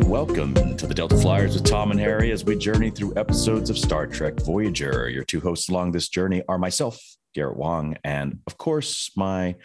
welcome 0.00 0.54
to 0.76 0.86
the 0.86 0.94
Delta 0.94 1.16
Flyers 1.16 1.54
with 1.54 1.64
Tom 1.64 1.90
and 1.90 2.00
Harry 2.00 2.30
as 2.32 2.44
we 2.44 2.56
journey 2.56 2.90
through 2.90 3.12
episodes 3.16 3.70
of 3.70 3.78
Star 3.78 4.06
Trek 4.06 4.34
Voyager. 4.40 5.08
Your 5.08 5.24
two 5.24 5.40
hosts 5.40 5.68
along 5.68 5.92
this 5.92 6.08
journey 6.08 6.42
are 6.48 6.58
myself, 6.58 7.00
Garrett 7.34 7.56
Wang, 7.56 7.96
and 8.04 8.38
of 8.46 8.56
course, 8.58 9.10
my 9.16 9.56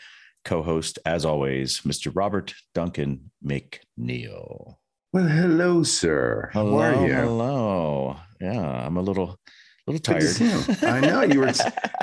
co 0.45 0.61
host, 0.63 0.99
as 1.05 1.25
always, 1.25 1.81
Mr. 1.81 2.11
Robert 2.13 2.53
Duncan 2.73 3.31
McNeill. 3.45 4.75
Well, 5.11 5.27
hello, 5.27 5.83
sir. 5.83 6.49
Hello, 6.53 6.79
How 6.79 6.99
are 7.03 7.07
you? 7.07 7.13
hello. 7.13 8.15
Yeah, 8.41 8.85
I'm 8.85 8.97
a 8.97 9.01
little, 9.01 9.37
A 9.87 9.91
little 9.91 10.01
tired. 10.01 10.83
I 10.83 10.99
know 11.01 11.21
you 11.21 11.41
were. 11.41 11.51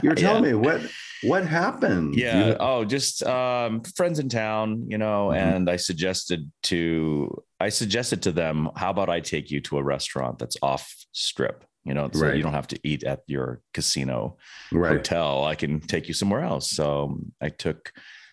You 0.03 0.11
were 0.11 0.15
telling 0.17 0.45
Yeah. 0.45 0.51
me 0.51 0.55
what 0.57 0.81
what 1.23 1.47
happened. 1.47 2.15
Yeah. 2.15 2.47
You- 2.49 2.57
oh, 2.61 2.85
just 2.85 3.23
um, 3.25 3.83
friends 3.97 4.19
in 4.19 4.29
town, 4.29 4.87
you 4.89 4.99
know. 4.99 5.29
Mhm. 5.29 5.37
And 5.37 5.71
I 5.71 5.77
suggested 5.77 6.51
to 6.65 7.43
I 7.63 7.69
suggested 7.69 8.23
to 8.23 8.33
them, 8.33 8.71
how 8.77 8.89
about 8.91 9.11
I 9.11 9.21
take 9.21 9.51
you 9.51 9.61
to 9.63 9.77
a 9.79 9.83
restaurant 9.83 10.39
that's 10.39 10.57
off 10.63 10.95
strip? 11.13 11.65
You 11.85 11.95
know, 11.95 12.09
so 12.13 12.21
Right. 12.21 12.37
you 12.37 12.43
don't 12.43 12.55
have 12.55 12.69
to 12.69 12.79
eat 12.85 13.05
at 13.05 13.21
your 13.27 13.61
casino 13.75 14.37
right. 14.73 14.93
hotel. 14.93 15.45
I 15.45 15.55
can 15.55 15.81
take 15.81 16.09
you 16.09 16.15
somewhere 16.15 16.41
else. 16.43 16.71
So 16.71 17.19
I 17.41 17.49
took 17.51 17.93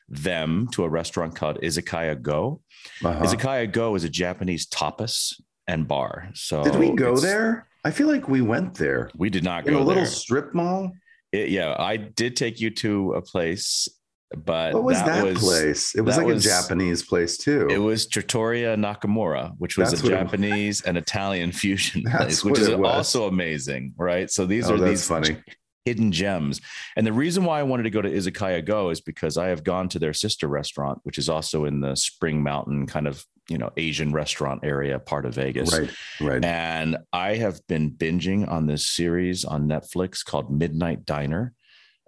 them 0.10 0.68
to 0.72 0.84
a 0.86 0.90
restaurant 0.90 1.36
called 1.36 1.60
Izakaya 1.62 2.22
Go. 2.22 2.62
Uh-huh. 3.04 3.26
Izakaya 3.26 3.70
Go 3.72 3.96
is 3.96 4.04
a 4.06 4.10
Japanese 4.10 4.66
tapas 4.68 5.34
and 5.68 5.88
bar. 5.88 6.30
So 6.34 6.64
Did 6.64 6.76
we 6.76 6.92
go 6.92 7.18
there? 7.18 7.68
I 7.84 7.92
feel 7.92 8.08
like 8.08 8.28
we 8.30 8.42
went 8.42 8.76
there 8.76 9.10
We 9.18 9.30
did 9.30 9.44
not 9.44 9.64
go 9.66 9.70
in 9.72 9.74
go 9.78 9.84
a 9.84 9.86
little 9.86 10.04
there. 10.04 10.12
strip 10.12 10.54
mall. 10.54 10.92
It- 11.38 11.50
yeah, 11.50 11.76
I 11.78 11.98
did 11.98 12.36
take 12.36 12.60
you 12.60 12.70
to 12.72 13.14
a 13.14 13.22
place, 13.22 13.88
but 14.36 14.74
What 14.74 14.84
was 14.84 14.98
that, 15.04 15.24
was, 15.24 15.40
place? 15.40 15.96
It 15.96 16.02
was 16.02 16.18
like 16.18 16.26
was- 16.28 16.46
a 16.46 16.50
Japanese 16.50 17.04
place 17.04 17.38
too. 17.38 17.68
It 17.70 17.78
was 17.78 18.08
Trattoria 18.08 18.76
Nakamura, 18.76 19.54
which 19.58 19.78
was 19.78 19.92
That's 19.92 20.04
a. 20.04 20.10
Japanese 20.10 20.82
and 20.82 20.98
Italian 20.98 21.52
fusion 21.62 22.04
place, 22.04 22.44
which 22.44 22.60
is 22.60 22.70
also 22.70 23.28
amazing, 23.28 23.94
right? 23.98 24.30
So 24.30 24.46
these 24.46 24.70
oh, 24.70 24.76
are 24.76 24.78
these 24.78 25.08
funny. 25.08 25.38
hidden 25.86 26.12
gems. 26.12 26.60
And 26.98 27.08
the 27.08 27.14
reason 27.14 27.46
why 27.46 27.60
I 27.60 27.64
wanted 27.64 27.84
to 27.84 27.90
go 27.90 28.02
to 28.02 28.10
Izakaya 28.10 28.66
Go 28.66 28.90
is 28.90 29.00
because 29.00 29.38
I 29.38 29.48
have 29.48 29.64
gone 29.64 29.88
to 29.90 30.00
their 30.00 30.14
sister 30.14 30.48
restaurant, 30.50 31.00
which 31.04 31.18
is 31.18 31.30
also 31.30 31.64
in 31.64 31.80
the 31.80 31.96
Spring 31.96 32.44
Mountain 32.44 32.88
kind 32.88 33.08
of, 33.08 33.24
you 33.50 33.58
know, 33.58 33.72
Asian 33.78 34.12
restaurant 34.12 34.62
area, 34.64 35.00
part 35.00 35.26
of 35.26 35.34
Vegas. 35.36 35.78
Right. 35.78 35.90
Right. 36.20 36.44
And 36.46 36.98
I 37.14 37.36
have 37.36 37.66
been 37.68 37.92
binging 37.92 38.50
on 38.50 38.68
this 38.68 38.88
series 38.88 39.46
on 39.46 39.68
Netflix 39.68 40.24
called 40.26 40.52
Midnight 40.52 41.06
Diner. 41.06 41.54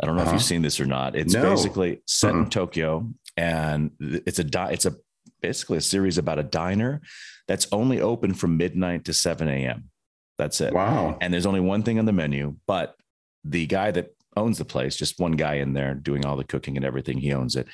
I 0.01 0.05
don't 0.05 0.15
know 0.15 0.21
if 0.21 0.27
Uh-huh. 0.27 0.35
you've 0.35 0.43
seen 0.43 0.61
this 0.61 0.79
or 0.79 0.85
not. 0.85 1.15
It's 1.15 1.33
No. 1.33 1.43
basically 1.43 2.01
set 2.05 2.31
in 2.31 2.45
Mm-mm. 2.45 2.51
Tokyo, 2.51 3.09
and 3.37 3.91
it's 3.99 4.39
a 4.39 4.43
di- 4.43 4.71
it's 4.71 4.85
a 4.85 4.95
basically 5.41 5.77
a 5.77 5.81
series 5.81 6.17
about 6.17 6.39
a 6.39 6.43
diner 6.43 7.01
that's 7.47 7.67
only 7.71 8.01
open 8.01 8.33
from 8.33 8.57
midnight 8.57 9.05
to 9.05 9.13
seven 9.13 9.47
a.m. 9.47 9.89
That's 10.37 10.59
it. 10.61 10.73
wow. 10.73 11.17
And 11.21 11.33
there's 11.33 11.45
only 11.45 11.59
one 11.59 11.83
thing 11.83 11.99
on 11.99 12.05
the 12.05 12.13
menu, 12.13 12.55
but 12.65 12.95
the 13.43 13.65
guy 13.65 13.91
that 13.91 14.09
owns 14.37 14.57
the 14.57 14.65
place, 14.65 14.95
just 14.95 15.19
one 15.19 15.33
guy 15.33 15.55
in 15.55 15.73
there 15.73 15.93
doing 15.95 16.25
all 16.25 16.35
the 16.37 16.43
cooking 16.45 16.75
and 16.77 16.85
everything, 16.85 17.17
he 17.17 17.33
owns 17.33 17.55
it. 17.57 17.67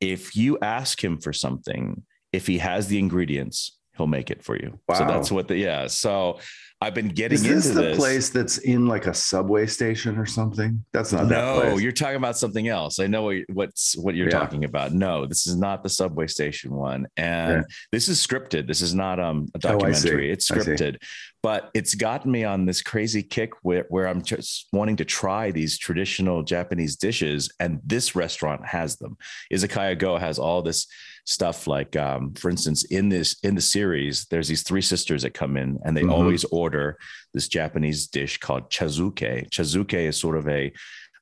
If 0.00 0.36
you 0.36 0.58
ask 0.62 1.02
him 1.02 1.18
for 1.18 1.32
something, 1.32 2.02
if 2.32 2.46
he 2.46 2.58
has 2.58 2.88
the 2.88 2.98
ingredients, 2.98 3.78
he'll 3.96 4.06
make 4.06 4.30
it 4.30 4.42
for 4.42 4.56
you. 4.56 4.78
So 4.94 5.04
that's 5.04 5.30
what 5.30 5.48
the 5.48 5.56
yeah. 5.56 5.86
So 5.86 6.38
I've 6.82 6.94
been 6.94 7.08
getting 7.08 7.36
Is 7.36 7.42
this 7.44 7.66
into 7.66 7.80
the 7.80 7.88
this. 7.88 7.96
place 7.96 8.28
that's 8.30 8.58
in 8.58 8.86
like 8.86 9.06
a 9.06 9.14
subway 9.14 9.66
station 9.66 10.18
or 10.18 10.26
something? 10.26 10.84
That's 10.92 11.12
not 11.12 11.28
that 11.28 11.30
no, 11.30 11.78
you're 11.78 11.92
talking 11.92 12.16
about 12.16 12.36
something 12.36 12.66
else. 12.66 12.98
I 12.98 13.06
know 13.06 13.22
what, 13.22 13.36
what's 13.52 13.96
what 13.96 14.14
you're 14.16 14.28
Yeah. 14.28 14.38
talking 14.40 14.64
about. 14.64 14.92
No, 14.92 15.24
this 15.26 15.46
is 15.46 15.56
not 15.56 15.82
the 15.84 15.88
subway 15.88 16.26
station 16.26 16.72
one, 16.74 17.06
and 17.16 17.58
Yeah. 17.58 17.62
this 17.92 18.08
is 18.08 18.24
scripted. 18.26 18.66
This 18.66 18.80
is 18.80 18.94
not 18.94 19.20
um 19.20 19.46
a 19.54 19.58
Oh, 19.58 19.78
documentary. 19.78 20.32
it's 20.32 20.50
scripted, 20.50 20.96
but 21.42 21.70
it's 21.72 21.94
gotten 21.94 22.32
me 22.32 22.42
on 22.44 22.66
this 22.66 22.82
crazy 22.82 23.22
kick 23.22 23.52
where 23.62 23.86
where 23.88 24.08
I'm 24.08 24.22
just 24.22 24.66
wanting 24.72 24.96
to 24.96 25.04
try 25.04 25.52
these 25.52 25.78
traditional 25.78 26.42
Japanese 26.42 26.96
dishes, 26.96 27.48
and 27.60 27.80
this 27.86 28.16
restaurant 28.16 28.66
has 28.66 28.96
them. 28.96 29.16
Izakaya 29.52 29.96
Go 29.96 30.16
has 30.18 30.38
all 30.38 30.62
this 30.62 30.86
stuff 31.24 31.68
like 31.68 31.94
um, 31.94 32.34
for 32.34 32.50
instance 32.50 32.82
in 32.86 33.08
this 33.08 33.36
in 33.44 33.54
the 33.54 33.60
series 33.60 34.26
there's 34.28 34.48
these 34.48 34.64
three 34.64 34.80
sisters 34.82 35.22
that 35.22 35.32
come 35.32 35.56
in 35.56 35.78
and 35.84 35.96
they 35.96 36.02
Mhm. 36.02 36.10
always 36.10 36.42
order 36.46 36.71
this 37.34 37.48
japanese 37.48 38.06
dish 38.06 38.38
called 38.38 38.70
chazuke 38.70 39.48
chazuke 39.50 39.94
is 39.94 40.16
sort 40.16 40.36
of 40.36 40.48
a 40.48 40.72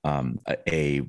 um, 0.03 0.39
a, 0.49 0.57
a 0.73 1.03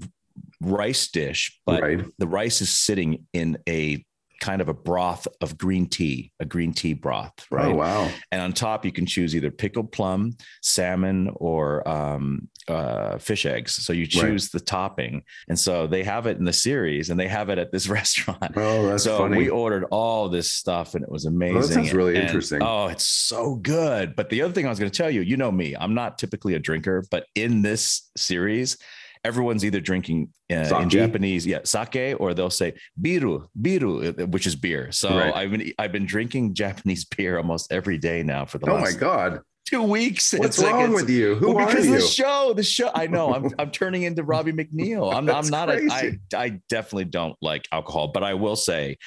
rice 0.62 1.10
dish 1.10 1.60
but 1.66 1.82
right. 1.82 2.06
the 2.18 2.28
rice 2.28 2.62
is 2.62 2.70
sitting 2.70 3.26
in 3.34 3.58
a 3.68 4.04
kind 4.42 4.62
of 4.62 4.68
a 4.68 4.74
broth 4.74 5.26
of 5.40 5.58
green 5.58 5.86
tea 5.88 6.32
a 6.42 6.46
green 6.46 6.74
tea 6.74 6.94
broth 6.94 7.32
right 7.52 7.72
Oh 7.72 7.76
wow. 7.76 8.12
and 8.32 8.42
on 8.42 8.52
top 8.52 8.84
you 8.84 8.92
can 8.92 9.06
choose 9.06 9.34
either 9.36 9.52
pickled 9.52 9.92
plum 9.94 10.36
salmon 10.62 11.30
or 11.36 11.88
um, 11.88 12.50
uh, 12.68 13.18
fish 13.20 13.46
eggs 13.46 13.74
so 13.76 13.94
you 13.94 14.02
Right. 14.02 14.10
choose 14.10 14.50
the 14.50 14.60
topping 14.60 15.24
and 15.48 15.58
so 15.60 15.86
they 15.88 16.04
have 16.04 16.26
it 16.28 16.38
in 16.38 16.44
the 16.46 16.52
series 16.54 17.10
and 17.12 17.20
they 17.20 17.28
have 17.28 17.50
it 17.50 17.58
at 17.60 17.72
this 17.72 17.88
restaurant 18.00 18.52
Oh, 18.58 18.88
that's 18.88 19.04
so 19.04 19.20
funny. 19.20 19.38
we 19.38 19.50
ordered 19.50 19.86
all 19.92 20.28
this 20.28 20.52
stuff 20.52 20.96
and 20.96 21.04
it 21.04 21.12
was 21.12 21.26
amazing. 21.26 21.62
That 21.62 21.68
sounds 21.68 21.94
really 21.94 22.16
And- 22.16 22.24
interesting. 22.26 22.60
Oh, 22.64 22.88
it's 22.88 23.06
so 23.08 23.56
good. 23.56 24.16
But 24.16 24.30
the 24.30 24.42
other 24.42 24.54
thing 24.54 24.66
I 24.66 24.70
was 24.70 24.80
going 24.80 24.92
to 24.92 24.98
tell 24.98 25.10
you, 25.12 25.22
you 25.22 25.38
know 25.38 25.52
me, 25.52 25.76
I'm 25.80 25.94
not 25.94 26.18
typically 26.18 26.56
a 26.56 26.60
drinker, 26.60 27.04
but 27.12 27.26
in 27.36 27.62
this 27.62 28.10
series, 28.18 28.78
everyone's 29.24 29.64
either 29.64 29.80
drinking 29.80 30.30
uh, 30.52 30.80
in 30.82 30.90
Japanese, 30.90 31.46
yeah, 31.46 31.60
sake, 31.64 32.16
or 32.20 32.34
they'll 32.34 32.50
say 32.50 32.74
biru, 33.02 33.48
biru, 33.60 34.20
uh, 34.20 34.26
which 34.28 34.48
is 34.48 34.56
beer. 34.56 34.92
So 34.92 35.10
Right. 35.18 35.36
I've 35.36 35.52
been 35.52 35.72
I've 35.78 35.92
been 35.92 36.06
drinking 36.06 36.54
Japanese 36.64 37.06
beer 37.06 37.38
almost 37.38 37.72
every 37.72 37.98
day 37.98 38.24
now 38.24 38.46
for 38.46 38.58
the 38.58 38.70
oh 38.72 38.80
my 38.80 38.92
God. 38.92 39.42
two 39.68 39.84
weeks. 39.84 40.34
What's 40.34 40.58
It's 40.58 40.64
like 40.64 40.74
wrong 40.74 40.84
it's- 40.92 41.02
with 41.02 41.10
you? 41.10 41.36
Who 41.36 41.54
well, 41.56 41.66
are 41.66 41.68
because 41.68 41.86
you? 41.86 41.94
the 41.96 42.02
show, 42.02 42.54
the 42.56 42.64
show. 42.64 42.90
I 42.96 43.08
know 43.08 43.34
I'm 43.34 43.50
I'm 43.60 43.72
turning 43.72 44.04
into 44.04 44.24
Robbie 44.24 44.54
McNeill. 44.54 45.14
I'm 45.14 45.30
I'm 45.30 45.48
not 45.48 45.70
a, 45.70 45.88
I. 45.92 46.18
I 46.36 46.60
definitely 46.70 47.06
don't 47.06 47.36
like 47.42 47.68
alcohol, 47.72 48.10
but 48.14 48.24
I 48.24 48.34
will 48.34 48.56
say 48.56 48.98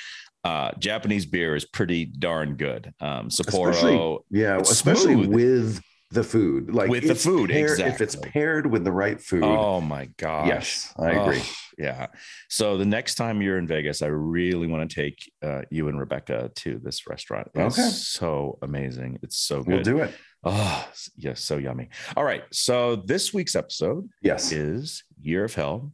uh 0.44 0.70
Japanese 0.78 1.24
beer 1.26 1.56
is 1.56 1.64
pretty 1.64 2.04
darn 2.04 2.56
good. 2.56 2.92
Um 3.00 3.28
Sapporo 3.30 3.70
Especially- 3.70 4.18
yeah, 4.30 4.58
especially 4.58 5.14
smooth. 5.14 5.28
with 5.34 5.82
the 6.14 6.24
food. 6.24 6.72
Like 6.74 6.88
With 6.88 7.06
the 7.06 7.14
food, 7.14 7.50
paired- 7.50 7.80
If 7.80 8.00
it's 8.00 8.16
paired 8.16 8.66
with 8.66 8.84
the 8.84 8.92
right 8.92 9.20
food. 9.20 9.42
Oh 9.44 9.80
my 9.80 10.06
gosh. 10.16 10.46
yes, 10.48 10.94
I 10.98 11.10
agree. 11.10 11.40
Oh, 11.42 11.54
yeah. 11.76 12.06
So 12.48 12.76
the 12.78 12.84
next 12.84 13.16
time 13.16 13.42
you're 13.42 13.58
in 13.58 13.66
Vegas, 13.66 14.00
I 14.02 14.06
really 14.06 14.66
want 14.66 14.88
to 14.88 14.94
take 14.94 15.30
uh, 15.42 15.62
you 15.70 15.88
and 15.88 15.98
Rebecca 15.98 16.50
to 16.54 16.78
this 16.82 17.06
restaurant. 17.08 17.48
It's 17.54 17.78
Okay. 17.78 17.88
so 17.90 18.58
amazing. 18.62 19.18
It's 19.22 19.38
so 19.38 19.62
good. 19.62 19.74
we'll 19.74 19.82
do 19.82 19.98
it. 19.98 20.14
Oh, 20.44 20.88
yes, 21.16 21.42
so 21.42 21.56
yummy. 21.58 21.88
All 22.16 22.24
right. 22.24 22.44
So 22.52 22.96
this 22.96 23.32
week's 23.34 23.56
episode 23.56 24.08
Yes. 24.22 24.52
is 24.52 25.02
Year 25.20 25.44
of 25.44 25.54
Hell. 25.54 25.92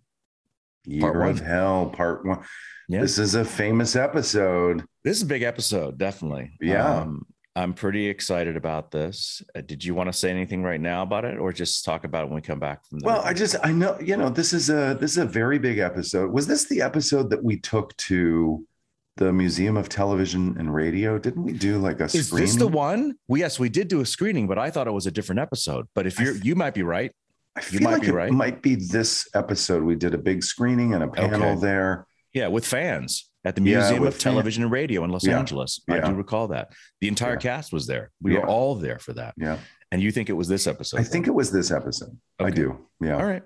Year 0.85 1.01
part 1.03 1.17
of 1.17 1.23
one. 1.23 1.37
Hell, 1.37 1.91
part 1.95 2.25
one. 2.27 2.43
Yeah. 2.89 3.01
This 3.03 3.19
is 3.19 3.35
a 3.37 3.45
famous 3.45 3.95
episode. 3.95 4.83
This 5.05 5.19
is 5.19 5.23
a 5.23 5.27
big 5.27 5.43
episode, 5.43 5.99
definitely. 5.99 6.53
Yeah. 6.61 6.85
Um, 7.03 7.27
I'm 7.57 7.75
pretty 7.75 8.07
excited 8.07 8.57
about 8.57 8.91
this. 8.93 9.43
Uh, 9.57 9.61
did 9.61 9.85
you 9.85 9.95
want 9.95 10.07
to 10.09 10.13
say 10.13 10.31
anything 10.31 10.63
right 10.63 10.81
now 10.81 11.03
about 11.03 11.25
it, 11.25 11.39
or 11.39 11.53
just 11.53 11.85
talk 11.85 12.05
about 12.05 12.23
it 12.23 12.27
when 12.27 12.37
we 12.37 12.41
come 12.43 12.61
back 12.61 12.87
from 12.87 13.01
the? 13.01 13.07
Well, 13.07 13.23
I 13.23 13.35
just 13.35 13.57
I 13.63 13.73
know 13.73 13.99
you 14.01 14.17
know 14.17 14.31
this 14.31 14.53
is 14.53 14.71
a 14.71 14.97
this 15.01 15.13
is 15.13 15.19
a 15.19 15.25
very 15.25 15.59
big 15.59 15.79
episode. 15.79 16.31
Was 16.33 16.47
this 16.47 16.67
the 16.67 16.81
episode 16.83 17.29
that 17.31 17.43
we 17.43 17.59
took 17.59 17.97
to 17.99 18.65
the 19.17 19.33
Museum 19.33 19.77
of 19.77 19.89
Television 19.89 20.57
and 20.59 20.73
Radio? 20.73 21.19
Didn't 21.19 21.43
we 21.43 21.53
do 21.53 21.79
like 21.79 22.01
a 22.01 22.09
screening? 22.09 22.21
is 22.21 22.27
screening? 22.29 22.47
this 22.47 22.57
the 22.57 22.69
one? 22.69 23.15
Well, 23.27 23.41
yes, 23.41 23.59
we 23.59 23.69
did 23.69 23.89
do 23.89 24.01
a 24.01 24.07
screening, 24.07 24.47
but 24.47 24.59
I 24.59 24.71
thought 24.71 24.87
it 24.87 24.93
was 24.93 25.07
a 25.07 25.11
different 25.11 25.41
episode. 25.41 25.87
But 25.95 26.07
if 26.07 26.21
you're, 26.21 26.35
th- 26.35 26.45
you 26.45 26.55
might 26.55 26.75
be 26.75 26.83
right. 26.83 27.11
I 27.57 27.61
you 27.61 27.79
feel 27.79 27.81
might 27.83 27.93
like 27.95 28.03
be 28.03 28.09
it 28.09 28.15
right. 28.15 28.33
might 28.33 28.63
be 28.63 28.77
this 28.77 29.29
episode. 29.35 29.83
We 29.83 29.97
did 29.97 30.15
a 30.15 30.19
big 30.19 30.45
screening 30.45 30.95
and 30.95 31.03
a 31.03 31.09
panel 31.09 31.51
Okay. 31.51 31.61
there. 31.61 32.07
Yeah, 32.33 32.47
with 32.47 32.65
fans 32.65 33.29
at 33.45 33.55
the 33.55 33.61
Museum 33.61 34.01
with 34.03 34.15
of 34.17 34.21
Television 34.21 34.63
and 34.65 34.73
Radio 34.73 35.03
in 35.05 35.11
Los 35.11 35.25
Yeah. 35.27 35.39
Angeles. 35.39 35.81
I 35.89 36.01
do 36.01 36.13
recall 36.15 36.49
that. 36.49 36.73
The 37.01 37.09
entire 37.09 37.33
Yeah. 37.35 37.39
cast 37.39 37.73
was 37.73 37.87
there. 37.87 38.11
We 38.23 38.35
were 38.37 38.47
all 38.47 38.75
there 38.75 38.99
for 38.99 39.13
that. 39.15 39.35
Yeah, 39.37 39.59
And 39.91 40.03
you 40.03 40.13
think 40.13 40.29
it 40.29 40.35
was 40.35 40.47
this 40.49 40.67
episode? 40.67 41.01
I 41.01 41.05
think 41.05 41.27
it 41.27 41.35
was 41.35 41.51
this 41.51 41.71
episode. 41.71 42.17
I 42.39 42.51
do. 42.51 42.87
Yeah, 43.01 43.17
All 43.17 43.25
right. 43.25 43.43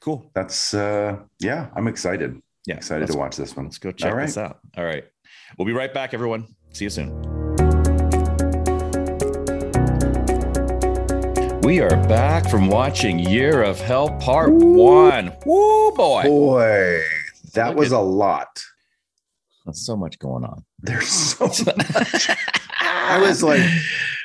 Cool. 0.00 0.30
that's 0.34 0.74
uh 0.74 1.16
yeah. 1.40 1.68
I'm 1.74 1.88
excited. 1.88 2.40
Yeah. 2.66 2.76
Excited 2.76 3.08
to 3.08 3.16
watch 3.18 3.36
this 3.36 3.56
one. 3.56 3.66
let's 3.66 3.78
go 3.78 3.90
check 3.92 4.10
All 4.12 4.16
right. 4.16 4.26
this 4.26 4.36
out. 4.36 4.58
All 4.76 4.84
right. 4.84 5.04
We'll 5.58 5.66
be 5.66 5.72
right 5.72 5.92
back, 5.92 6.12
everyone. 6.14 6.46
See 6.72 6.84
you 6.84 6.90
soon. 6.90 7.10
We 11.62 11.80
are 11.80 11.96
back 12.08 12.48
from 12.48 12.68
watching 12.68 13.18
Year 13.18 13.62
of 13.62 13.78
Hell 13.80 14.10
Part 14.18 14.50
One. 14.52 15.32
Woo 15.44 15.90
boy. 15.92 16.22
Boy, 16.22 17.00
that 17.54 17.70
Look 17.70 17.78
was 17.78 17.92
at- 17.92 17.98
a 17.98 18.00
lot. 18.02 18.62
There's 19.68 19.84
so 19.84 19.96
much 19.96 20.18
going 20.18 20.44
on. 20.44 20.64
There's 20.80 21.08
so 21.08 21.46
much. 21.66 22.30
I 22.80 23.20
was 23.20 23.42
like, 23.42 23.60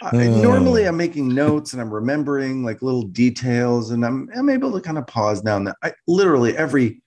I, 0.02 0.28
normally 0.28 0.86
I'm 0.86 0.96
making 0.98 1.28
notes 1.34 1.74
and 1.74 1.82
I'm 1.82 1.94
remembering 1.94 2.64
like 2.64 2.82
little 2.82 3.04
details, 3.04 3.92
and 3.92 4.06
I'm 4.06 4.30
I'm 4.36 4.50
able 4.50 4.72
to 4.74 4.80
kind 4.82 4.98
of 4.98 5.06
pause 5.06 5.44
now 5.44 5.58
and 5.58 5.68
then. 5.68 5.74
I 5.84 5.92
literally 6.08 6.56
every 6.58 7.02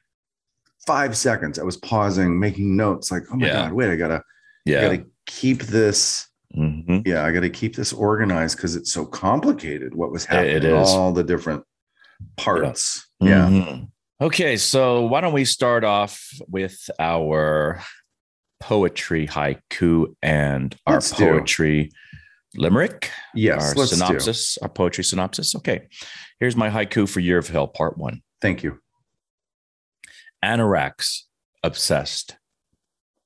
five 0.86 1.16
seconds 1.16 1.58
I 1.58 1.62
was 1.64 1.78
pausing, 1.78 2.38
making 2.38 2.76
notes. 2.76 3.10
Like, 3.10 3.22
oh 3.32 3.36
my 3.36 3.46
Yeah. 3.46 3.52
god, 3.54 3.72
wait, 3.72 3.90
I 3.90 3.96
gotta, 3.96 4.16
I 4.16 4.20
yeah. 4.66 4.80
gotta 4.82 5.04
keep 5.26 5.62
this 5.62 6.28
Mhm. 6.56 7.06
Yeah, 7.06 7.24
I 7.24 7.32
got 7.32 7.40
to 7.40 7.50
keep 7.50 7.74
this 7.76 7.92
organized 7.92 8.56
because 8.56 8.76
it's 8.76 8.90
so 8.92 9.04
complicated. 9.04 9.94
What 9.94 10.10
was 10.12 10.24
happening? 10.24 10.56
it 10.56 10.64
is. 10.64 10.88
All 10.88 11.12
the 11.12 11.24
different 11.24 11.64
parts. 12.36 13.06
Yeah. 13.20 13.48
Mhm. 13.48 13.88
Okay, 14.22 14.56
so 14.56 15.02
why 15.02 15.20
don't 15.20 15.34
we 15.34 15.44
start 15.44 15.84
off 15.84 16.30
with 16.48 16.88
our 16.98 17.82
poetry 18.60 19.26
haiku 19.26 20.14
and 20.22 20.76
our 20.86 20.94
Let's 20.94 21.10
do. 21.12 21.24
poetry 21.24 21.90
limerick, 22.54 23.10
Yes. 23.34 23.60
our 23.70 23.74
let's 23.74 23.90
do. 23.90 23.96
synopsis, 23.96 24.58
our 24.58 24.68
poetry 24.68 25.04
synopsis. 25.04 25.54
Okay, 25.56 25.88
here's 26.40 26.56
my 26.56 26.70
haiku 26.70 27.08
for 27.08 27.20
Year 27.20 27.38
of 27.38 27.48
Hell, 27.48 27.68
part 27.68 27.98
one. 27.98 28.22
Thank 28.40 28.62
you. 28.62 28.80
Anorax 30.44 31.22
obsessed, 31.62 32.36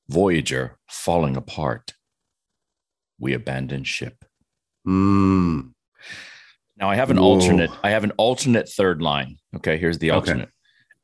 Voyager 0.08 0.78
falling 0.88 1.36
apart. 1.36 1.94
We 3.18 3.32
abandon 3.34 3.84
ship. 3.84 4.24
Mm, 4.86 5.72
Now 6.76 6.88
I 6.88 6.96
have 6.96 7.10
an 7.10 7.18
Whoa. 7.18 7.24
alternate. 7.24 7.70
I 7.84 7.90
have 7.90 8.04
an 8.04 8.12
alternate 8.12 8.68
third 8.68 9.02
line. 9.02 9.36
Okay, 9.56 9.76
here's 9.76 9.98
the 9.98 10.10
Okay. 10.12 10.16
alternate. 10.32 10.48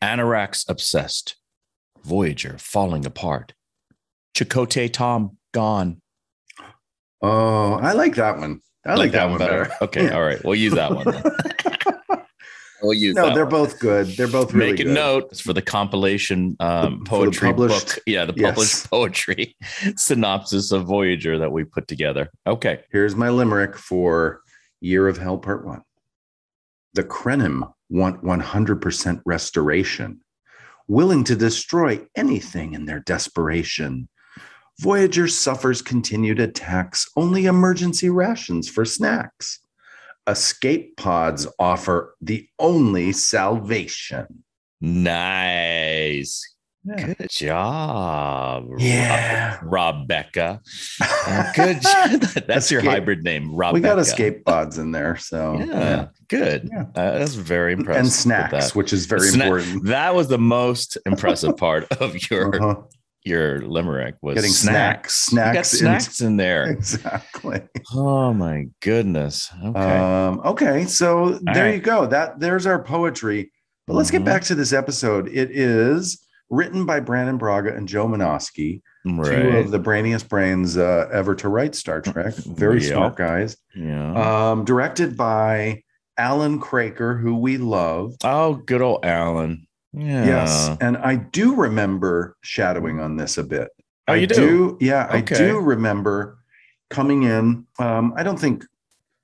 Anorax 0.02 0.64
obsessed, 0.68 1.36
Voyager 2.02 2.56
falling 2.58 3.04
apart. 3.04 3.52
Chakotay 4.36 4.92
Tom 4.92 5.38
gone. 5.54 6.02
oh, 7.22 7.72
I 7.74 7.92
like 7.92 8.16
that 8.16 8.36
one. 8.38 8.60
I 8.84 8.94
like, 8.94 9.12
that, 9.12 9.30
one 9.30 9.38
better. 9.38 9.72
Okay, 9.82 10.04
Yeah. 10.04 10.14
all 10.14 10.22
right. 10.22 10.44
We'll 10.44 10.54
use 10.54 10.74
that 10.74 10.94
one. 10.94 11.06
We'll 12.82 12.92
use 12.92 13.16
no, 13.16 13.26
that 13.26 13.34
they're 13.34 13.44
one. 13.46 13.50
both 13.50 13.78
good. 13.80 14.06
They're 14.08 14.28
both 14.28 14.52
really 14.52 14.72
Make 14.72 14.80
a 14.80 14.84
good. 14.84 14.94
note 14.94 15.28
it's 15.30 15.40
for 15.40 15.54
the 15.54 15.62
compilation 15.62 16.56
um, 16.60 17.04
poetry 17.04 17.50
book. 17.52 17.98
Yeah, 18.06 18.26
the 18.26 18.34
yes. 18.36 18.50
published 18.50 18.90
poetry 18.90 19.56
synopsis 19.96 20.72
of 20.72 20.84
Voyager 20.84 21.38
that 21.38 21.50
we 21.50 21.64
put 21.64 21.88
together. 21.88 22.30
Okay. 22.46 22.80
Here's 22.92 23.16
my 23.16 23.30
limerick 23.30 23.76
for 23.78 24.42
Year 24.82 25.08
of 25.08 25.16
Hell 25.16 25.38
Part 25.38 25.66
One. 25.66 25.80
The 26.92 27.02
Krenim 27.02 27.72
want 27.88 28.22
100% 28.22 29.22
restoration, 29.24 30.20
willing 30.86 31.24
to 31.24 31.34
destroy 31.34 32.06
anything 32.14 32.74
in 32.74 32.84
their 32.84 33.00
desperation. 33.00 34.06
Voyager 34.80 35.26
suffers 35.28 35.80
continued 35.82 36.38
attacks, 36.40 37.08
only 37.16 37.46
emergency 37.46 38.10
rations 38.10 38.68
for 38.68 38.84
snacks. 38.84 39.60
Escape 40.28 40.96
pods 40.96 41.46
offer 41.58 42.14
the 42.20 42.46
only 42.58 43.12
salvation. 43.12 44.26
Nice. 44.80 46.42
Yeah. 46.84 47.14
Good 47.14 47.30
job. 47.30 48.66
Yeah. 48.78 49.58
Rob, 49.62 50.02
Rebecca. 50.02 50.60
Uh, 51.28 51.52
good. 51.54 51.82
job. 51.82 52.20
That's 52.46 52.70
your 52.70 52.80
hybrid 52.80 53.24
name, 53.24 53.52
Rob. 53.52 53.74
we 53.74 53.80
got 53.80 53.98
escape 53.98 54.44
pods 54.44 54.78
in 54.78 54.92
there. 54.92 55.16
So, 55.16 55.58
Yeah, 55.58 56.06
good. 56.28 56.68
Yeah. 56.70 56.82
Uh, 56.94 57.18
that's 57.18 57.34
very 57.34 57.72
impressive. 57.72 58.00
and 58.02 58.12
snacks, 58.12 58.76
which 58.76 58.92
is 58.92 59.06
very 59.06 59.22
Sna- 59.28 59.42
important. 59.42 59.84
That 59.86 60.14
was 60.14 60.28
the 60.28 60.38
most 60.38 60.96
impressive 61.04 61.56
part 61.56 61.90
of 61.94 62.30
your 62.30 62.54
Uh-huh. 62.62 62.82
Your 63.26 63.60
limerick 63.66 64.14
was 64.22 64.36
Getting 64.36 64.50
snacks. 64.52 65.16
snacks, 65.16 65.70
snacks, 65.72 66.20
in- 66.20 66.26
in 66.28 66.36
there. 66.38 66.70
Exactly. 66.70 67.60
Oh 67.92 68.32
my 68.32 68.66
goodness. 68.80 69.50
Okay. 69.64 69.96
Um, 69.98 70.40
okay, 70.44 70.84
so 70.84 71.38
there 71.42 71.64
right. 71.64 71.74
you 71.74 71.80
go. 71.80 72.06
That 72.06 72.38
there's 72.40 72.66
our 72.66 72.80
poetry. 72.82 73.50
But 73.88 73.94
let's 73.94 74.10
get 74.10 74.24
back 74.24 74.42
to 74.44 74.54
this 74.54 74.72
episode. 74.72 75.28
It 75.28 75.50
is 75.50 76.24
written 76.50 76.86
by 76.86 77.00
Brannon 77.00 77.38
Braga 77.38 77.74
and 77.74 77.86
Joe 77.88 78.06
Menosky, 78.06 78.80
two 79.04 79.56
of 79.56 79.70
the 79.72 79.78
brainiest 79.80 80.28
brains 80.28 80.76
uh, 80.76 81.08
ever 81.12 81.34
to 81.36 81.48
write 81.48 81.74
Star 81.74 82.00
Trek. 82.00 82.34
Very 82.34 82.80
Yeah. 82.82 82.88
smart 82.94 83.16
guys. 83.16 83.56
yeah. 83.74 84.50
Um, 84.50 84.64
directed 84.64 85.16
by 85.16 85.82
Allan 86.18 86.60
Kroeker, 86.60 87.20
who 87.20 87.36
we 87.36 87.58
love. 87.58 88.14
oh, 88.24 88.54
good 88.54 88.82
old 88.82 89.04
Alan. 89.04 89.66
Yeah. 89.92 90.24
Yes, 90.26 90.76
and 90.80 90.96
I 90.98 91.16
do 91.16 91.54
remember 91.54 92.36
shadowing 92.42 93.00
on 93.00 93.16
this 93.16 93.38
a 93.38 93.44
bit. 93.44 93.68
Oh, 94.08 94.12
I 94.12 94.16
you 94.16 94.26
do? 94.26 94.76
Yeah, 94.80 95.06
I 95.10 95.20
do 95.20 95.58
remember 95.60 96.38
coming 96.90 97.22
in. 97.24 97.66
Um, 97.78 98.12
I 98.16 98.22
don't 98.22 98.38
think 98.38 98.64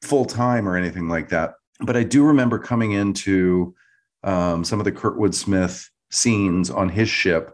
full 0.03 0.25
time 0.25 0.69
or 0.69 0.77
anything 0.77 1.09
like 1.09 1.29
that, 1.29 1.55
but 1.81 1.97
I 1.97 2.03
do 2.05 2.25
remember 2.25 2.59
coming 2.59 2.93
into 2.93 3.75
um, 4.25 4.65
some 4.65 4.81
of 4.81 4.85
the 4.85 4.93
Kurtwood 4.93 5.35
Smith 5.35 5.89
scenes 6.11 6.71
on 6.71 6.89
his 6.89 7.09
ship 7.09 7.53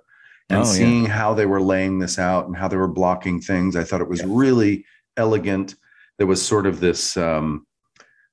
and 0.51 0.61
Oh, 0.61 0.63
yeah. 0.63 0.71
seeing 0.73 1.05
how 1.07 1.35
they 1.35 1.47
were 1.47 1.61
laying 1.61 1.99
this 1.99 2.19
out 2.19 2.47
and 2.47 2.57
how 2.57 2.69
they 2.69 2.77
were 2.77 2.89
blocking 2.89 3.41
things. 3.41 3.77
I 3.77 3.85
thought 3.85 4.01
it 4.01 4.09
was 4.09 4.25
really 4.25 4.85
elegant. 5.17 5.75
There 6.19 6.27
was 6.27 6.41
sort 6.45 6.67
of 6.67 6.81
this. 6.81 7.17
Um, 7.17 7.65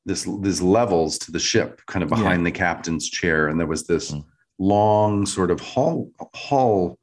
this 0.07 0.28
these 0.42 0.62
levels 0.62 1.18
to 1.18 1.31
the 1.31 1.39
ship 1.39 1.81
kind 1.88 2.04
of 2.04 2.12
Yeah. 2.12 2.18
behind 2.18 2.45
the 2.45 2.51
captain's 2.51 3.10
chair 3.10 3.48
and 3.48 3.60
there 3.60 3.66
was 3.66 3.88
this 3.88 4.12
Mm. 4.12 4.24
Long 4.60 5.25
sort 5.25 5.52
of 5.52 5.60
hall 5.60 6.10
hall 6.34 6.98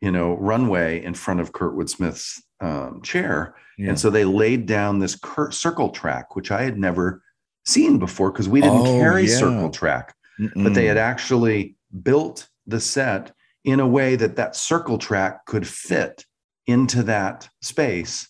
you 0.00 0.10
know 0.10 0.34
runway 0.38 1.02
in 1.02 1.12
front 1.14 1.40
of 1.40 1.52
kurtwood 1.52 1.88
smith's 1.88 2.42
um, 2.60 3.00
chair 3.02 3.54
Yeah. 3.76 3.90
and 3.90 4.00
so 4.00 4.10
they 4.10 4.24
laid 4.24 4.66
down 4.66 4.98
this 4.98 5.14
cur- 5.14 5.50
circle 5.50 5.90
track 5.90 6.34
which 6.34 6.50
i 6.50 6.62
had 6.62 6.78
never 6.78 7.22
seen 7.66 7.98
before 7.98 8.32
because 8.32 8.48
we 8.48 8.60
didn't 8.60 8.80
Oh, 8.80 8.98
carry 8.98 9.26
yeah. 9.28 9.36
circle 9.36 9.70
track 9.70 10.14
but 10.56 10.72
they 10.74 10.86
had 10.86 10.96
actually 10.96 11.76
built 12.02 12.48
the 12.66 12.80
set 12.80 13.32
in 13.64 13.80
a 13.80 13.86
way 13.86 14.16
that 14.16 14.36
that 14.36 14.56
circle 14.56 14.96
track 14.98 15.44
could 15.46 15.66
fit 15.66 16.24
into 16.66 17.02
that 17.04 17.48
space 17.60 18.28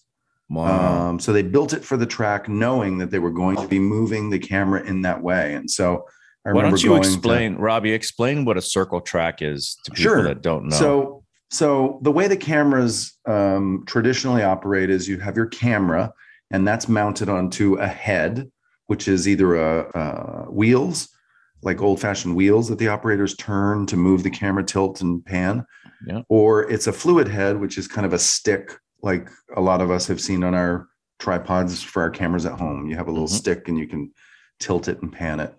wow. 0.48 1.08
um, 1.10 1.20
so 1.20 1.32
they 1.32 1.42
built 1.42 1.72
it 1.74 1.84
for 1.84 1.96
the 1.98 2.06
track, 2.06 2.48
knowing 2.48 2.96
that 2.98 3.10
they 3.10 3.18
were 3.18 3.30
going 3.30 3.56
to 3.56 3.68
be 3.68 3.78
moving 3.78 4.30
the 4.30 4.38
camera 4.38 4.82
in 4.84 5.02
that 5.02 5.22
way. 5.22 5.54
And 5.54 5.70
so 5.70 6.06
Why 6.54 6.62
don't 6.62 6.82
you 6.82 6.90
going 6.90 7.02
to- 7.02 7.08
explain, 7.08 7.56
Robbie? 7.56 7.92
Explain 7.92 8.44
what 8.44 8.56
a 8.56 8.62
circle 8.62 9.00
track 9.00 9.42
is 9.42 9.76
to 9.84 9.90
people 9.92 10.02
Sure. 10.02 10.22
that 10.24 10.42
don't 10.42 10.66
know. 10.68 10.76
So, 10.76 11.24
so 11.50 11.98
the 12.02 12.12
way 12.12 12.28
the 12.28 12.36
cameras 12.36 13.16
um, 13.26 13.84
traditionally 13.86 14.42
operate 14.42 14.90
is 14.90 15.08
you 15.08 15.18
have 15.18 15.36
your 15.36 15.46
camera, 15.46 16.12
and 16.50 16.66
that's 16.66 16.88
mounted 16.88 17.28
onto 17.28 17.74
a 17.74 17.86
head, 17.86 18.50
which 18.86 19.08
is 19.08 19.28
either 19.28 19.54
a, 19.56 19.88
uh 19.98 20.44
wheels, 20.50 21.08
like 21.62 21.82
old-fashioned 21.82 22.34
wheels 22.36 22.68
that 22.68 22.78
the 22.78 22.88
operators 22.88 23.34
turn 23.36 23.84
to 23.86 23.96
move 23.96 24.22
the 24.22 24.30
camera 24.30 24.64
tilt 24.64 25.00
and 25.00 25.24
pan, 25.24 25.64
Yeah. 26.06 26.22
or 26.28 26.70
it's 26.70 26.86
a 26.86 26.92
fluid 26.92 27.28
head, 27.28 27.58
which 27.60 27.76
is 27.78 27.88
kind 27.88 28.06
of 28.06 28.12
a 28.12 28.18
stick, 28.18 28.72
like 29.02 29.28
a 29.56 29.60
lot 29.60 29.80
of 29.80 29.90
us 29.90 30.06
have 30.06 30.20
seen 30.20 30.44
on 30.44 30.54
our 30.54 30.86
tripods 31.18 31.82
for 31.82 32.00
our 32.02 32.10
cameras 32.10 32.46
at 32.46 32.52
home. 32.58 32.86
You 32.88 32.96
have 32.96 33.08
a 33.08 33.10
little 33.10 33.26
Mhm. 33.26 33.30
stick, 33.40 33.68
and 33.68 33.76
you 33.76 33.88
can 33.88 34.12
tilt 34.60 34.86
it 34.88 35.02
and 35.02 35.12
pan 35.12 35.40
it. 35.40 35.52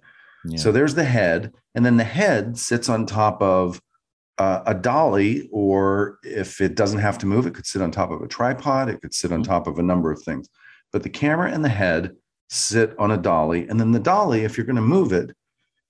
Yeah. 0.45 0.57
So 0.57 0.71
there's 0.71 0.95
the 0.95 1.03
head, 1.05 1.53
and 1.75 1.85
then 1.85 1.97
the 1.97 2.03
head 2.03 2.57
sits 2.57 2.89
on 2.89 3.05
top 3.05 3.41
of 3.41 3.81
uh, 4.37 4.63
a 4.65 4.73
dolly, 4.73 5.49
or 5.51 6.17
if 6.23 6.61
it 6.61 6.75
doesn't 6.75 6.99
have 6.99 7.17
to 7.17 7.25
move, 7.25 7.45
it 7.45 7.53
could 7.53 7.65
sit 7.65 7.81
on 7.81 7.91
top 7.91 8.09
of 8.09 8.21
a 8.21 8.27
tripod. 8.27 8.87
It 8.87 9.01
could 9.01 9.13
sit 9.13 9.33
on 9.33 9.41
Mhm. 9.41 9.47
top 9.47 9.67
of 9.67 9.79
a 9.79 9.83
number 9.83 10.11
of 10.11 10.21
things. 10.21 10.47
But 10.93 11.03
the 11.03 11.09
camera 11.09 11.51
and 11.51 11.63
the 11.63 11.67
head 11.69 12.15
sit 12.47 12.95
on 12.97 13.11
a 13.11 13.17
dolly, 13.17 13.67
and 13.67 13.77
then 13.79 13.91
the 13.91 13.99
dolly, 13.99 14.45
if 14.45 14.57
you're 14.57 14.65
going 14.65 14.77
to 14.77 14.81
move 14.81 15.11
it, 15.11 15.35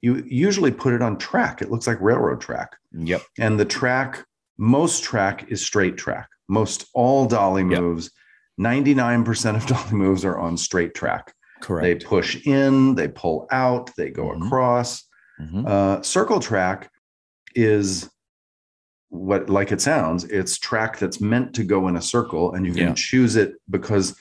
you 0.02 0.24
usually 0.26 0.72
put 0.72 0.94
it 0.96 1.02
on 1.04 1.18
track. 1.20 1.62
It 1.62 1.70
looks 1.70 1.86
like 1.86 2.02
railroad 2.02 2.42
track, 2.42 2.76
yep. 2.92 3.22
and 3.38 3.60
the 3.60 3.66
track, 3.66 4.26
most 4.58 5.04
track 5.04 5.46
is 5.52 5.64
straight 5.64 5.96
track. 5.98 6.28
Most 6.48 6.88
all 6.96 7.28
dolly 7.28 7.62
Yep. 7.62 7.80
moves, 7.82 8.10
99% 8.60 9.58
of 9.58 9.66
dolly 9.68 9.94
moves 9.94 10.26
are 10.26 10.40
on 10.40 10.58
straight 10.58 10.94
track. 10.96 11.34
They 11.68 11.96
push 11.96 12.46
in, 12.48 12.96
they 12.96 13.08
pull 13.08 13.48
out, 13.52 13.92
they 13.96 14.10
go 14.10 14.30
Mhm. 14.30 14.46
across. 14.48 15.04
Mhm. 15.42 15.68
Uh, 15.68 16.02
circle 16.02 16.40
track 16.40 16.92
is 17.56 18.10
what, 19.10 19.50
like 19.50 19.72
it 19.72 19.82
sounds, 19.82 20.24
it's 20.26 20.58
track 20.58 21.00
that's 21.00 21.20
meant 21.20 21.54
to 21.56 21.64
go 21.64 21.88
in 21.88 21.96
a 21.96 22.02
circle, 22.02 22.54
and 22.54 22.66
you 22.66 22.74
can 22.74 22.90
Yeah. 22.90 22.94
choose 22.94 23.36
it 23.36 23.56
because 23.70 24.16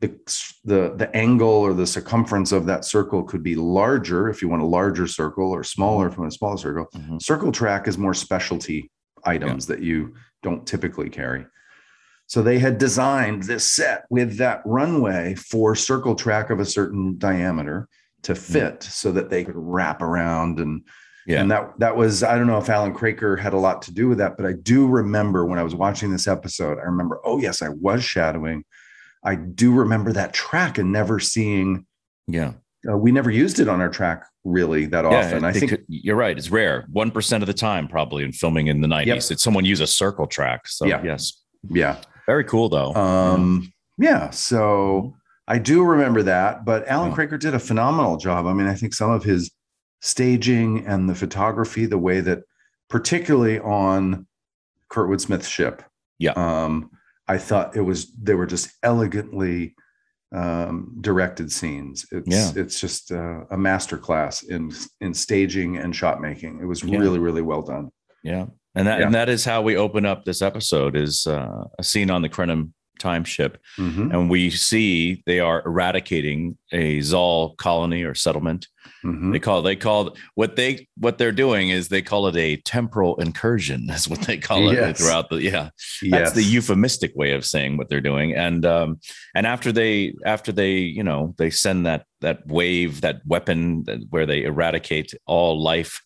the 0.00 0.10
the 0.64 0.94
the 0.96 1.16
angle 1.16 1.48
or 1.48 1.72
the 1.72 1.86
circumference 1.86 2.52
of 2.52 2.66
that 2.66 2.84
circle 2.84 3.22
could 3.22 3.42
be 3.42 3.54
larger 3.54 4.28
if 4.28 4.42
you 4.42 4.48
want 4.48 4.60
a 4.62 4.66
larger 4.66 5.06
circle, 5.06 5.50
or 5.50 5.62
smaller 5.64 6.06
if 6.08 6.14
you 6.14 6.20
want 6.22 6.32
a 6.32 6.36
smaller 6.36 6.58
circle. 6.58 6.88
Mhm. 6.94 7.22
Circle 7.22 7.52
track 7.52 7.88
is 7.88 7.96
more 7.96 8.12
specialty 8.12 8.90
items 9.24 9.66
that 9.66 9.80
you 9.80 10.12
don't 10.42 10.66
typically 10.66 11.08
carry. 11.08 11.46
So 12.26 12.42
they 12.42 12.58
had 12.58 12.78
designed 12.78 13.42
this 13.44 13.70
set 13.70 14.04
with 14.10 14.38
that 14.38 14.62
runway 14.64 15.34
for 15.34 15.74
circle 15.74 16.14
track 16.14 16.50
of 16.50 16.58
a 16.60 16.64
certain 16.64 17.16
diameter 17.18 17.88
to 18.22 18.34
fit 18.34 18.82
so 18.82 19.12
that 19.12 19.28
they 19.30 19.44
could 19.44 19.56
wrap 19.56 20.00
around 20.00 20.58
and 20.58 20.82
Yeah. 21.26 21.40
and 21.42 21.50
that 21.50 21.72
that 21.78 21.96
was 21.96 22.22
I 22.22 22.36
don't 22.38 22.46
know 22.46 22.58
if 22.58 22.68
Allan 22.70 22.94
Kroeker 22.94 23.38
had 23.38 23.52
a 23.52 23.58
lot 23.58 23.82
to 23.82 23.92
do 23.92 24.08
with 24.08 24.18
that, 24.18 24.36
but 24.36 24.46
I 24.46 24.52
do 24.52 24.86
remember 24.86 25.44
when 25.46 25.58
I 25.58 25.62
was 25.62 25.74
watching 25.74 26.10
this 26.10 26.26
episode, 26.26 26.78
I 26.78 26.82
remember, 26.82 27.20
oh 27.24 27.38
yes, 27.38 27.60
I 27.62 27.68
was 27.68 28.02
shadowing. 28.04 28.64
I 29.22 29.34
do 29.36 29.72
remember 29.72 30.12
that 30.12 30.32
track 30.32 30.78
and 30.78 30.92
never 30.92 31.18
seeing. 31.20 31.86
yeah. 32.26 32.52
Uh, 32.86 32.98
we 32.98 33.10
never 33.10 33.30
used 33.30 33.60
it 33.60 33.68
on 33.68 33.80
our 33.80 33.88
track 33.88 34.26
really 34.44 34.84
that 34.84 35.06
often. 35.06 35.42
I 35.42 35.52
think 35.52 35.70
could- 35.70 35.84
you're 35.88 36.16
right. 36.16 36.36
It's 36.36 36.50
rare. 36.50 36.84
One 36.92 37.10
percent 37.10 37.42
of 37.42 37.46
the 37.46 37.54
time, 37.54 37.88
probably 37.88 38.24
in 38.24 38.32
filming 38.32 38.66
in 38.66 38.82
the 38.82 38.88
'90s, 38.88 39.06
Yep. 39.06 39.22
did 39.28 39.40
someone 39.40 39.64
use 39.64 39.80
a 39.80 39.86
circle 39.86 40.26
track. 40.26 40.68
So 40.68 40.84
Yeah. 40.84 41.02
yes, 41.02 41.42
yeah. 41.70 41.96
Very 42.26 42.44
cool 42.44 42.68
though. 42.68 42.92
Um, 42.94 43.72
Yeah. 43.98 44.30
So 44.30 45.14
I 45.46 45.58
do 45.58 45.82
remember 45.84 46.22
that, 46.24 46.64
but 46.64 46.86
Alan 46.88 47.10
Yeah. 47.10 47.16
Kroeker 47.16 47.38
did 47.38 47.54
a 47.54 47.58
phenomenal 47.58 48.16
job. 48.16 48.46
I 48.46 48.52
mean, 48.54 48.66
I 48.66 48.74
think 48.74 48.94
some 48.94 49.10
of 49.10 49.22
his 49.24 49.50
staging 50.00 50.86
and 50.86 51.08
the 51.08 51.14
photography, 51.14 51.86
the 51.86 51.98
way 51.98 52.20
that, 52.20 52.42
particularly 52.88 53.58
on 53.60 54.26
Kurtwood 54.90 55.20
Smith's 55.20 55.48
ship, 55.48 55.82
Yeah. 56.18 56.32
um, 56.32 56.90
I 57.28 57.38
thought 57.38 57.76
it 57.76 57.80
was 57.82 58.12
they 58.14 58.34
were 58.34 58.46
just 58.46 58.70
elegantly 58.82 59.74
um, 60.32 60.96
directed 61.00 61.52
scenes. 61.52 62.04
It's 62.10 62.26
Yeah. 62.28 62.50
it's 62.60 62.80
just 62.80 63.12
uh, 63.12 63.44
a 63.50 63.56
master 63.56 63.96
class 63.96 64.42
in 64.42 64.72
in 65.00 65.14
staging 65.14 65.76
and 65.76 65.94
shot 65.94 66.20
making. 66.20 66.58
It 66.60 66.64
was 66.66 66.82
Yeah. 66.82 66.98
really 66.98 67.20
really 67.20 67.42
well 67.42 67.62
done. 67.62 67.90
Yeah. 68.24 68.46
And 68.74 68.86
that 68.86 68.98
Yeah. 69.00 69.06
and 69.06 69.14
that 69.14 69.28
is 69.28 69.44
how 69.44 69.62
we 69.62 69.76
open 69.76 70.04
up 70.04 70.24
this 70.24 70.42
episode 70.42 70.96
is 70.96 71.26
uh, 71.26 71.64
a 71.78 71.82
scene 71.84 72.10
on 72.10 72.22
the 72.22 72.28
Krenim 72.28 72.72
time 73.00 73.24
ship. 73.24 73.58
Mhm, 73.78 74.12
And 74.12 74.30
we 74.30 74.50
see 74.50 75.22
they 75.26 75.40
are 75.40 75.62
eradicating 75.66 76.56
a 76.72 77.00
Zahl 77.00 77.54
colony 77.56 78.04
or 78.04 78.14
settlement. 78.14 78.68
mhm. 79.04 79.32
They 79.32 79.38
call 79.40 79.62
they 79.62 79.76
call 79.76 80.16
what 80.34 80.56
they 80.56 80.86
what 80.96 81.18
they're 81.18 81.32
doing 81.32 81.70
is 81.70 81.88
they 81.88 82.02
call 82.02 82.26
it 82.28 82.36
a 82.36 82.56
temporal 82.58 83.16
incursion. 83.20 83.86
That's 83.88 84.06
what 84.08 84.20
they 84.22 84.38
call 84.38 84.70
it 84.70 84.74
Yes. 84.74 84.98
throughout 84.98 85.28
the 85.28 85.42
yeah. 85.42 85.70
That's 86.02 86.32
the 86.32 86.42
euphemistic 86.44 87.12
way 87.16 87.32
of 87.32 87.44
saying 87.44 87.76
what 87.76 87.88
they're 87.88 88.00
doing. 88.00 88.32
And 88.34 88.64
um 88.64 88.98
and 89.34 89.46
after 89.46 89.72
they 89.72 90.14
after 90.24 90.52
they 90.52 90.74
you 90.78 91.02
know 91.02 91.34
they 91.38 91.50
send 91.50 91.84
that 91.86 92.06
that 92.20 92.46
wave 92.46 93.00
that 93.02 93.20
weapon 93.26 93.82
that, 93.84 94.00
where 94.10 94.24
they 94.26 94.44
eradicate 94.44 95.12
all 95.26 95.60
life, 95.60 96.00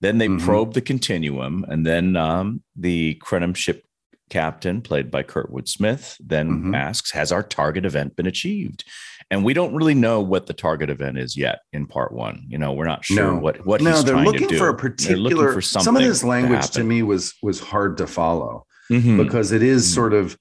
then 0.00 0.18
they 0.18 0.28
Mhm. 0.28 0.40
probe 0.40 0.74
the 0.74 0.80
continuum, 0.80 1.64
and 1.68 1.86
then 1.86 2.16
um 2.16 2.62
the 2.76 3.20
Krenim 3.24 3.54
ship 3.56 3.84
captain 4.30 4.82
played 4.82 5.10
by 5.10 5.22
Kurtwood 5.22 5.66
Smith 5.68 6.18
then 6.20 6.64
Mhm. 6.64 6.76
asks 6.76 7.12
has 7.12 7.32
our 7.32 7.42
target 7.42 7.86
event 7.86 8.14
been 8.14 8.26
achieved 8.26 8.84
and 9.30 9.42
we 9.42 9.54
don't 9.54 9.74
really 9.74 9.94
know 9.94 10.20
what 10.20 10.46
the 10.46 10.52
target 10.52 10.90
event 10.90 11.16
is 11.16 11.34
yet 11.34 11.60
in 11.72 11.86
part 11.86 12.12
one 12.12 12.44
you 12.46 12.58
know 12.58 12.74
we're 12.74 12.84
not 12.84 13.02
sure 13.06 13.32
No. 13.32 13.38
what 13.38 13.64
what 13.64 13.80
no, 13.80 13.90
he's 13.92 14.04
they're 14.04 14.12
trying 14.16 14.26
looking 14.26 14.48
to 14.48 14.52
do 14.54 14.58
for 14.58 14.68
a 14.68 14.72
They're 14.72 14.76
particular. 14.90 15.18
looking 15.22 15.36
for 15.38 15.42
a 15.44 15.46
particular. 15.54 15.82
some 15.82 15.96
of 15.96 16.02
this 16.02 16.22
language 16.22 16.60
to, 16.72 16.80
happen. 16.80 16.88
me 16.88 17.02
was 17.02 17.32
was 17.42 17.58
hard 17.60 17.96
to 17.96 18.06
follow 18.06 18.66
Mhm. 18.92 19.16
because 19.24 19.50
it 19.50 19.62
is 19.62 19.86
Mhm. 19.88 19.94
sort 19.94 20.12
of 20.12 20.36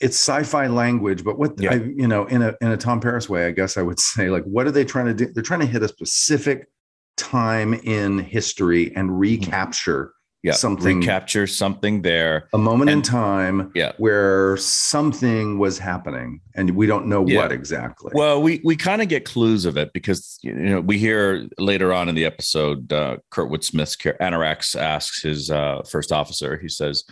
it's 0.00 0.16
sci-fi 0.16 0.68
language, 0.68 1.24
but 1.24 1.38
what 1.40 1.60
Yeah. 1.60 1.72
I 1.72 1.74
you 1.96 2.06
know 2.06 2.24
in 2.26 2.40
a 2.40 2.54
in 2.60 2.68
a 2.68 2.76
Tom 2.76 3.00
Paris 3.00 3.28
way, 3.28 3.46
I 3.46 3.50
guess 3.50 3.76
I 3.76 3.82
would 3.82 3.98
say 4.14 4.30
like 4.30 4.44
what 4.44 4.68
are 4.68 4.70
they 4.70 4.84
trying 4.84 5.06
to 5.06 5.14
do? 5.14 5.26
They're 5.32 5.42
trying 5.42 5.60
to 5.60 5.66
hit 5.66 5.82
a 5.82 5.88
specific 5.88 6.68
time 7.16 7.74
in 7.74 8.18
history 8.18 8.94
and 8.96 9.18
recapture 9.18 10.12
yeah 10.42 10.52
something 10.52 10.98
recapture 11.00 11.46
something 11.46 12.02
there 12.02 12.46
a 12.52 12.58
moment 12.58 12.90
in 12.90 13.00
time 13.00 13.72
yeah 13.74 13.92
where 13.96 14.56
something 14.58 15.58
was 15.58 15.78
happening 15.78 16.40
and 16.54 16.70
we 16.72 16.86
don't 16.86 17.06
know 17.06 17.26
Yeah. 17.26 17.38
what 17.40 17.52
exactly. 17.52 18.12
well 18.14 18.40
we 18.42 18.60
we 18.62 18.76
kind 18.76 19.00
of 19.00 19.08
get 19.08 19.24
clues 19.24 19.64
of 19.64 19.76
it 19.78 19.92
because 19.94 20.38
you 20.42 20.52
know 20.52 20.80
we 20.82 20.98
hear 20.98 21.48
later 21.58 21.92
on 21.92 22.08
in 22.10 22.14
the 22.14 22.26
episode 22.26 22.92
uh 22.92 23.16
kurtwood 23.32 23.64
smith's 23.64 23.96
char- 23.96 24.16
anorax 24.20 24.78
asks 24.78 25.22
his 25.22 25.50
uh 25.50 25.80
first 25.90 26.12
officer 26.12 26.58
he 26.58 26.68
says 26.68 27.02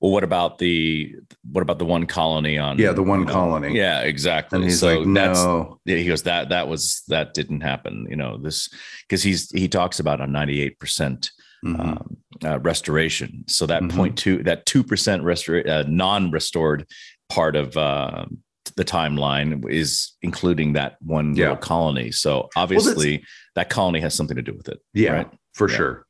well 0.00 0.12
what 0.12 0.24
about 0.24 0.58
the 0.58 1.14
what 1.50 1.62
about 1.62 1.78
the 1.78 1.84
one 1.84 2.06
colony 2.06 2.58
on 2.58 2.78
yeah, 2.78 2.92
the 2.92 3.02
one 3.02 3.20
you 3.20 3.26
know, 3.26 3.32
colony. 3.32 3.76
yeah 3.76 4.00
exactly 4.00 4.56
And 4.56 4.64
he's 4.64 4.80
so 4.80 4.98
like, 5.00 5.14
that's 5.14 5.38
no. 5.42 5.78
yeah, 5.84 5.96
he 5.96 6.06
goes 6.06 6.22
that 6.24 6.48
that 6.50 6.68
was 6.68 7.02
that 7.08 7.34
didn't 7.34 7.60
happen 7.62 8.06
you 8.10 8.16
know 8.16 8.36
this 8.38 8.68
because 9.08 9.22
he's 9.22 9.50
he 9.50 9.68
talks 9.68 10.00
about 10.00 10.20
a 10.20 10.26
98 10.26 10.78
percent 10.78 11.30
Mhm. 11.64 11.80
um, 11.80 12.16
uh, 12.44 12.58
restoration 12.60 13.44
so 13.48 13.64
that 13.66 13.82
Mhm. 13.82 13.92
point 13.96 14.18
two 14.18 14.42
that 14.42 14.66
two 14.66 14.84
percent 14.84 15.22
restor- 15.22 15.66
uh, 15.66 15.84
non-restored 15.88 16.86
part 17.30 17.56
of 17.56 17.74
uh, 17.78 18.26
the 18.76 18.84
timeline 18.84 19.66
is 19.70 20.12
including 20.20 20.74
that 20.74 20.96
one 21.00 21.34
Yeah. 21.34 21.44
little 21.44 21.56
colony 21.56 22.10
so 22.12 22.50
obviously 22.54 23.24
that 23.54 23.70
colony 23.70 24.00
has 24.00 24.12
something 24.14 24.36
to 24.36 24.42
do 24.42 24.52
with 24.52 24.68
it 24.68 24.78
Yeah, 24.92 25.12
right? 25.12 25.30
for 25.54 25.70
Yeah. 25.70 25.76
sure. 25.76 26.06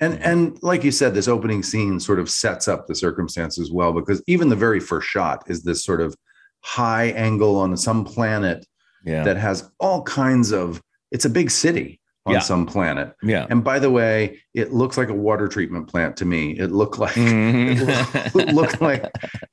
And 0.00 0.14
mm-hmm. 0.14 0.22
and 0.30 0.58
like 0.62 0.84
you 0.84 0.90
said, 0.92 1.14
this 1.14 1.28
opening 1.28 1.62
scene 1.62 1.98
sort 2.00 2.18
of 2.20 2.30
sets 2.30 2.68
up 2.68 2.86
the 2.86 2.94
circumstances 2.94 3.70
well 3.72 3.92
because 3.92 4.22
even 4.26 4.48
the 4.48 4.56
very 4.56 4.80
first 4.80 5.08
shot 5.08 5.44
is 5.48 5.62
this 5.62 5.84
sort 5.84 6.00
of 6.00 6.14
high 6.60 7.06
angle 7.06 7.56
on 7.56 7.76
some 7.76 8.04
planet 8.04 8.66
yeah 9.04 9.22
that 9.24 9.36
has 9.36 9.70
all 9.80 10.02
kinds 10.02 10.52
of. 10.52 10.82
It's 11.10 11.24
a 11.24 11.30
big 11.30 11.50
city 11.50 12.00
on 12.26 12.34
Yeah. 12.34 12.40
some 12.40 12.66
planet, 12.66 13.14
yeah 13.22 13.46
and 13.48 13.64
by 13.64 13.78
the 13.78 13.90
way, 13.90 14.40
it 14.52 14.72
looks 14.72 14.98
like 14.98 15.08
a 15.08 15.14
water 15.14 15.48
treatment 15.48 15.88
plant 15.88 16.16
to 16.18 16.24
me. 16.26 16.52
It 16.58 16.70
looked 16.70 16.98
like. 16.98 17.16
It 17.16 17.22
mm-hmm. 17.22 18.54
looked 18.54 18.80
like 18.82 19.04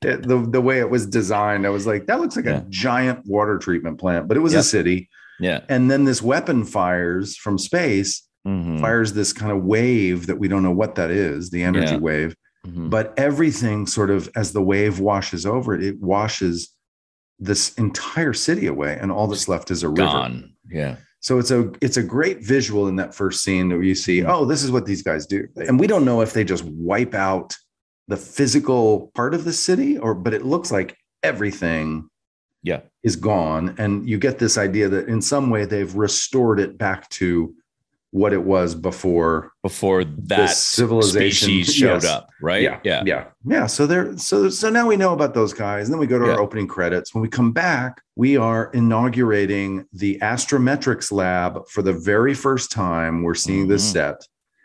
it, 0.02 0.28
the 0.28 0.46
the 0.48 0.60
way 0.60 0.80
it 0.80 0.90
was 0.90 1.06
designed. 1.06 1.66
I 1.66 1.70
was 1.70 1.86
like, 1.86 2.06
that 2.06 2.20
looks 2.20 2.36
like 2.36 2.44
Yeah. 2.44 2.58
a 2.58 2.64
giant 2.68 3.24
water 3.26 3.58
treatment 3.58 3.98
plant, 3.98 4.28
but 4.28 4.36
it 4.36 4.40
was 4.40 4.52
Yep. 4.52 4.60
a 4.60 4.64
city. 4.64 5.08
yeah 5.40 5.60
And 5.68 5.90
then 5.90 6.04
this 6.04 6.20
weapon 6.22 6.64
fires 6.64 7.36
from 7.36 7.56
space, 7.58 8.25
Mhm. 8.46 8.80
fires 8.80 9.12
this 9.12 9.32
kind 9.32 9.50
of 9.52 9.64
wave 9.64 10.26
that 10.26 10.38
we 10.38 10.48
don't 10.48 10.62
know 10.62 10.70
what 10.70 10.94
that 10.94 11.10
is, 11.10 11.50
the 11.50 11.62
energy 11.62 11.92
Yeah. 11.94 11.98
wave. 11.98 12.36
Mhm. 12.66 12.90
But 12.90 13.12
everything 13.16 13.86
sort 13.86 14.10
of 14.10 14.30
as 14.36 14.52
the 14.52 14.62
wave 14.62 15.00
washes 15.00 15.44
over 15.44 15.74
it, 15.74 15.82
it 15.82 16.00
washes 16.00 16.70
this 17.38 17.74
entire 17.74 18.32
city 18.32 18.66
away, 18.66 18.96
and 19.00 19.12
all 19.12 19.26
that's 19.26 19.48
left 19.48 19.70
is 19.70 19.82
a 19.82 19.88
river. 19.88 20.02
gone 20.02 20.52
yeah 20.70 20.96
So 21.20 21.38
it's 21.38 21.50
a 21.50 21.70
it's 21.80 21.96
a 21.96 22.02
great 22.02 22.44
visual 22.44 22.86
in 22.88 22.96
that 22.96 23.14
first 23.14 23.42
scene 23.42 23.68
where 23.70 23.82
you 23.82 23.94
see, 23.96 24.20
Yeah. 24.20 24.32
oh, 24.34 24.44
this 24.44 24.62
is 24.62 24.70
what 24.70 24.86
these 24.86 25.02
guys 25.02 25.26
do. 25.26 25.46
And 25.56 25.78
we 25.80 25.86
don't 25.88 26.04
know 26.04 26.20
if 26.22 26.32
they 26.32 26.44
just 26.44 26.64
wipe 26.64 27.14
out 27.14 27.56
the 28.08 28.16
physical 28.16 29.10
part 29.14 29.34
of 29.34 29.44
the 29.44 29.52
city, 29.52 29.98
or 29.98 30.14
but 30.14 30.32
it 30.34 30.44
looks 30.44 30.70
like 30.70 30.96
everything 31.24 32.08
yeah 32.62 32.80
is 33.02 33.16
gone. 33.16 33.74
And 33.78 34.08
you 34.08 34.18
get 34.18 34.38
this 34.38 34.56
idea 34.56 34.88
that 34.88 35.08
in 35.08 35.20
some 35.20 35.50
way 35.50 35.64
they've 35.64 35.94
restored 35.94 36.58
it 36.60 36.78
back 36.78 37.08
to 37.10 37.54
what 38.16 38.32
it 38.32 38.42
was 38.44 38.74
before 38.74 39.52
before 39.62 40.02
that 40.04 40.48
civilization- 40.50 41.62
showed 41.64 42.02
yes. 42.02 42.04
up 42.06 42.28
right? 42.40 42.62
Yeah. 42.62 42.78
Yeah. 42.82 43.02
Yeah. 43.04 43.24
Yeah. 43.44 43.66
So 43.66 43.86
there 43.86 44.16
so 44.16 44.48
so 44.48 44.70
now 44.70 44.86
we 44.86 44.96
know 44.96 45.12
about 45.12 45.34
those 45.34 45.52
guys. 45.52 45.86
And 45.86 45.92
then 45.92 46.00
we 46.00 46.06
go 46.06 46.18
to 46.18 46.24
Yeah. 46.26 46.32
our 46.32 46.40
opening 46.40 46.66
credits. 46.66 47.14
When 47.14 47.20
we 47.20 47.28
come 47.28 47.52
back 47.52 48.00
we 48.16 48.38
are 48.38 48.70
inaugurating 48.72 49.84
the 49.92 50.18
astrometrics 50.22 51.12
lab 51.12 51.68
for 51.68 51.82
the 51.82 51.92
very 51.92 52.32
first 52.32 52.72
time. 52.72 53.22
We're 53.22 53.34
seeing 53.34 53.68
this 53.68 53.86
Mhm. 53.88 53.92
set. 53.92 54.16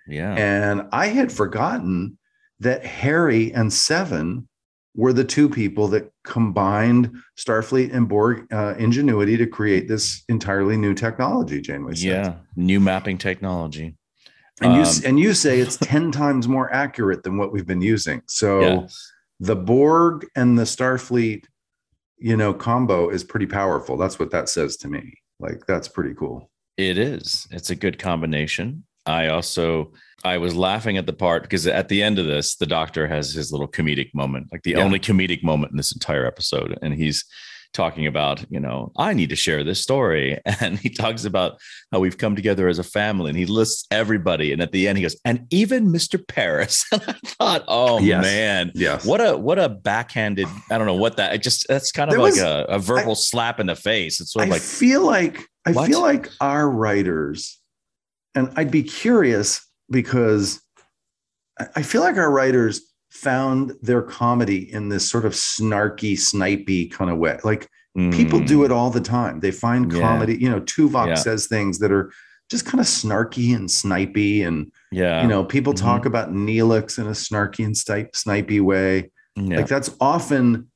Yeah. 0.08 0.34
And 0.34 0.84
i 0.94 1.08
had 1.08 1.30
forgotten 1.32 2.18
that 2.62 2.86
harry 2.86 3.54
and 3.54 3.72
seven 3.74 4.48
were 4.96 5.14
the 5.14 5.24
two 5.24 5.48
people 5.50 5.88
that 5.88 6.12
combined 6.24 7.10
starfleet 7.38 7.94
and 7.94 8.10
borg 8.10 8.46
uh, 8.52 8.76
ingenuity 8.78 9.38
to 9.38 9.48
create 9.48 9.88
this 9.88 10.24
entirely 10.30 10.76
new 10.78 10.94
technology 10.94 11.62
janeway 11.62 11.94
says. 11.94 12.04
yeah 12.04 12.36
new 12.56 12.80
mapping 12.80 13.18
technology 13.18 13.96
and 14.62 14.74
you 14.74 14.80
Um, 14.82 14.86
s- 14.86 15.04
and 15.04 15.20
you 15.20 15.34
say 15.34 15.60
it's 15.60 15.78
10 15.78 16.12
times 16.22 16.48
more 16.48 16.72
accurate 16.74 17.24
than 17.24 17.38
what 17.38 17.52
we've 17.54 17.66
been 17.66 17.82
using 17.82 18.22
so 18.28 18.60
yeah. 18.62 18.88
the 19.40 19.56
Borg 19.56 20.28
and 20.36 20.60
the 20.60 20.64
Starfleet, 20.66 21.46
you 22.20 22.38
know, 22.38 22.54
combo 22.54 23.10
is 23.10 23.24
pretty 23.24 23.48
powerful. 23.48 23.98
That's 23.98 24.20
what 24.20 24.30
that 24.32 24.50
says 24.50 24.78
to 24.78 24.88
me. 24.88 25.14
Like 25.40 25.66
that's 25.66 25.88
pretty 25.88 26.14
cool. 26.14 26.52
It 26.78 27.00
is. 27.00 27.48
It's 27.50 27.72
a 27.72 27.76
good 27.76 27.98
combination. 27.98 28.84
I 29.06 29.28
also 29.28 29.94
I 30.24 30.38
was 30.38 30.56
laughing 30.56 30.98
at 30.98 31.08
the 31.08 31.14
part 31.14 31.42
because 31.44 31.66
at 31.66 31.90
the 31.90 32.04
end 32.04 32.20
of 32.20 32.28
this, 32.28 32.56
the 32.56 32.68
doctor 32.68 33.08
has 33.08 33.34
his 33.34 33.52
little 33.52 33.68
comedic 33.68 34.14
moment, 34.14 34.48
like 34.52 34.62
the 34.64 34.72
Yeah. 34.72 34.84
only 34.84 35.00
comedic 35.00 35.44
moment 35.44 35.72
in 35.72 35.78
this 35.78 35.92
entire 35.94 36.26
episode. 36.28 36.78
And 36.84 36.94
he's 36.94 37.26
talking 37.74 38.06
about, 38.06 38.46
you 38.52 38.60
know, 38.60 38.92
I 38.98 39.14
need 39.14 39.30
to 39.30 39.36
share 39.36 39.64
this 39.64 39.82
story. 39.82 40.40
And 40.60 40.78
he 40.78 40.90
talks 40.90 41.24
about 41.26 41.58
how 41.92 42.00
we've 42.02 42.18
come 42.18 42.36
together 42.36 42.68
as 42.68 42.78
a 42.80 42.84
family 42.84 43.30
and 43.30 43.38
he 43.40 43.46
lists 43.48 43.88
everybody. 43.90 44.52
And 44.54 44.62
at 44.62 44.74
the 44.74 44.88
end, 44.88 44.98
he 44.98 45.02
goes, 45.04 45.16
and 45.26 45.48
even 45.50 45.88
Mr. 45.88 46.20
Paris. 46.28 46.86
And 46.92 47.02
I 47.08 47.14
thought, 47.26 47.64
oh 47.68 48.00
Yes. 48.00 48.22
man, 48.24 48.72
Yes. 48.76 49.06
what 49.06 49.22
a 49.22 49.36
what 49.38 49.58
a 49.58 49.70
backhanded, 49.70 50.48
I 50.70 50.78
don't 50.78 50.86
know 50.86 50.94
what 50.96 51.18
that 51.18 51.34
it 51.34 51.42
just 51.42 51.66
that's 51.68 51.92
kind 51.92 52.10
of 52.12 52.16
There 52.16 52.22
like 52.22 52.34
was- 52.34 52.42
a, 52.42 52.66
a 52.70 52.78
verbal 52.78 53.16
slap 53.16 53.60
in 53.60 53.66
the 53.68 53.76
face. 53.76 54.22
It's 54.22 54.34
sort 54.34 54.44
I 54.44 54.46
of 54.48 54.52
like 54.52 54.62
feel 54.62 55.04
like 55.04 55.48
I 55.66 55.72
What? 55.72 55.88
feel 55.88 56.02
like 56.02 56.30
our 56.42 56.70
writers, 56.70 57.58
and 58.36 58.52
I'd 58.56 58.72
be 58.72 58.84
curious 58.84 59.66
because 59.90 60.62
I- 61.76 61.82
feel 61.84 62.02
like 62.02 62.18
our 62.18 62.32
writers 62.32 62.82
found 63.10 63.74
their 63.82 64.02
comedy 64.02 64.72
in 64.72 64.90
this 64.90 65.10
sort 65.10 65.26
of 65.26 65.34
snarky, 65.34 66.14
snipey 66.14 66.90
kind 66.92 67.12
of 67.12 67.18
way. 67.18 67.38
Like 67.44 67.68
people 67.96 68.40
mm, 68.40 68.48
do 68.48 68.64
it 68.64 68.72
all 68.72 68.90
the 68.90 69.02
time. 69.02 69.42
They 69.42 69.52
find 69.52 69.92
Yeah. 69.92 70.00
comedy. 70.00 70.38
You 70.38 70.50
know, 70.50 70.62
Tuvok 70.62 71.08
Yeah. 71.08 71.14
says 71.16 71.48
things 71.48 71.80
that 71.80 71.92
are 71.92 72.12
just 72.50 72.66
kind 72.66 72.80
of 72.80 72.86
snarky 72.88 73.54
and 73.56 73.68
snipey 73.70 74.46
and 74.48 74.72
Yeah. 74.92 75.22
you 75.22 75.28
know 75.28 75.44
people 75.44 75.74
Mhm. 75.74 75.78
talk 75.82 76.06
about 76.06 76.34
neelix 76.34 76.98
in 76.98 77.06
a 77.08 77.12
snarky 77.12 77.64
and 77.66 77.78
snipe, 77.78 78.14
snipey 78.14 78.60
way 78.62 79.12
yeah. 79.38 79.58
like 79.58 79.68
that's 79.68 79.90
often 80.02 80.68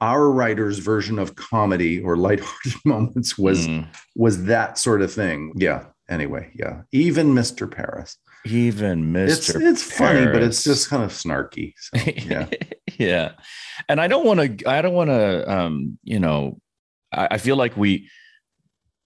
our 0.00 0.30
writer's 0.30 0.78
version 0.78 1.18
of 1.18 1.34
comedy 1.34 2.00
or 2.00 2.16
lighthearted 2.16 2.74
moments 2.84 3.36
was 3.38 3.66
Mm. 3.66 3.86
was 4.14 4.44
that 4.44 4.78
sort 4.78 5.02
of 5.02 5.12
thing 5.12 5.52
yeah 5.56 5.84
anyway, 6.08 6.50
yeah. 6.54 6.82
Even 6.92 7.28
Mr. 7.34 7.70
Paris. 7.70 8.16
Even 8.44 9.12
Mr. 9.12 9.28
It's 9.28 9.54
it's 9.54 9.82
funny, 9.82 10.26
but 10.26 10.42
it's 10.42 10.62
just 10.62 10.88
kind 10.88 11.02
of 11.02 11.10
snarky. 11.10 11.72
So 11.78 12.00
yeah. 12.06 12.46
yeah. 12.98 13.32
And 13.88 14.00
I 14.00 14.06
don't 14.06 14.24
want 14.24 14.60
to, 14.60 14.70
I 14.70 14.82
don't 14.82 14.94
want 14.94 15.10
to, 15.10 15.50
um, 15.52 15.98
you 16.04 16.20
know, 16.20 16.60
I, 17.12 17.28
I 17.32 17.38
feel 17.38 17.56
like 17.56 17.76
we, 17.76 18.08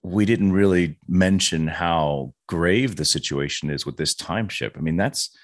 we 0.02 0.24
didn't 0.24 0.52
really 0.52 0.98
mention 1.08 1.66
how 1.66 2.32
grave 2.48 2.96
the 2.96 3.04
situation 3.04 3.70
is 3.70 3.84
with 3.86 3.96
this 3.96 4.14
time 4.14 4.48
ship. 4.48 4.74
I 4.76 4.80
mean, 4.80 4.96
that's, 4.96 5.34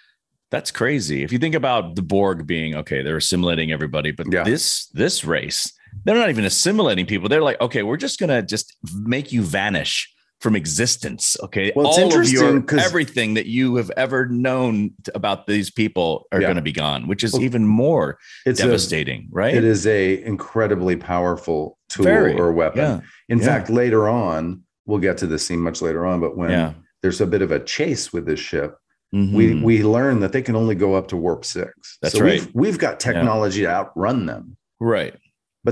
that's 0.51 0.71
crazy. 0.71 1.23
If 1.23 1.33
you 1.33 1.39
think 1.39 1.55
about 1.55 1.97
the 1.97 2.03
Borg 2.03 2.47
being 2.47 2.75
okay, 2.77 3.03
they're 3.03 3.17
assimilating 3.17 3.73
everybody, 3.73 4.13
but 4.13 4.33
Yeah. 4.33 4.45
this 4.45 4.87
this 4.93 5.25
race, 5.25 5.73
they're 6.05 6.15
not 6.15 6.31
even 6.31 6.45
assimilating 6.45 7.05
people. 7.05 7.29
They're 7.29 7.43
like, 7.43 7.61
okay, 7.61 7.83
we're 7.83 7.97
just 7.97 8.21
gonna 8.21 8.43
just 8.43 8.77
make 8.95 9.33
you 9.33 9.43
vanish 9.43 10.13
from 10.41 10.55
existence. 10.55 11.37
Okay, 11.43 11.73
Well, 11.75 11.89
it's 11.89 11.99
all 11.99 12.05
interesting 12.05 12.39
your 12.41 12.61
'cause- 12.63 12.85
everything 12.85 13.35
that 13.35 13.47
you 13.47 13.77
have 13.77 13.91
ever 13.97 14.27
known 14.27 14.91
about 15.15 15.47
these 15.47 15.71
people 15.71 16.27
are 16.31 16.41
Yeah. 16.41 16.49
going 16.49 16.57
to 16.57 16.63
be 16.63 16.73
gone, 16.73 17.09
which 17.09 17.25
is 17.25 17.33
Well, 17.33 17.43
even 17.43 17.67
more 17.67 18.19
It's 18.45 18.61
a, 18.61 18.65
devastating, 18.65 19.29
right? 19.31 19.55
it 19.55 19.65
is 19.65 19.87
a 19.87 20.23
incredibly 20.23 20.97
powerful 20.97 21.79
tool 21.89 22.05
Very, 22.05 22.35
or 22.35 22.53
weapon. 22.53 22.81
Yeah, 22.81 23.01
In 23.29 23.39
yeah. 23.39 23.45
fact, 23.47 23.71
later 23.71 24.09
on, 24.09 24.63
we'll 24.85 25.01
get 25.01 25.17
to 25.19 25.27
this 25.27 25.47
scene 25.47 25.61
much 25.61 25.81
later 25.81 26.05
on, 26.05 26.21
but 26.21 26.37
when 26.37 26.75
there's 27.03 27.21
a 27.21 27.27
bit 27.27 27.41
of 27.43 27.51
a 27.51 27.61
chase 27.61 28.13
with 28.13 28.27
this 28.27 28.41
ship, 28.41 28.77
we 29.13 29.19
Mhm. 29.55 29.63
we 29.63 29.83
learn 29.83 30.21
that 30.21 30.33
they 30.33 30.43
can 30.43 30.55
only 30.55 30.75
go 30.75 30.95
up 30.95 31.09
to 31.09 31.17
warp 31.17 31.45
six. 31.47 31.97
That's 32.03 32.15
so 32.15 32.21
right. 32.25 32.41
We've, 32.41 32.51
we've 32.55 32.79
got 32.79 33.01
technology 33.01 33.63
to 33.63 33.69
outrun 33.71 34.27
them, 34.27 34.57
right. 34.81 35.15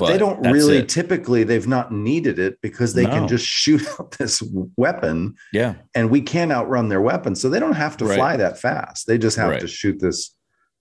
But, 0.01 0.07
they 0.09 0.19
don't 0.19 0.41
really. 0.51 0.79
it. 0.79 0.89
Typically, 0.89 1.45
they've 1.45 1.67
not 1.67 1.93
needed 1.93 2.39
it 2.39 2.59
because 2.63 2.95
they 2.95 3.05
No. 3.05 3.11
can 3.11 3.29
just 3.29 3.47
shoot 3.61 3.83
out 3.99 4.13
this 4.13 4.43
weapon, 4.77 5.35
Yeah, 5.53 5.75
and 5.95 6.11
we 6.11 6.21
can't 6.21 6.53
outrun 6.53 6.89
their 6.89 7.01
weapon. 7.01 7.35
So 7.35 7.49
they 7.49 7.61
don't 7.61 7.75
have 7.75 7.97
to 7.99 8.05
Right. 8.05 8.17
fly 8.17 8.37
that 8.37 8.59
fast. 8.61 9.07
They 9.07 9.19
just 9.19 9.37
have 9.37 9.51
Right. 9.51 9.61
to 9.61 9.67
shoot 9.69 10.01
this 10.01 10.35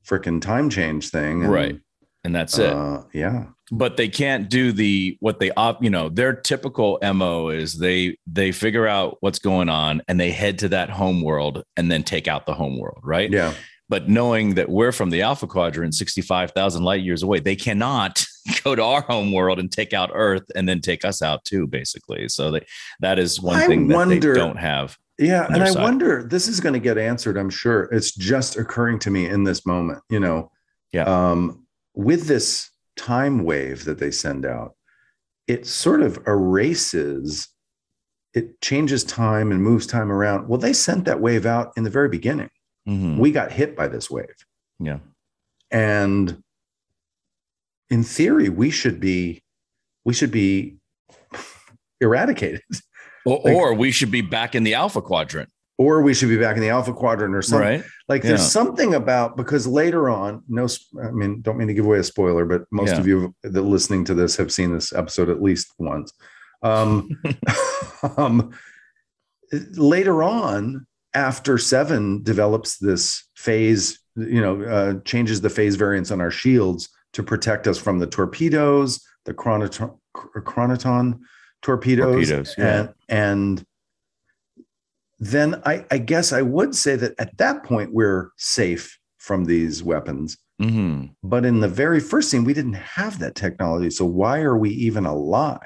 freaking 0.08 0.41
time 0.41 0.70
change 0.70 1.10
thing. 1.10 1.43
and, 1.43 1.51
right. 1.51 1.79
And 2.25 2.34
that's 2.34 2.58
it. 2.58 2.72
Uh, 2.74 3.03
yeah. 3.13 3.46
but 3.72 3.98
they 3.98 4.08
can't 4.08 4.50
do 4.50 4.72
the 4.72 5.17
what 5.20 5.39
they 5.39 5.50
op 5.51 5.84
you 5.84 5.89
know 5.89 6.08
their 6.10 6.32
typical 6.34 6.98
mo 7.13 7.50
is 7.50 7.77
they 7.79 8.17
they 8.27 8.51
figure 8.51 8.88
out 8.88 9.17
what's 9.22 9.39
going 9.39 9.67
on 9.70 10.01
and 10.08 10.20
they 10.20 10.32
head 10.32 10.60
to 10.60 10.70
that 10.70 10.89
home 10.89 11.22
world 11.22 11.63
and 11.75 11.91
then 11.91 12.03
take 12.03 12.27
out 12.27 12.46
the 12.46 12.53
home 12.53 12.77
world 12.79 13.00
right 13.03 13.32
Yeah. 13.32 13.53
but 13.89 14.08
knowing 14.10 14.55
that 14.55 14.70
we're 14.70 14.91
from 14.91 15.10
the 15.10 15.22
alpha 15.24 15.48
quadrant 15.48 15.96
65,000 15.96 16.84
light 16.84 17.01
years 17.03 17.24
away 17.24 17.39
they 17.39 17.55
cannot 17.55 18.25
go 18.64 18.76
to 18.76 18.84
our 18.84 19.02
home 19.02 19.32
world 19.32 19.60
and 19.60 19.72
take 19.72 19.94
out 19.94 20.10
earth 20.14 20.44
and 20.56 20.68
then 20.68 20.82
take 20.82 21.06
us 21.06 21.22
out 21.22 21.44
too 21.46 21.66
basically 21.68 22.28
so 22.28 22.52
they 22.52 22.66
that 23.00 23.18
is 23.20 23.42
one 23.42 23.56
I 23.58 23.68
thing 23.68 23.88
that 23.88 24.08
they 24.10 24.20
don't 24.20 24.58
have 24.58 24.98
Yeah, 25.18 25.46
and 25.50 25.64
I 25.64 25.70
side. 25.70 25.84
wonder 25.84 26.24
this 26.24 26.48
is 26.48 26.60
going 26.60 26.74
to 26.74 26.80
get 26.80 26.98
answered. 26.98 27.38
I'm 27.38 27.50
sure 27.50 27.84
it's 27.92 28.14
just 28.14 28.58
occurring 28.58 29.00
to 29.00 29.12
me 29.12 29.28
in 29.28 29.44
this 29.44 29.66
moment. 29.66 30.02
You 30.10 30.20
know, 30.20 30.52
Yeah. 30.92 31.04
Um, 31.06 31.66
with 31.94 32.26
this 32.28 32.70
time 32.98 33.44
wave 33.44 33.86
that 33.86 34.00
they 34.00 34.10
send 34.12 34.46
out, 34.46 34.74
it 35.48 35.66
sort 35.68 36.02
of 36.02 36.18
erases. 36.28 37.48
It 38.34 38.60
changes 38.62 39.04
time 39.04 39.52
and 39.52 39.62
moves 39.62 39.86
time 39.86 40.12
around. 40.12 40.48
Well, 40.48 40.60
they 40.60 40.74
sent 40.74 41.06
that 41.06 41.22
wave 41.22 41.46
out 41.46 41.72
in 41.78 41.84
the 41.84 41.92
very 41.92 42.10
beginning. 42.10 42.50
Mhm. 42.90 43.20
We 43.20 43.32
got 43.32 43.52
hit 43.52 43.76
by 43.76 43.88
this 43.88 44.10
wave, 44.10 44.36
yeah 44.80 45.00
and 45.72 46.44
in 47.94 48.04
theory, 48.04 48.50
we 48.50 48.72
should 48.72 49.00
be, 49.00 49.44
we 50.04 50.14
should 50.16 50.32
be 50.32 50.78
eradicated. 52.02 52.62
or, 53.26 53.42
Like- 53.46 53.54
or 53.56 53.74
we 53.76 53.92
should 53.92 54.12
be 54.12 54.22
back 54.22 54.56
in 54.56 54.64
the 54.64 54.74
alpha 54.74 55.02
quadrant 55.02 55.50
or 55.80 56.02
we 56.02 56.14
should 56.14 56.30
be 56.30 56.38
back 56.38 56.56
in 56.56 56.62
the 56.62 56.70
alpha 56.70 56.94
quadrant 56.94 57.36
or 57.36 57.42
something. 57.42 57.68
right 57.82 57.84
Like 58.08 58.22
there's 58.22 58.42
Yeah. 58.42 58.48
something 58.48 58.94
about 58.96 59.38
because 59.38 59.66
later 59.68 60.10
on, 60.10 60.44
no, 60.48 60.68
I 61.03 61.12
mean, 61.12 61.42
don't 61.42 61.58
mean 61.58 61.68
to 61.68 61.74
give 61.74 61.86
away 61.86 62.00
a 62.00 62.03
spoiler, 62.03 62.46
but 62.46 62.62
most 62.72 62.90
Yeah. 62.92 63.00
of 63.00 63.08
you 63.08 63.36
that 63.44 63.62
listening 63.62 64.06
to 64.06 64.14
this 64.14 64.36
have 64.38 64.51
seen 64.51 64.74
this 64.74 64.92
episode 64.94 65.29
at 65.29 65.42
least 65.42 65.68
once. 65.79 66.12
Um, 66.62 67.10
um, 68.18 68.51
later 69.75 70.24
on, 70.24 70.86
after 71.16 71.58
Seven 71.58 72.24
develops 72.24 72.77
this 72.77 73.24
phase, 73.36 74.00
you 74.16 74.42
know, 74.42 74.62
uh, 74.64 74.94
changes 75.06 75.42
the 75.42 75.50
phase 75.50 75.75
variance 75.75 76.12
on 76.12 76.22
our 76.22 76.32
shields 76.32 76.90
to 77.14 77.24
protect 77.24 77.68
us 77.68 77.78
from 77.78 78.00
the 78.00 78.08
torpedoes, 78.08 79.04
the 79.26 79.34
chronoton, 79.34 79.98
chronoton 80.16 81.20
torpedoes, 81.62 82.30
Torpedoes, 82.30 82.56
yeah. 82.58 82.80
and 82.80 82.94
and 83.10 83.66
then 85.20 85.62
I, 85.66 85.86
I 85.90 86.00
guess 86.00 86.34
I 86.34 86.42
would 86.42 86.76
say 86.76 86.96
that 86.98 87.14
at 87.18 87.38
that 87.38 87.64
point 87.64 87.94
we're 87.94 88.32
safe 88.38 89.00
from 89.18 89.46
these 89.46 89.82
weapons. 89.82 90.38
Mhm. 90.64 91.10
But 91.24 91.46
in 91.46 91.60
the 91.60 91.68
very 91.68 92.00
first 92.00 92.30
scene, 92.30 92.44
we 92.44 92.54
didn't 92.54 92.74
have 92.74 93.20
that 93.20 93.36
technology. 93.36 93.90
So 93.90 94.06
why 94.06 94.40
are 94.40 94.58
we 94.58 94.70
even 94.70 95.06
alive? 95.06 95.60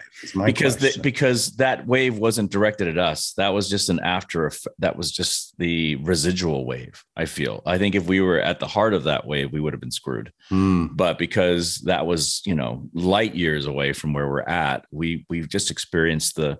Because 0.45 0.77
the, 0.77 0.99
because 1.01 1.55
that 1.57 1.85
wave 1.85 2.17
wasn't 2.17 2.51
directed 2.51 2.87
at 2.87 2.97
us. 2.97 3.33
That 3.33 3.49
was 3.49 3.69
just 3.69 3.89
an 3.89 3.99
after 3.99 4.45
effect. 4.45 4.75
That 4.79 4.97
was 4.97 5.11
just 5.11 5.57
the 5.57 5.95
residual 5.97 6.65
wave. 6.65 7.03
I 7.15 7.25
feel. 7.25 7.61
I 7.65 7.77
think 7.77 7.95
if 7.95 8.07
we 8.07 8.21
were 8.21 8.39
at 8.39 8.59
the 8.59 8.67
heart 8.67 8.93
of 8.93 9.03
that 9.03 9.27
wave, 9.27 9.51
we 9.51 9.59
would 9.59 9.73
have 9.73 9.81
been 9.81 9.91
screwed. 9.91 10.31
Hmm. 10.49 10.87
But 10.93 11.17
because 11.17 11.77
that 11.79 12.05
was 12.05 12.41
you 12.45 12.55
know 12.55 12.89
light 12.93 13.35
years 13.35 13.65
away 13.67 13.93
from 13.93 14.13
where 14.13 14.27
we're 14.27 14.41
at, 14.41 14.85
we 14.91 15.25
we've 15.29 15.49
just 15.49 15.69
experienced 15.69 16.35
the 16.35 16.59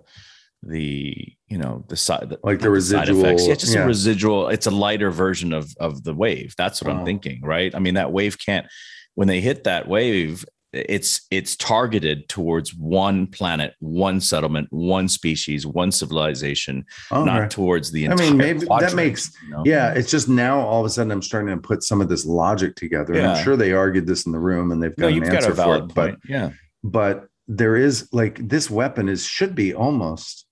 the 0.62 1.14
you 1.46 1.56
know 1.58 1.84
the 1.88 1.96
side 1.96 2.34
Like 2.42 2.60
the 2.60 2.70
residual- 2.70 3.20
Yeah, 3.40 3.54
just 3.54 3.74
yeah. 3.74 3.84
a 3.84 3.86
residual. 3.86 4.48
It's 4.48 4.66
a 4.66 4.70
lighter 4.70 5.10
version 5.10 5.52
of 5.52 5.72
of 5.78 6.02
the 6.04 6.14
wave. 6.14 6.54
That's 6.58 6.82
what 6.82 6.92
Oh. 6.92 6.98
I'm 6.98 7.04
thinking. 7.04 7.40
Right. 7.42 7.74
I 7.74 7.78
mean 7.78 7.94
that 7.94 8.12
wave 8.12 8.38
can't. 8.38 8.66
When 9.14 9.28
they 9.28 9.40
hit 9.40 9.64
that 9.64 9.88
wave, 9.88 10.44
it's 10.72 11.26
it's 11.30 11.56
targeted 11.56 12.28
towards 12.28 12.74
one 12.74 13.26
planet, 13.28 13.74
one 13.78 14.20
settlement, 14.20 14.66
one 14.70 15.08
species, 15.08 15.66
one 15.66 15.90
civilization, 15.92 16.84
not 17.10 17.26
right. 17.26 17.50
towards 17.50 17.90
the 17.92 18.08
I 18.08 18.14
mean, 18.16 18.36
maybe 18.36 18.66
that 18.66 18.94
makes- 18.94 19.32
you 19.44 19.50
know? 19.50 19.62
Yeah, 19.64 19.92
it's 19.94 20.10
just 20.10 20.28
now 20.28 20.60
all 20.60 20.80
of 20.80 20.86
a 20.86 20.90
sudden 20.90 21.10
I'm 21.12 21.22
starting 21.22 21.54
to 21.54 21.60
put 21.62 21.82
some 21.84 22.00
of 22.00 22.08
this 22.08 22.26
logic 22.26 22.74
together. 22.76 23.14
Yeah. 23.14 23.32
I'm 23.34 23.44
sure 23.44 23.56
they 23.56 23.72
argued 23.72 24.06
this 24.06 24.26
in 24.26 24.32
the 24.32 24.40
room 24.40 24.70
and 24.72 24.82
they've 24.82 24.96
No, 24.98 25.06
got 25.08 25.14
you've 25.14 25.24
an 25.24 25.30
got 25.30 25.36
answer 25.44 25.52
a 25.52 25.54
for 25.56 25.76
it. 25.76 25.94
But 25.94 26.16
yeah. 26.28 26.50
but 26.84 27.28
there 27.46 27.76
is 27.76 28.08
like 28.12 28.46
this 28.46 28.68
weapon 28.70 29.08
is 29.08 29.24
should 29.24 29.54
be 29.54 29.72
almost 29.72 30.44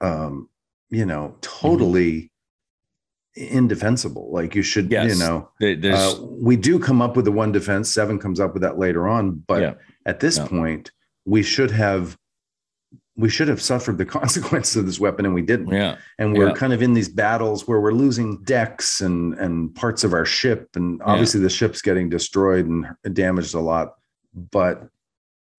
um 0.00 0.48
you 0.90 1.04
know 1.04 1.36
totally 1.40 2.30
indefensible 3.34 4.30
like 4.32 4.54
you 4.54 4.62
should 4.62 4.90
Yes. 4.90 5.12
you 5.12 5.18
know 5.24 5.50
uh, 5.60 6.14
we 6.22 6.56
do 6.56 6.78
come 6.78 7.02
up 7.02 7.16
with 7.16 7.26
the 7.26 7.32
one 7.32 7.52
defense 7.52 7.90
seven 7.90 8.18
comes 8.18 8.40
up 8.40 8.54
with 8.54 8.62
that 8.62 8.78
later 8.78 9.06
on 9.06 9.32
but 9.46 9.60
Yeah. 9.60 9.74
at 10.06 10.20
this 10.20 10.38
Yeah. 10.38 10.46
point 10.48 10.90
we 11.26 11.42
should 11.42 11.70
have 11.70 12.16
we 13.18 13.28
should 13.28 13.48
have 13.48 13.60
suffered 13.60 13.98
the 13.98 14.06
consequences 14.20 14.76
of 14.76 14.86
this 14.86 14.98
weapon 14.98 15.26
and 15.26 15.34
we 15.34 15.42
didn't 15.42 15.68
yeah. 15.68 15.96
and 16.18 16.36
we're 16.36 16.48
Yeah. 16.48 16.54
kind 16.54 16.72
of 16.72 16.80
in 16.82 16.94
these 16.94 17.10
battles 17.10 17.68
where 17.68 17.80
we're 17.80 17.92
losing 17.92 18.42
decks 18.44 19.02
and 19.02 19.34
and 19.34 19.74
parts 19.74 20.02
of 20.02 20.14
our 20.14 20.24
ship 20.24 20.70
and 20.74 21.02
obviously 21.02 21.40
the 21.40 21.50
ship's 21.50 21.82
getting 21.82 22.08
destroyed 22.08 22.66
and 22.66 22.86
damaged 23.12 23.54
a 23.54 23.60
lot 23.60 23.96
but 24.50 24.88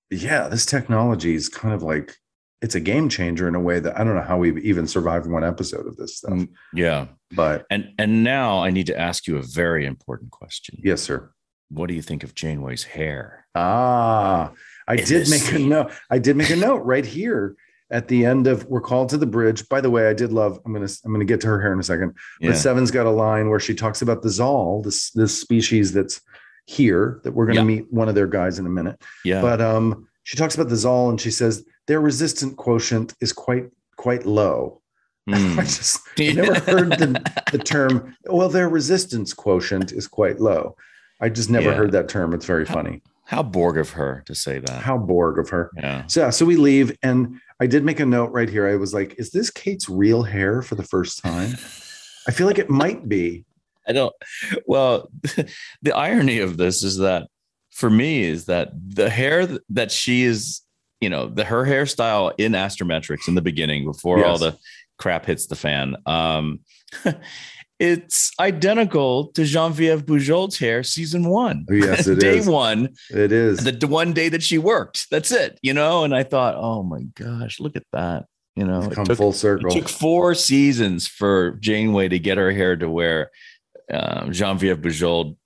yeah 0.10 0.48
this 0.48 0.66
technology 0.66 1.36
is 1.36 1.48
kind 1.48 1.76
of 1.76 1.84
like 1.84 2.16
it's 2.62 2.76
a 2.76 2.80
game 2.80 3.08
changer 3.10 3.48
in 3.48 3.56
a 3.56 3.60
way 3.60 3.80
that 3.80 4.00
i 4.00 4.04
don't 4.04 4.16
know 4.16 4.22
how 4.22 4.38
we've 4.38 4.58
even 4.60 4.88
survived 4.88 5.28
one 5.28 5.44
episode 5.44 5.86
of 5.88 5.96
this 5.98 6.18
stuff 6.18 6.32
Mm, 6.34 6.50
Yeah. 6.74 7.08
but 7.32 7.66
And 7.70 7.90
and 8.00 8.24
now 8.24 8.64
I 8.64 8.72
need 8.72 8.88
to 8.88 8.98
ask 9.00 9.28
you 9.28 9.38
a 9.38 9.42
very 9.44 9.86
important 9.86 10.32
question. 10.32 10.80
yes 10.84 11.02
sir 11.02 11.30
What 11.70 11.88
do 11.88 11.94
you 11.94 12.02
think 12.02 12.24
of 12.24 12.34
Janeway's 12.34 12.84
hair? 12.84 13.46
ah 13.56 14.52
i 14.88 14.96
In 14.96 15.04
did 15.06 15.30
make 15.30 15.52
a 15.52 15.60
note 15.60 15.92
i 16.10 16.18
did 16.20 16.36
make 16.36 16.50
a 16.52 16.56
note 16.56 16.84
right 16.86 17.06
here 17.06 17.56
at 17.90 18.08
the 18.08 18.26
end 18.26 18.48
of 18.48 18.66
we're 18.66 18.82
called 18.82 19.10
to 19.10 19.18
the 19.18 19.26
bridge 19.26 19.68
by 19.70 19.80
the 19.82 19.90
way 19.90 20.08
i 20.08 20.14
did 20.14 20.32
love 20.32 20.60
i'm 20.66 20.74
gonna 20.74 20.88
i'm 21.06 21.12
gonna 21.14 21.26
get 21.26 21.42
to 21.42 21.48
her 21.48 21.60
hair 21.62 21.74
in 21.74 21.80
a 21.80 21.84
second 21.84 22.14
Yeah. 22.40 22.50
But 22.52 22.58
Seven's 22.58 22.92
got 22.92 23.06
a 23.06 23.12
line 23.28 23.50
where 23.50 23.60
she 23.60 23.74
talks 23.76 24.02
about 24.02 24.22
the 24.22 24.30
Zahl, 24.30 24.82
this 24.84 25.12
this 25.12 25.40
species 25.40 25.92
that's 25.94 26.22
here 26.66 27.22
that 27.24 27.32
we're 27.32 27.46
going 27.46 27.56
to 27.56 27.62
Yeah. 27.62 27.78
meet 27.80 27.94
one 27.94 28.10
of 28.10 28.16
their 28.16 28.28
guys 28.28 28.60
in 28.60 28.66
a 28.66 28.70
minute. 28.70 29.02
Yeah. 29.24 29.42
But 29.42 29.62
um, 29.62 30.08
she 30.28 30.36
talks 30.36 30.56
about 30.56 30.68
the 30.68 30.76
Zahl 30.76 31.10
and 31.10 31.22
she 31.22 31.32
says 31.32 31.64
their 31.88 32.02
resistant 32.02 32.58
quotient 32.58 33.14
is 33.22 33.32
quite 33.32 33.66
quite 33.96 34.26
low. 34.26 34.82
I 35.30 35.32
Mm. 35.32 35.56
just 35.58 36.00
I 36.20 36.34
never 36.34 36.60
heard 36.60 36.92
the, 37.00 37.44
the 37.54 37.58
term. 37.58 38.14
Well, 38.26 38.50
their 38.50 38.68
resistance 38.68 39.34
quotient 39.34 39.94
is 39.94 40.06
quite 40.06 40.42
low. 40.42 40.76
I 41.22 41.30
just 41.30 41.50
never 41.50 41.70
Yeah. 41.70 41.76
heard 41.76 41.94
that 41.94 42.10
term. 42.10 42.34
It's 42.34 42.46
very 42.46 42.66
funny. 42.66 43.02
How 43.26 43.42
Borg 43.42 43.78
of 43.78 43.90
her 43.92 44.24
to 44.26 44.36
say 44.36 44.60
that. 44.60 44.82
How 44.82 44.98
Borg 44.98 45.40
of 45.40 45.48
her. 45.50 45.72
yeah. 45.78 46.06
So 46.08 46.20
yeah, 46.22 46.30
so 46.30 46.46
we 46.46 46.58
leave, 46.58 46.96
and 47.04 47.40
I 47.62 47.68
did 47.68 47.86
make 47.86 48.00
a 48.02 48.06
note 48.06 48.32
right 48.34 48.50
here. 48.50 48.68
I 48.68 48.76
was 48.76 48.94
like, 48.94 49.16
"Is 49.18 49.32
this 49.32 49.50
Kate's 49.50 49.88
real 49.90 50.24
hair 50.24 50.62
for 50.62 50.76
the 50.76 50.84
first 50.84 51.24
time?" 51.24 51.52
I 52.28 52.32
feel 52.32 52.48
like 52.48 52.60
it 52.60 52.70
might 52.70 53.08
be. 53.08 53.46
I 53.88 53.94
don't. 53.94 54.14
Well, 54.66 55.10
the 55.82 55.94
irony 55.96 56.40
of 56.40 56.58
this 56.58 56.84
is 56.84 56.98
that 56.98 57.28
for 57.78 57.92
me 57.92 58.24
is 58.24 58.46
that 58.46 58.72
the 58.74 59.08
hair 59.08 59.48
that 59.70 59.92
she 59.92 60.24
is, 60.24 60.62
you 61.00 61.10
know, 61.12 61.28
the 61.28 61.44
her 61.46 61.64
hairstyle 61.64 62.34
in 62.40 62.54
Astrometrics 62.54 63.28
in 63.28 63.36
the 63.36 63.42
beginning 63.42 63.86
before 63.86 64.26
all 64.26 64.40
the 64.40 64.58
crap 64.98 65.28
hits 65.28 65.46
the 65.46 65.56
fan. 65.56 65.96
Um, 66.08 66.62
it's 67.80 68.32
identical 68.40 69.28
to 69.34 69.46
Genevieve 69.46 70.08
Bujold's 70.08 70.58
hair, 70.58 70.82
season 70.82 71.30
one. 71.30 71.68
Oh, 71.70 71.74
yes, 71.76 72.08
it 72.08 72.20
day 72.20 72.40
is. 72.40 72.48
one, 72.50 72.90
It 73.12 73.32
is. 73.32 73.64
the 73.64 73.88
one 73.88 74.12
day 74.12 74.30
that 74.30 74.42
she 74.42 74.58
worked. 74.58 75.06
That's 75.12 75.32
it, 75.32 75.60
you 75.62 75.76
know. 75.76 76.04
And 76.04 76.16
I 76.16 76.24
thought, 76.24 76.56
oh 76.58 76.82
my 76.82 77.04
gosh, 77.14 77.60
look 77.60 77.76
at 77.76 77.86
that. 77.94 78.26
You 78.56 78.66
know, 78.66 78.80
It's 78.80 78.88
it 78.88 78.96
come 78.96 79.06
took, 79.06 79.18
full 79.18 79.30
it 79.30 79.34
circle. 79.36 79.70
took 79.70 79.88
four 79.88 80.34
seasons 80.34 81.08
for 81.08 81.52
Janeway 81.60 82.08
to 82.08 82.18
get 82.18 82.40
her 82.40 82.52
hair 82.52 82.76
to 82.76 82.90
where 82.90 83.30
um, 83.94 84.32
Genevieve 84.34 84.80
Bujold 84.80 85.38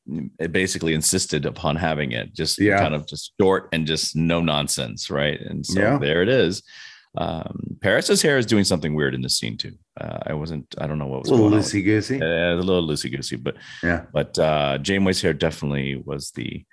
basically 0.51 0.93
insisted 0.93 1.45
upon 1.45 1.75
having 1.75 2.11
it, 2.11 2.33
just 2.33 2.59
Yeah. 2.59 2.79
kind 2.79 2.93
of 2.93 3.05
just 3.07 3.33
short 3.39 3.69
and 3.71 3.85
just 3.85 4.15
no 4.15 4.41
nonsense, 4.41 5.09
right? 5.09 5.39
And 5.39 5.65
so 5.65 5.79
Yeah. 5.79 5.97
there 5.99 6.21
it 6.21 6.29
is. 6.29 6.63
Um, 7.17 7.77
Paris's 7.81 8.21
hair 8.21 8.37
is 8.37 8.45
doing 8.45 8.63
something 8.63 8.95
weird 8.95 9.13
in 9.13 9.21
this 9.21 9.37
scene 9.37 9.57
too. 9.57 9.73
Uh, 9.99 10.19
I 10.27 10.33
wasn't, 10.33 10.65
I 10.77 10.87
don't 10.87 10.97
know 10.97 11.07
what 11.07 11.17
a 11.17 11.19
was 11.19 11.29
little 11.31 11.49
going 11.49 11.59
on. 11.59 11.65
loosey 11.65 11.83
goosey. 11.83 12.21
Uh, 12.21 12.53
a 12.53 12.55
little 12.55 12.87
loosey 12.87 13.11
goosey, 13.15 13.35
but 13.35 13.55
Yeah. 13.83 14.05
but 14.13 14.39
uh, 14.39 14.77
Janeway's 14.77 15.21
hair 15.21 15.33
definitely 15.33 16.01
was 16.05 16.31
the 16.31 16.63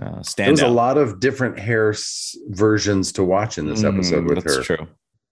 uh, 0.00 0.20
standout. 0.20 0.36
There 0.36 0.50
was 0.52 0.60
a 0.62 0.68
lot 0.68 0.96
of 0.96 1.20
different 1.20 1.58
hair 1.58 1.90
s- 1.90 2.34
versions 2.48 3.12
to 3.12 3.22
watch 3.22 3.58
in 3.58 3.66
this 3.66 3.84
episode 3.84 4.24
Mm, 4.24 4.28
with 4.34 4.44
that's 4.44 4.56
her. 4.66 4.76
true. 4.76 4.88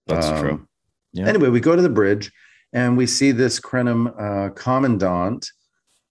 That's 0.07 0.27
Um, 0.27 0.39
true. 0.41 0.67
Yeah. 1.15 1.27
Anyway, 1.27 1.49
we 1.49 1.61
go 1.61 1.75
to 1.75 1.81
the 1.81 1.89
bridge 1.89 2.31
and 2.75 2.99
we 2.99 3.07
see 3.07 3.33
this 3.33 3.59
Krenim 3.59 4.13
uh, 4.21 4.51
commandant. 4.51 5.49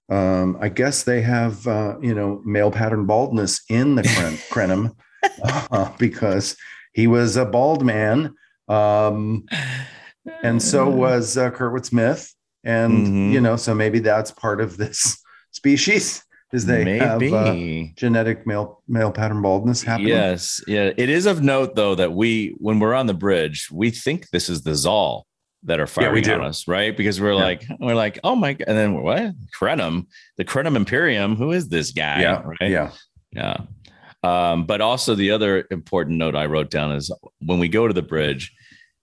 Um, 0.09 0.57
I 0.59 0.69
guess 0.69 1.03
they 1.03 1.21
have, 1.21 1.67
uh, 1.67 1.97
you 2.01 2.13
know, 2.15 2.41
male 2.45 2.71
pattern 2.71 3.05
baldness 3.05 3.61
in 3.69 3.95
the 3.95 4.01
Kren- 4.01 4.49
Krenim 4.49 4.95
uh, 5.71 5.91
because 5.97 6.55
he 6.93 7.07
was 7.07 7.35
a 7.37 7.45
bald 7.45 7.85
man. 7.85 8.33
Um, 8.67 9.45
and 10.43 10.61
so 10.61 10.89
was 10.89 11.37
uh, 11.37 11.51
Kurtwood 11.51 11.85
Smith. 11.85 12.33
And, 12.63 13.07
Mhm. 13.07 13.31
you 13.31 13.39
know, 13.41 13.55
so 13.55 13.73
maybe 13.73 13.99
that's 13.99 14.31
part 14.31 14.59
of 14.61 14.77
this 14.77 15.17
species 15.51 16.23
is 16.51 16.65
they 16.65 16.83
maybe. 16.83 17.29
have 17.29 17.33
uh, 17.33 17.53
genetic 17.95 18.45
male 18.47 18.81
male 18.87 19.11
pattern 19.11 19.41
baldness 19.41 19.83
happening. 19.83 20.09
Yes, 20.09 20.59
yeah. 20.67 20.91
It 20.97 21.09
is 21.09 21.25
of 21.27 21.41
note 21.43 21.75
though 21.75 21.93
that 21.95 22.13
we, 22.13 22.55
when 22.57 22.79
we're 22.79 22.95
on 22.95 23.05
the 23.05 23.13
bridge, 23.13 23.67
we 23.71 23.91
think 23.91 24.29
this 24.31 24.49
is 24.49 24.63
the 24.63 24.73
Zahl 24.75 25.25
that 25.63 25.79
are 25.79 25.83
Yeah, 25.83 25.85
firing 25.87 26.29
on 26.29 26.39
do. 26.39 26.45
us, 26.45 26.67
right? 26.67 26.95
Because 26.95 27.19
we're 27.19 27.33
Yeah. 27.33 27.43
like, 27.43 27.65
we're 27.79 27.95
like, 27.95 28.19
oh 28.23 28.35
my 28.35 28.53
god, 28.53 28.65
and 28.67 28.77
then 28.77 28.93
what? 29.01 29.33
Krenim, 29.59 30.05
the 30.37 30.45
Krenim 30.45 30.75
Imperium. 30.75 31.35
Who 31.35 31.51
is 31.51 31.67
this 31.69 31.91
guy? 31.91 32.21
Yeah. 32.21 32.41
right. 32.43 32.69
Yeah. 32.71 32.91
Yeah. 33.31 33.57
Um, 34.23 34.65
but 34.65 34.81
also 34.81 35.15
the 35.15 35.31
other 35.31 35.65
important 35.71 36.17
note 36.17 36.35
I 36.35 36.45
wrote 36.45 36.69
down 36.69 36.91
is 36.93 37.11
when 37.39 37.59
we 37.59 37.67
go 37.69 37.87
to 37.87 37.93
the 37.93 38.01
bridge, 38.01 38.53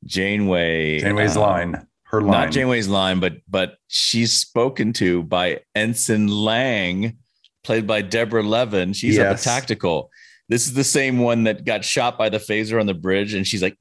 Janeway. 0.04 1.00
Janeway's 1.00 1.36
uh, 1.36 1.40
line. 1.40 1.86
Her 2.04 2.20
line. 2.20 2.30
Not 2.46 2.52
Janeway's 2.52 2.88
line, 2.88 3.18
but 3.20 3.34
but 3.48 3.76
she's 3.88 4.32
spoken 4.32 4.92
to 4.94 5.22
by 5.24 5.60
Ensign 5.74 6.28
Lang, 6.28 7.18
played 7.64 7.86
by 7.86 8.00
Deborah 8.02 8.42
Levin. 8.44 8.92
She's 8.92 9.18
up 9.18 9.32
Yes. 9.32 9.42
a 9.42 9.44
tactical. 9.44 10.10
This 10.48 10.66
is 10.66 10.74
the 10.74 10.84
same 10.84 11.18
one 11.18 11.42
that 11.44 11.64
got 11.64 11.84
shot 11.84 12.16
by 12.16 12.28
the 12.28 12.38
phaser 12.38 12.78
on 12.78 12.86
the 12.86 12.94
bridge, 12.94 13.34
and 13.34 13.44
she's 13.46 13.62
like, 13.62 13.76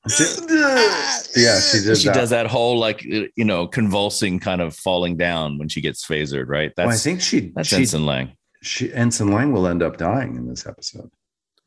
Yeah, 1.36 1.60
she 1.60 1.80
did 1.82 1.98
She 1.98 2.08
that. 2.08 2.14
does 2.16 2.30
that 2.32 2.48
whole 2.48 2.80
like 2.80 3.06
uh, 3.12 3.24
you 3.36 3.46
know 3.46 3.68
convulsing 3.68 4.40
kind 4.40 4.62
of 4.62 4.76
falling 4.76 5.18
down 5.18 5.58
when 5.58 5.68
she 5.70 5.82
gets 5.82 6.06
phasered, 6.06 6.46
right? 6.48 6.72
That's 6.76 6.88
well, 6.88 6.96
I 6.96 6.98
think 7.00 7.22
she 7.22 7.52
that's 7.56 7.70
she, 7.70 7.76
Ensign 7.78 8.06
Lang. 8.06 8.32
she 8.62 8.92
Ensign 8.94 9.32
Lang 9.32 9.52
will 9.52 9.68
end 9.68 9.84
up 9.84 9.98
dying 9.98 10.36
in 10.36 10.48
this 10.48 10.66
episode. 10.66 11.10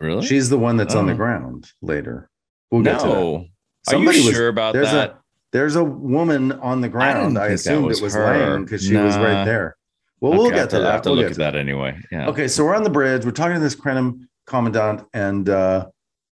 Really? 0.01 0.25
She's 0.27 0.49
the 0.49 0.59
one 0.59 0.77
that's 0.77 0.95
on 0.95 1.07
the 1.07 1.13
Oh. 1.13 1.17
ground 1.17 1.73
later. 1.83 2.29
We'll 2.71 2.83
get 2.83 3.01
to 3.01 3.07
that. 3.07 3.13
no. 3.15 3.47
Are 3.89 3.97
you 3.97 4.07
was- 4.07 4.31
sure 4.31 4.49
about 4.49 4.73
there's 4.75 4.91
that? 4.91 5.11
a 5.11 5.19
there's 5.53 5.77
a 5.77 5.85
woman 5.85 6.53
on 6.53 6.81
the 6.83 6.89
ground. 6.89 7.39
I, 7.39 7.49
think 7.49 7.61
that 7.63 7.71
assumed 7.71 7.87
was 7.87 8.01
it 8.01 8.05
was 8.05 8.15
her. 8.15 8.25
Lang 8.51 8.65
because 8.65 8.85
she 8.85 8.97
was 8.97 9.17
right 9.17 9.45
there. 9.45 9.77
Well, 10.21 10.33
Okay, 10.33 10.39
we'll 10.43 10.51
get 10.51 10.71
to 10.71 10.77
I 10.77 10.81
that. 10.81 10.93
have 10.93 11.03
to 11.03 11.09
We'll 11.11 11.17
look 11.19 11.25
get 11.27 11.31
at 11.31 11.35
to 11.35 11.39
that 11.53 11.57
anyway. 11.57 11.99
Yeah. 12.13 12.29
Okay, 12.29 12.49
so 12.49 12.65
we're 12.65 12.75
on 12.75 12.83
the 12.83 12.91
bridge. 12.91 13.25
We're 13.25 13.31
talking 13.31 13.55
to 13.55 13.61
this 13.61 13.77
Krenim 13.77 14.27
commandant, 14.49 15.07
and 15.13 15.49
uh, 15.49 15.87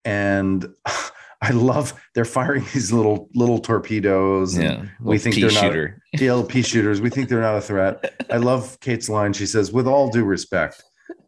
and 0.04 0.66
I 1.42 1.52
love 1.52 1.94
they're 2.14 2.24
firing 2.26 2.64
these 2.74 2.92
little 2.92 3.28
little 3.34 3.58
torpedoes. 3.58 4.58
Yeah. 4.58 4.84
we 5.00 5.16
think 5.18 5.36
pea 5.36 5.42
they're 5.42 5.52
not- 5.52 5.60
shooter. 5.62 6.02
DLP 6.16 6.64
shooters. 6.70 7.00
We 7.00 7.08
think 7.10 7.28
they're 7.28 7.40
not 7.40 7.56
a 7.56 7.60
threat. 7.62 8.26
I 8.30 8.36
love 8.36 8.78
Kate's 8.80 9.08
line. 9.08 9.32
She 9.32 9.46
says, 9.46 9.72
with 9.72 9.86
all 9.86 10.10
due 10.10 10.24
respect, 10.24 10.82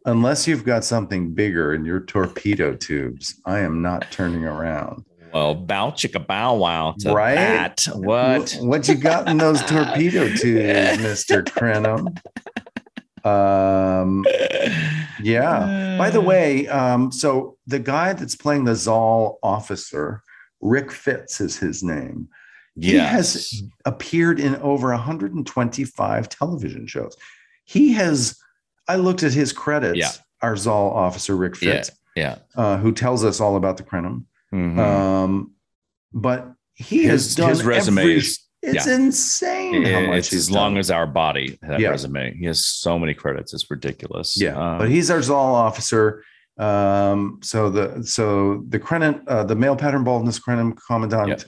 unless 0.05 0.47
you've 0.47 0.65
got 0.65 0.83
something 0.83 1.33
bigger 1.33 1.73
in 1.73 1.83
your 1.85 2.01
torpedo 2.01 2.75
tubes, 2.75 3.33
I 3.45 3.59
am 3.59 3.81
not 3.81 4.11
turning 4.11 4.43
around. 4.45 5.05
Well, 5.33 5.55
bow 5.55 5.89
chicka 5.89 6.27
bow 6.27 6.53
wow 6.57 6.93
to 6.99 7.11
Right? 7.11 7.33
that. 7.35 7.85
What? 7.95 8.55
What 8.61 8.87
you 8.87 8.93
got 8.93 9.27
in 9.27 9.37
those 9.39 9.61
torpedo 9.63 10.27
tubes, 10.27 10.43
Mr. 11.01 11.43
Krenim? 11.43 12.15
Um, 13.23 14.25
yeah. 15.21 15.95
By 15.97 16.09
the 16.09 16.21
way, 16.21 16.67
um, 16.67 17.11
so 17.11 17.57
the 17.67 17.79
guy 17.79 18.13
that's 18.13 18.35
playing 18.35 18.65
the 18.65 18.75
Zahl 18.75 19.39
officer, 19.43 20.21
Rick 20.61 20.91
Fitts 20.91 21.39
is 21.41 21.57
his 21.57 21.83
name. 21.83 22.27
Yeah, 22.75 22.91
he 22.91 22.97
has 22.97 23.61
appeared 23.85 24.39
in 24.39 24.55
over 24.57 24.89
125 24.89 26.29
television 26.29 26.87
shows. 26.87 27.15
He 27.65 27.93
has, 27.93 28.37
I 28.87 28.95
looked 28.95 29.21
at 29.23 29.31
his 29.33 29.53
credits, 29.53 29.97
Yeah. 29.99 30.09
our 30.41 30.57
Zahl 30.57 30.89
officer, 30.91 31.35
Rick 31.35 31.61
Yeah, 31.61 31.71
Fitts, 31.73 31.91
yeah. 32.15 32.37
uh, 32.55 32.77
who 32.77 32.91
tells 32.91 33.23
us 33.23 33.39
all 33.39 33.55
about 33.57 33.77
the 33.77 33.83
Krenim. 33.83 34.25
Mhm. 34.51 34.79
Um, 34.79 35.51
but 36.13 36.51
he 36.73 37.03
has 37.05 37.25
his, 37.25 37.35
done 37.35 37.49
his 37.49 37.63
resume 37.63 38.01
every- 38.01 38.15
is 38.17 38.39
it's 38.63 38.87
insane 38.87 39.83
how 39.85 40.01
much 40.07 40.19
it's 40.19 40.29
he's 40.31 40.39
as 40.41 40.51
long 40.51 40.77
as 40.77 40.89
our 40.89 41.05
body 41.07 41.57
that 41.61 41.79
Yeah. 41.79 41.89
resume. 41.89 42.35
He 42.37 42.45
has 42.45 42.63
so 42.65 42.97
many 42.97 43.13
credits. 43.13 43.53
It's 43.53 43.69
ridiculous. 43.69 44.39
yeah, 44.39 44.55
Um, 44.57 44.77
but 44.79 44.89
he's 44.89 45.11
our 45.11 45.21
Zahl 45.21 45.53
officer. 45.55 46.23
Um, 46.57 47.39
so 47.41 47.69
the 47.69 48.03
so 48.05 48.63
the 48.69 48.79
Krenim, 48.79 49.23
uh, 49.27 49.43
the 49.43 49.55
male 49.55 49.75
pattern 49.75 50.03
baldness 50.03 50.39
Krenim 50.39 50.77
commandant 50.87 51.45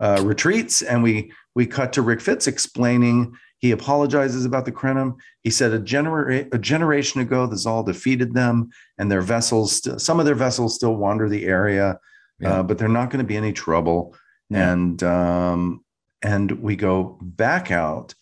uh, 0.00 0.20
retreats, 0.24 0.82
and 0.82 1.02
we 1.02 1.32
we 1.54 1.64
cut 1.66 1.92
to 1.94 2.02
Rick 2.02 2.20
Fitts 2.20 2.46
explaining. 2.46 3.32
He 3.60 3.72
apologizes 3.72 4.44
about 4.44 4.64
the 4.64 4.72
Krenim. 4.72 5.14
He 5.42 5.50
said 5.50 5.72
a, 5.72 5.80
genera- 5.80 6.46
a 6.52 6.58
generation 6.58 7.20
ago, 7.20 7.46
the 7.46 7.56
Zahl 7.56 7.82
defeated 7.82 8.32
them, 8.34 8.68
and 8.98 9.10
their 9.10 9.20
vessels, 9.20 9.72
st- 9.82 10.00
some 10.00 10.20
of 10.20 10.26
their 10.26 10.36
vessels 10.36 10.76
still 10.76 10.94
wander 10.94 11.28
the 11.28 11.44
area, 11.46 11.98
Yeah. 12.38 12.60
uh, 12.60 12.62
but 12.62 12.78
they're 12.78 12.88
not 12.88 13.10
going 13.10 13.18
to 13.18 13.26
be 13.26 13.36
any 13.36 13.52
trouble. 13.52 14.14
Yeah. 14.48 14.72
And 14.72 15.02
um, 15.02 15.84
and 16.22 16.50
we 16.62 16.76
go 16.76 17.18
back 17.22 17.70
out 17.70 18.14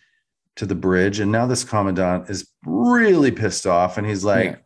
to 0.56 0.66
the 0.66 0.74
bridge, 0.74 1.20
and 1.20 1.30
now 1.30 1.46
this 1.46 1.64
commandant 1.64 2.30
is 2.30 2.50
really 2.64 3.30
pissed 3.30 3.66
off, 3.66 3.98
and 3.98 4.06
he's 4.06 4.24
like, 4.24 4.64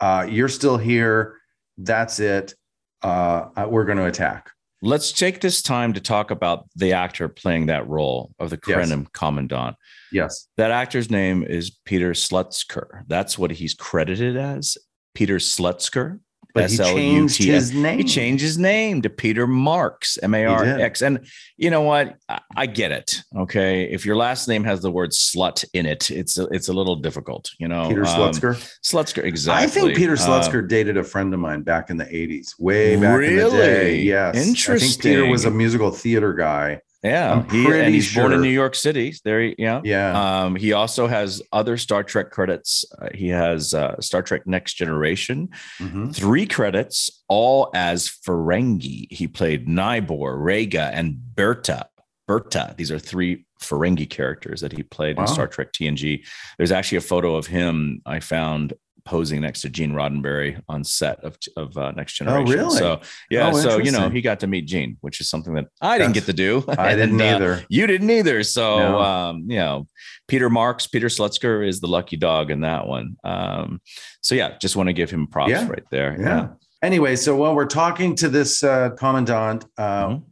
uh, 0.00 0.26
"You're 0.28 0.48
still 0.48 0.76
here. 0.76 1.38
That's 1.78 2.18
it. 2.20 2.54
Uh, 3.02 3.66
we're 3.68 3.84
going 3.84 3.98
to 3.98 4.06
attack." 4.06 4.50
Let's 4.82 5.12
take 5.12 5.40
this 5.40 5.62
time 5.62 5.94
to 5.94 6.00
talk 6.00 6.30
about 6.30 6.68
the 6.76 6.92
actor 6.92 7.26
playing 7.28 7.66
that 7.66 7.88
role 7.88 8.32
of 8.38 8.50
the 8.50 8.60
Yes. 8.66 8.90
Krenim 8.90 9.10
commandant. 9.14 9.76
Yes. 10.12 10.48
That 10.58 10.70
actor's 10.72 11.10
name 11.10 11.42
is 11.42 11.70
Peter 11.86 12.10
Slutsker. 12.12 13.04
That's 13.06 13.38
what 13.38 13.50
he's 13.52 13.72
credited 13.72 14.36
as. 14.36 14.76
Peter 15.14 15.36
Slutsker. 15.38 16.20
But 16.54 16.70
he 16.70 16.76
changed 16.76 17.42
his 17.42 17.72
name. 17.72 17.98
He 17.98 18.04
changed 18.04 18.42
his 18.42 18.56
name 18.58 19.02
to 19.02 19.10
Peter 19.10 19.46
Marx, 19.46 20.16
M 20.22 20.34
A 20.34 20.44
R 20.46 20.64
X. 20.64 21.02
And 21.02 21.26
you 21.56 21.68
know 21.68 21.82
what? 21.82 22.16
I, 22.28 22.40
I 22.56 22.66
get 22.66 22.92
it. 22.92 23.22
Okay. 23.36 23.84
If 23.92 24.06
your 24.06 24.14
last 24.14 24.46
name 24.46 24.62
has 24.62 24.80
the 24.80 24.90
word 24.90 25.10
slut 25.10 25.64
in 25.72 25.84
it, 25.84 26.12
it's 26.12 26.38
a, 26.38 26.46
it's 26.46 26.68
a 26.68 26.72
little 26.72 26.94
difficult, 26.94 27.50
you 27.58 27.66
know. 27.66 27.88
Peter 27.88 28.06
Um, 28.06 28.06
Slutsker. 28.06 28.54
Slutsker, 28.84 29.24
exactly. 29.24 29.64
I 29.64 29.66
think 29.68 29.96
Peter 29.96 30.12
Um, 30.12 30.18
Slutsker 30.18 30.66
dated 30.68 30.96
a 30.96 31.02
friend 31.04 31.34
of 31.34 31.40
mine 31.40 31.62
back 31.62 31.90
in 31.90 31.96
the 31.96 32.04
80s, 32.04 32.54
way 32.60 32.94
back 32.94 33.20
in 33.22 33.36
the 33.36 33.50
day. 33.50 33.56
Really? 33.90 34.02
Yes. 34.02 34.36
I 34.68 34.78
think 34.78 35.02
Peter 35.02 35.26
was 35.26 35.44
a 35.44 35.50
musical 35.50 35.90
theater 35.90 36.32
guy. 36.34 36.80
Yeah. 37.04 37.44
He, 37.50 37.66
and 37.66 37.94
he's 37.94 38.14
born 38.14 38.32
in 38.32 38.40
New 38.40 38.48
York 38.48 38.74
City. 38.74 39.14
There, 39.24 39.40
he- 39.42 39.54
yeah. 39.58 39.80
Yeah. 39.84 40.44
Um, 40.44 40.56
he 40.56 40.72
also 40.72 41.06
has 41.06 41.42
other 41.52 41.76
Star 41.76 42.02
Trek 42.02 42.30
credits. 42.30 42.84
Uh, 42.98 43.08
he 43.14 43.28
has 43.28 43.74
uh, 43.74 44.00
Star 44.00 44.22
Trek 44.22 44.46
Next 44.46 44.74
Generation, 44.74 45.50
Mhm. 45.78 46.14
three 46.14 46.46
credits, 46.46 47.22
all 47.28 47.70
as 47.74 48.08
Ferengi. 48.08 49.06
He 49.12 49.28
played 49.28 49.66
Nybor, 49.68 50.42
Rega, 50.42 50.90
and 50.94 51.16
Berta. 51.36 51.86
Berta. 52.26 52.74
These 52.78 52.90
are 52.90 52.98
three 52.98 53.44
Ferengi 53.60 54.08
characters 54.08 54.60
that 54.62 54.72
he 54.72 54.82
played 54.82 55.16
Wow. 55.16 55.24
in 55.24 55.28
Star 55.28 55.46
Trek 55.46 55.72
TNG. 55.72 56.24
There's 56.56 56.72
actually 56.72 56.98
a 56.98 57.02
photo 57.02 57.36
of 57.36 57.46
him 57.46 58.00
I 58.06 58.20
found 58.20 58.72
posing 59.04 59.40
next 59.42 59.60
to 59.62 59.68
Gene 59.68 59.92
Roddenberry 59.92 60.60
on 60.68 60.82
set 60.84 61.22
of, 61.22 61.36
of 61.56 61.76
uh, 61.76 61.90
Next 61.92 62.14
Generation. 62.14 62.58
really? 62.58 62.78
So 62.78 63.00
yeah, 63.30 63.50
Oh, 63.52 63.56
so 63.58 63.78
you 63.78 63.90
know 63.90 64.08
he 64.08 64.20
got 64.20 64.40
to 64.40 64.46
meet 64.46 64.66
Gene, 64.66 64.96
which 65.02 65.20
is 65.20 65.28
something 65.28 65.54
that 65.54 65.66
I 65.80 65.98
didn't 65.98 66.14
Yes. 66.16 66.24
get 66.24 66.30
to 66.30 66.36
do. 66.36 66.64
I 66.78 66.94
didn't 66.96 67.20
And, 67.20 67.22
uh, 67.22 67.24
either. 67.46 67.64
you 67.68 67.86
didn't 67.86 68.10
either. 68.10 68.42
So, 68.42 68.78
No. 68.78 69.00
um, 69.00 69.44
you 69.48 69.56
know, 69.58 69.86
Peter 70.28 70.48
Marx, 70.48 70.86
Peter 70.86 71.08
Slutsker 71.08 71.66
is 71.66 71.80
the 71.80 71.86
lucky 71.86 72.16
dog 72.16 72.50
in 72.50 72.62
that 72.62 72.86
one. 72.86 73.16
Um, 73.24 73.80
so 74.22 74.34
yeah, 74.34 74.56
just 74.60 74.74
want 74.76 74.88
to 74.88 74.92
give 74.94 75.10
him 75.10 75.26
props 75.26 75.50
Yeah. 75.50 75.68
right 75.68 75.84
there. 75.90 76.16
Yeah. 76.18 76.48
Anyway, 76.82 77.16
so 77.16 77.36
while 77.36 77.54
we're 77.54 77.66
talking 77.66 78.14
to 78.16 78.28
this 78.28 78.62
uh, 78.64 78.90
commandant, 78.98 79.64
uh, 79.78 80.06
Mhm. 80.08 80.22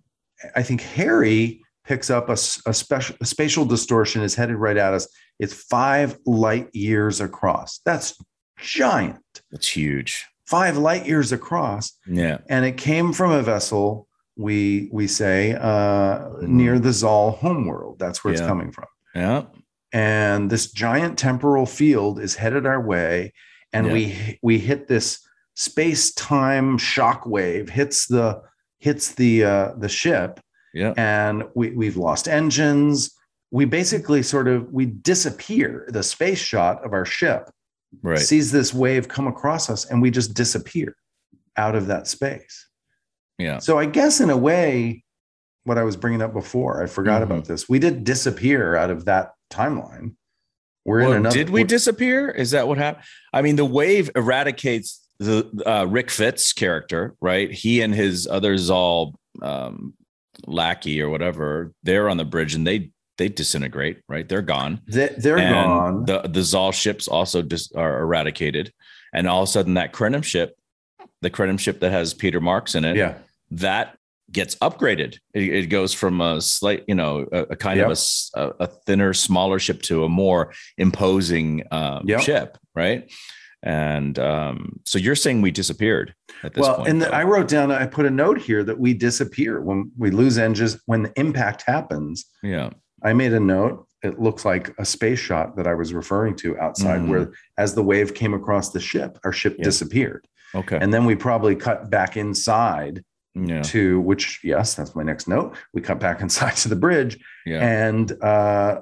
I 0.56 0.62
think 0.62 0.80
Harry 0.80 1.62
picks 1.86 2.10
up 2.10 2.28
a, 2.28 2.32
a 2.32 2.72
special 2.74 3.16
a 3.20 3.24
spatial 3.24 3.64
distortion 3.64 4.22
is 4.22 4.34
headed 4.34 4.56
right 4.56 4.76
at 4.76 4.92
us. 4.94 5.06
It's 5.38 5.54
five 5.54 6.16
light 6.26 6.68
years 6.74 7.20
across. 7.20 7.80
That's 7.84 8.14
giant. 8.62 9.18
It's 9.50 9.68
huge. 9.68 10.26
Five 10.46 10.76
light 10.76 11.06
years 11.06 11.32
across, 11.32 11.96
Yeah. 12.06 12.38
and 12.48 12.64
it 12.64 12.76
came 12.76 13.12
from 13.12 13.32
a 13.32 13.42
vessel. 13.42 14.08
We 14.36 14.88
we 14.92 15.06
say 15.06 15.52
uh, 15.60 16.28
near 16.40 16.78
the 16.78 16.92
Zahl 16.92 17.32
homeworld. 17.32 17.98
That's 17.98 18.24
where 18.24 18.32
it's 18.32 18.42
coming 18.42 18.72
from. 18.72 18.86
Yeah. 19.14 19.42
and 19.94 20.48
this 20.50 20.72
giant 20.72 21.18
temporal 21.18 21.66
field 21.66 22.18
is 22.18 22.34
headed 22.34 22.64
our 22.64 22.80
way 22.80 23.34
and 23.74 23.86
Yeah. 23.88 23.92
we 23.92 24.38
we 24.42 24.58
hit 24.58 24.88
this 24.88 25.18
space 25.54 26.14
time 26.14 26.78
shock 26.78 27.26
wave 27.26 27.68
hits 27.68 28.06
the 28.06 28.40
hits 28.78 29.12
the 29.14 29.44
uh, 29.44 29.72
the 29.76 29.90
ship 29.90 30.40
Yeah. 30.72 30.94
and 30.96 31.44
we 31.54 31.72
we've 31.72 31.98
lost 31.98 32.26
engines 32.26 33.10
we 33.50 33.66
basically 33.66 34.22
sort 34.22 34.48
of 34.48 34.72
we 34.72 34.86
disappear 34.86 35.86
the 35.92 36.02
space 36.02 36.38
shot 36.40 36.82
of 36.86 36.94
our 36.94 37.04
ship 37.04 37.50
Right. 38.00 38.18
sees 38.18 38.50
this 38.52 38.72
wave 38.72 39.08
come 39.08 39.26
across 39.26 39.68
us 39.68 39.84
and 39.84 40.00
we 40.00 40.10
just 40.10 40.34
disappear 40.34 40.96
out 41.56 41.74
of 41.76 41.86
that 41.88 42.06
space 42.08 42.68
Yeah. 43.38 43.58
so 43.58 43.78
i 43.78 43.84
guess 43.86 44.20
in 44.20 44.30
a 44.30 44.36
way 44.36 45.04
what 45.64 45.76
i 45.78 45.82
was 45.82 45.96
bringing 45.96 46.22
up 46.22 46.32
before 46.32 46.82
i 46.82 46.86
forgot 46.86 47.20
Mhm. 47.20 47.24
about 47.26 47.44
this 47.44 47.68
we 47.68 47.78
did 47.78 48.04
disappear 48.04 48.74
out 48.76 48.90
of 48.90 49.04
that 49.04 49.32
timeline 49.50 50.14
we're 50.84 51.02
Well, 51.02 51.12
in 51.12 51.16
another 51.18 51.36
did 51.36 51.50
we 51.50 51.62
disappear? 51.62 52.28
Is 52.28 52.50
that 52.50 52.66
what 52.66 52.76
happened? 52.76 53.04
I 53.32 53.40
mean, 53.40 53.54
the 53.54 53.64
wave 53.64 54.10
eradicates 54.16 55.00
the 55.20 55.48
uh, 55.64 55.84
Rick 55.84 56.10
Fitts 56.10 56.52
character, 56.52 57.14
right? 57.20 57.52
He 57.52 57.82
and 57.82 57.94
his 57.94 58.26
other 58.26 58.58
Zahl 58.58 59.14
um, 59.42 59.94
lackey 60.44 61.00
or 61.00 61.08
whatever, 61.08 61.72
they're 61.84 62.08
on 62.08 62.16
the 62.16 62.24
bridge 62.24 62.56
and 62.56 62.66
they 62.66 62.90
they 63.22 63.28
disintegrate, 63.28 63.98
right? 64.08 64.28
They're 64.28 64.42
gone. 64.42 64.80
they, 64.88 65.14
they're 65.16 65.38
And 65.38 65.54
gone 65.54 66.04
The 66.06 66.28
the 66.28 66.42
Zahl 66.42 66.72
ships 66.72 67.06
also 67.06 67.40
dis- 67.40 67.70
are 67.72 68.00
eradicated, 68.00 68.72
and 69.14 69.28
all 69.28 69.42
of 69.44 69.48
a 69.48 69.52
sudden 69.52 69.74
that 69.74 69.92
Krenim 69.92 70.24
ship, 70.24 70.56
the 71.20 71.30
Krenim 71.30 71.58
ship 71.60 71.78
that 71.80 71.92
has 71.92 72.14
Peter 72.14 72.40
Marx 72.40 72.74
in 72.74 72.84
it, 72.84 72.96
yeah 72.96 73.14
that 73.54 73.96
gets 74.32 74.56
upgraded. 74.56 75.18
It, 75.34 75.42
it 75.42 75.66
goes 75.66 75.92
from 75.92 76.22
a 76.22 76.40
slight, 76.40 76.84
you 76.88 76.94
know, 76.94 77.26
a, 77.30 77.40
a 77.50 77.56
kind 77.56 77.78
Yep. 77.78 77.90
of 77.90 78.54
a 78.58 78.66
thinner, 78.86 79.12
smaller 79.12 79.58
ship 79.58 79.82
to 79.82 80.04
a 80.04 80.08
more 80.08 80.54
imposing 80.78 81.62
um, 81.70 82.04
Yep. 82.08 82.20
ship, 82.22 82.58
right? 82.74 83.12
And 83.62 84.18
um, 84.18 84.80
so 84.86 84.98
you're 84.98 85.14
saying 85.14 85.42
we 85.42 85.50
disappeared 85.50 86.14
at 86.42 86.54
this 86.54 86.62
well 86.62 86.76
point. 86.76 86.88
and 86.88 87.02
the, 87.02 87.14
i 87.14 87.22
wrote 87.22 87.46
down 87.46 87.70
i 87.70 87.86
put 87.86 88.04
a 88.06 88.10
note 88.10 88.38
here 88.48 88.64
that 88.64 88.76
we 88.84 88.92
disappear 88.94 89.60
when 89.60 89.92
we 89.96 90.10
lose 90.10 90.36
engines 90.38 90.80
when 90.86 91.02
the 91.04 91.12
impact 91.16 91.62
happens 91.66 92.24
yeah, 92.42 92.70
I 93.04 93.12
made 93.12 93.32
a 93.32 93.40
note. 93.40 93.86
It 94.02 94.18
looks 94.20 94.44
like 94.44 94.70
a 94.78 94.84
space 94.84 95.18
shot 95.18 95.56
that 95.56 95.66
I 95.66 95.74
was 95.74 95.94
referring 95.94 96.34
to 96.36 96.58
outside, 96.58 97.00
Mhm. 97.02 97.08
where 97.08 97.32
as 97.56 97.74
the 97.74 97.82
wave 97.82 98.14
came 98.14 98.34
across 98.34 98.70
the 98.70 98.80
ship, 98.80 99.18
our 99.24 99.32
ship 99.32 99.56
Yeah. 99.58 99.64
disappeared. 99.64 100.26
okay, 100.54 100.76
And 100.80 100.92
then 100.92 101.06
we 101.06 101.14
probably 101.14 101.56
cut 101.56 101.88
back 101.88 102.14
inside 102.16 103.02
yeah, 103.34 103.62
to 103.62 104.00
which, 104.00 104.40
yes, 104.44 104.74
that's 104.74 104.94
my 104.94 105.02
next 105.02 105.26
note. 105.26 105.56
We 105.72 105.80
cut 105.80 105.98
back 105.98 106.20
inside 106.26 106.56
to 106.56 106.68
the 106.68 106.76
bridge, 106.76 107.18
yeah, 107.46 107.60
and 107.60 108.12
uh, 108.22 108.80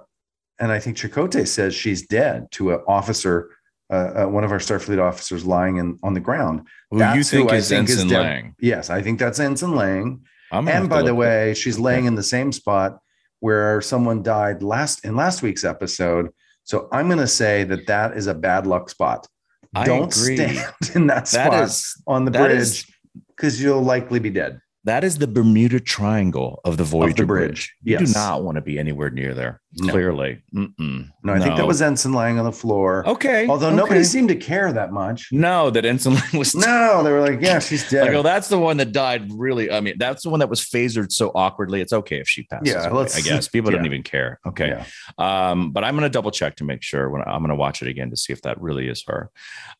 and 0.58 0.72
I 0.72 0.78
think 0.80 0.96
Chakotay 0.96 1.46
says 1.46 1.72
she's 1.74 2.02
dead 2.06 2.50
to 2.52 2.72
an 2.72 2.80
officer, 2.88 3.50
uh, 3.88 4.24
uh, 4.24 4.26
one 4.26 4.42
of 4.42 4.50
our 4.50 4.58
Starfleet 4.58 5.00
officers 5.00 5.46
lying 5.46 5.76
in 5.76 5.96
on 6.02 6.12
the 6.14 6.20
ground. 6.20 6.62
Who 6.90 6.96
you 6.96 7.00
that's 7.04 7.30
who 7.30 7.38
think 7.38 7.52
I 7.52 7.56
is 7.56 7.68
think 7.68 7.88
is 7.88 7.94
Ensign 8.00 8.08
dead. 8.08 8.22
Lang? 8.22 8.54
Yes, 8.58 8.90
I 8.90 9.00
think 9.00 9.18
that's 9.20 9.38
Ensign 9.38 9.74
Lang. 9.76 10.20
And 10.52 10.88
by 10.88 11.02
the 11.02 11.14
way, 11.14 11.54
she's 11.54 11.78
laying 11.78 12.06
in 12.06 12.16
the 12.16 12.22
same 12.24 12.50
spot 12.50 12.98
where 13.40 13.80
someone 13.80 14.22
died 14.22 14.62
last 14.62 15.04
in 15.04 15.16
last 15.16 15.42
week's 15.42 15.64
episode. 15.64 16.30
So 16.64 16.88
I'm 16.92 17.08
going 17.08 17.18
to 17.18 17.26
say 17.26 17.64
that 17.64 17.86
that 17.86 18.16
is 18.16 18.26
a 18.26 18.34
bad 18.34 18.66
luck 18.66 18.88
spot. 18.88 19.26
I 19.74 19.84
Don't 19.84 20.14
agree. 20.14 20.36
stand 20.36 20.74
in 20.94 21.06
that 21.08 21.28
spot 21.28 21.64
is 21.64 22.00
on 22.06 22.24
the 22.24 22.30
bridge 22.30 22.86
because 23.28 23.60
you'll 23.60 23.82
likely 23.82 24.18
be 24.18 24.30
dead. 24.30 24.60
That 24.84 25.04
is 25.04 25.18
the 25.18 25.26
Bermuda 25.26 25.78
Triangle 25.78 26.60
of 26.64 26.76
the 26.78 26.84
Voyager 26.84 27.26
bridge. 27.26 27.48
bridge. 27.48 27.74
You 27.82 27.98
do 28.06 28.12
not 28.14 28.42
want 28.42 28.56
to 28.56 28.62
be 28.62 28.78
anywhere 28.78 29.10
near 29.10 29.34
there. 29.34 29.60
No. 29.74 29.92
Clearly, 29.92 30.42
Mm-mm. 30.52 31.10
No, 31.22 31.32
I 31.32 31.38
think 31.38 31.56
that 31.56 31.66
was 31.66 31.80
Ensign 31.80 32.12
lying 32.12 32.40
on 32.40 32.44
the 32.44 32.50
floor. 32.50 33.06
okay. 33.06 33.46
Although 33.46 33.72
nobody 33.72 34.02
seemed 34.02 34.28
to 34.30 34.34
care 34.34 34.72
that 34.72 34.90
much. 34.92 35.28
no 35.30 35.70
that 35.70 35.84
Ensign 35.84 36.14
Lang 36.14 36.38
was 36.38 36.56
No, 36.56 37.02
they 37.04 37.12
were 37.12 37.20
like, 37.20 37.40
yeah, 37.40 37.60
she's 37.60 37.88
dead. 37.88 38.06
Like, 38.08 38.16
oh, 38.16 38.22
that's 38.22 38.48
the 38.48 38.58
one 38.58 38.78
that 38.78 38.90
died. 38.90 39.30
Really, 39.32 39.70
I 39.70 39.80
mean, 39.80 39.94
that's 39.96 40.24
the 40.24 40.30
one 40.30 40.40
that 40.40 40.48
was 40.48 40.60
phasered 40.60 41.12
so 41.12 41.30
awkwardly. 41.36 41.80
It's 41.80 41.92
okay 41.92 42.18
if 42.18 42.28
she 42.28 42.42
passes. 42.44 42.72
Yeah, 42.74 42.88
away, 42.88 43.06
I 43.14 43.20
guess 43.20 43.46
people 43.46 43.70
don't 43.70 43.86
even 43.86 44.02
care. 44.02 44.40
Okay, 44.44 44.68
Yeah. 44.68 45.50
um, 45.50 45.70
but 45.70 45.84
I'm 45.84 45.94
going 45.94 46.02
to 46.02 46.08
double 46.12 46.32
check 46.32 46.56
to 46.56 46.64
make 46.64 46.82
sure. 46.82 47.08
When 47.10 47.22
I'm 47.22 47.38
going 47.40 47.50
to 47.50 47.54
watch 47.54 47.80
it 47.80 47.86
again 47.86 48.10
to 48.10 48.16
see 48.16 48.32
if 48.32 48.42
that 48.42 48.60
really 48.60 48.88
is 48.88 49.04
her. 49.06 49.30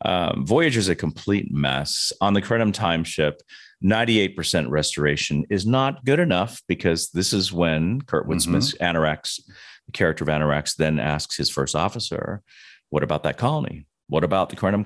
Um, 0.05 0.47
Voyager's 0.47 0.89
a 0.89 0.95
complete 0.95 1.51
mess 1.51 2.13
on 2.21 2.35
the 2.35 2.43
Krenim 2.43 2.73
time 2.73 3.03
ship. 3.03 3.43
98% 3.83 4.69
restoration 4.71 5.47
is 5.51 5.67
not 5.67 6.05
good 6.05 6.19
enough 6.19 6.63
because 6.69 7.11
this 7.11 7.33
is 7.33 7.53
when 7.53 8.01
Kurtwood 8.03 8.37
Mhm. 8.37 8.43
Smith's 8.43 8.75
Anorax, 8.75 9.41
the 9.87 9.93
character 9.93 10.25
of 10.25 10.29
Anorax, 10.29 10.77
then 10.77 10.99
asks 11.01 11.37
his 11.37 11.51
first 11.51 11.75
officer, 11.75 12.43
"What 12.91 13.03
about 13.03 13.23
that 13.23 13.39
colony? 13.39 13.87
What 14.09 14.25
about 14.25 14.51
the 14.51 14.57
Krenim 14.57 14.85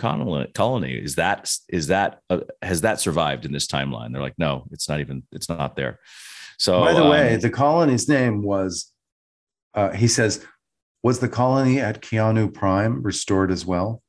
colony? 0.54 0.92
Is 0.92 1.16
that 1.16 1.50
is 1.68 1.88
that 1.88 2.20
uh, 2.30 2.40
has 2.62 2.82
that 2.82 3.00
survived 3.00 3.44
in 3.44 3.52
this 3.52 3.66
timeline?" 3.66 4.12
They're 4.12 4.22
like, 4.22 4.38
"No, 4.38 4.66
it's 4.70 4.88
not 4.88 5.00
even. 5.00 5.24
It's 5.32 5.48
not 5.48 5.76
there." 5.76 5.98
So, 6.58 6.80
By 6.80 6.92
the 6.92 7.04
way, 7.04 7.34
um, 7.34 7.40
the 7.40 7.50
colony's 7.50 8.08
name 8.08 8.42
was, 8.42 8.92
uh, 9.74 9.90
he 9.90 10.06
says, 10.06 10.46
was 11.02 11.18
the 11.18 11.28
colony 11.28 11.80
at 11.80 12.00
Keanu 12.00 12.54
Prime 12.54 13.02
restored 13.02 13.50
as 13.50 13.66
well? 13.66 14.03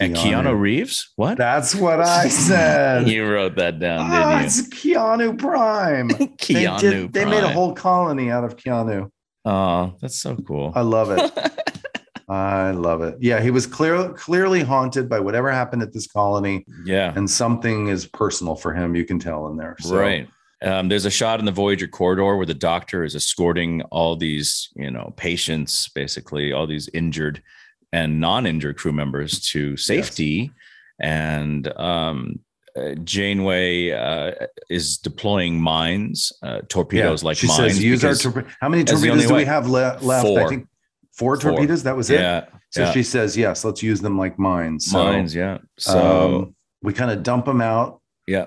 And 0.00 0.16
Keanu 0.16 0.58
Reeves, 0.58 1.12
what? 1.16 1.36
That's 1.38 1.74
what 1.74 2.00
I 2.00 2.28
said. 2.28 3.08
you 3.08 3.26
wrote 3.30 3.56
that 3.56 3.78
down, 3.78 4.00
Ah, 4.10 4.30
didn't 4.38 4.44
it's 4.46 4.68
Keanu 4.68 5.38
Prime. 5.38 6.10
you? 6.10 6.16
they, 6.18 6.26
Keanu. 6.26 6.80
did- 6.80 7.12
they 7.12 7.24
made 7.24 7.44
a 7.44 7.48
whole 7.52 7.74
colony 7.74 8.30
out 8.30 8.44
of 8.44 8.56
Keanu. 8.56 9.10
Oh, 9.44 9.94
that's 10.00 10.20
so 10.20 10.36
cool. 10.36 10.72
I 10.74 10.82
love 10.82 11.10
it. 11.10 11.32
I 12.28 12.70
love 12.70 13.02
it. 13.02 13.16
Yeah, 13.20 13.40
he 13.42 13.50
was 13.50 13.66
clear, 13.66 14.08
clearly 14.10 14.62
haunted 14.62 15.08
by 15.08 15.20
whatever 15.20 15.50
happened 15.50 15.82
at 15.82 15.92
this 15.92 16.06
colony, 16.06 16.64
yeah. 16.86 17.12
and 17.14 17.28
something 17.28 17.88
is 17.88 18.06
personal 18.06 18.54
for 18.54 18.72
him. 18.72 18.94
You 18.94 19.04
can 19.04 19.18
tell 19.18 19.48
in 19.48 19.56
there. 19.56 19.76
So, 19.80 19.96
Right. 19.98 20.28
Um, 20.62 20.88
there's 20.88 21.04
a 21.06 21.10
shot 21.10 21.40
in 21.40 21.44
the 21.44 21.50
Voyager 21.52 21.88
corridor 21.88 22.36
where 22.36 22.46
the 22.46 22.54
doctor 22.54 23.02
is 23.02 23.16
escorting 23.16 23.82
all 23.90 24.14
these, 24.14 24.70
you 24.76 24.92
know, 24.92 25.12
patients, 25.16 25.88
basically 25.88 26.52
all 26.52 26.68
these 26.68 26.88
injured 26.94 27.42
and 27.92 28.20
non-injured 28.20 28.76
crew 28.76 28.92
members 28.92 29.40
to 29.52 29.76
safety, 29.76 30.50
and 31.00 31.68
um, 31.78 32.38
uh, 32.76 32.94
Janeway 33.04 33.90
uh, 33.90 34.32
is 34.70 34.98
deploying 34.98 35.60
mines, 35.60 36.32
uh, 36.42 36.60
torpedoes 36.68 37.22
like 37.22 37.36
she 37.36 37.46
mines. 37.46 37.58
says, 37.74 37.82
use 37.82 38.04
our 38.04 38.14
torpedo. 38.14 38.46
How 38.60 38.68
many 38.68 38.84
torpedoes 38.84 39.26
do 39.26 39.34
we 39.34 39.44
have 39.44 39.68
le- 39.68 39.98
left? 40.00 40.26
I 40.26 40.46
think 40.48 40.68
four 41.12 41.36
Four. 41.38 41.52
torpedoes. 41.52 41.82
That 41.82 41.96
was 41.96 42.08
it. 42.10 42.20
yeah, 42.20 42.46
So 42.70 42.82
yeah. 42.84 42.92
she 42.92 43.02
says, 43.02 43.36
yes, 43.36 43.64
let's 43.64 43.82
use 43.82 44.00
them 44.00 44.16
like 44.16 44.38
mines. 44.38 44.86
So, 44.86 45.04
mines. 45.04 45.34
Yeah. 45.34 45.58
So 45.78 46.34
um, 46.44 46.54
we 46.82 46.92
kind 46.94 47.10
of 47.10 47.22
dump 47.22 47.44
them 47.44 47.60
out. 47.60 48.00
yeah, 48.26 48.46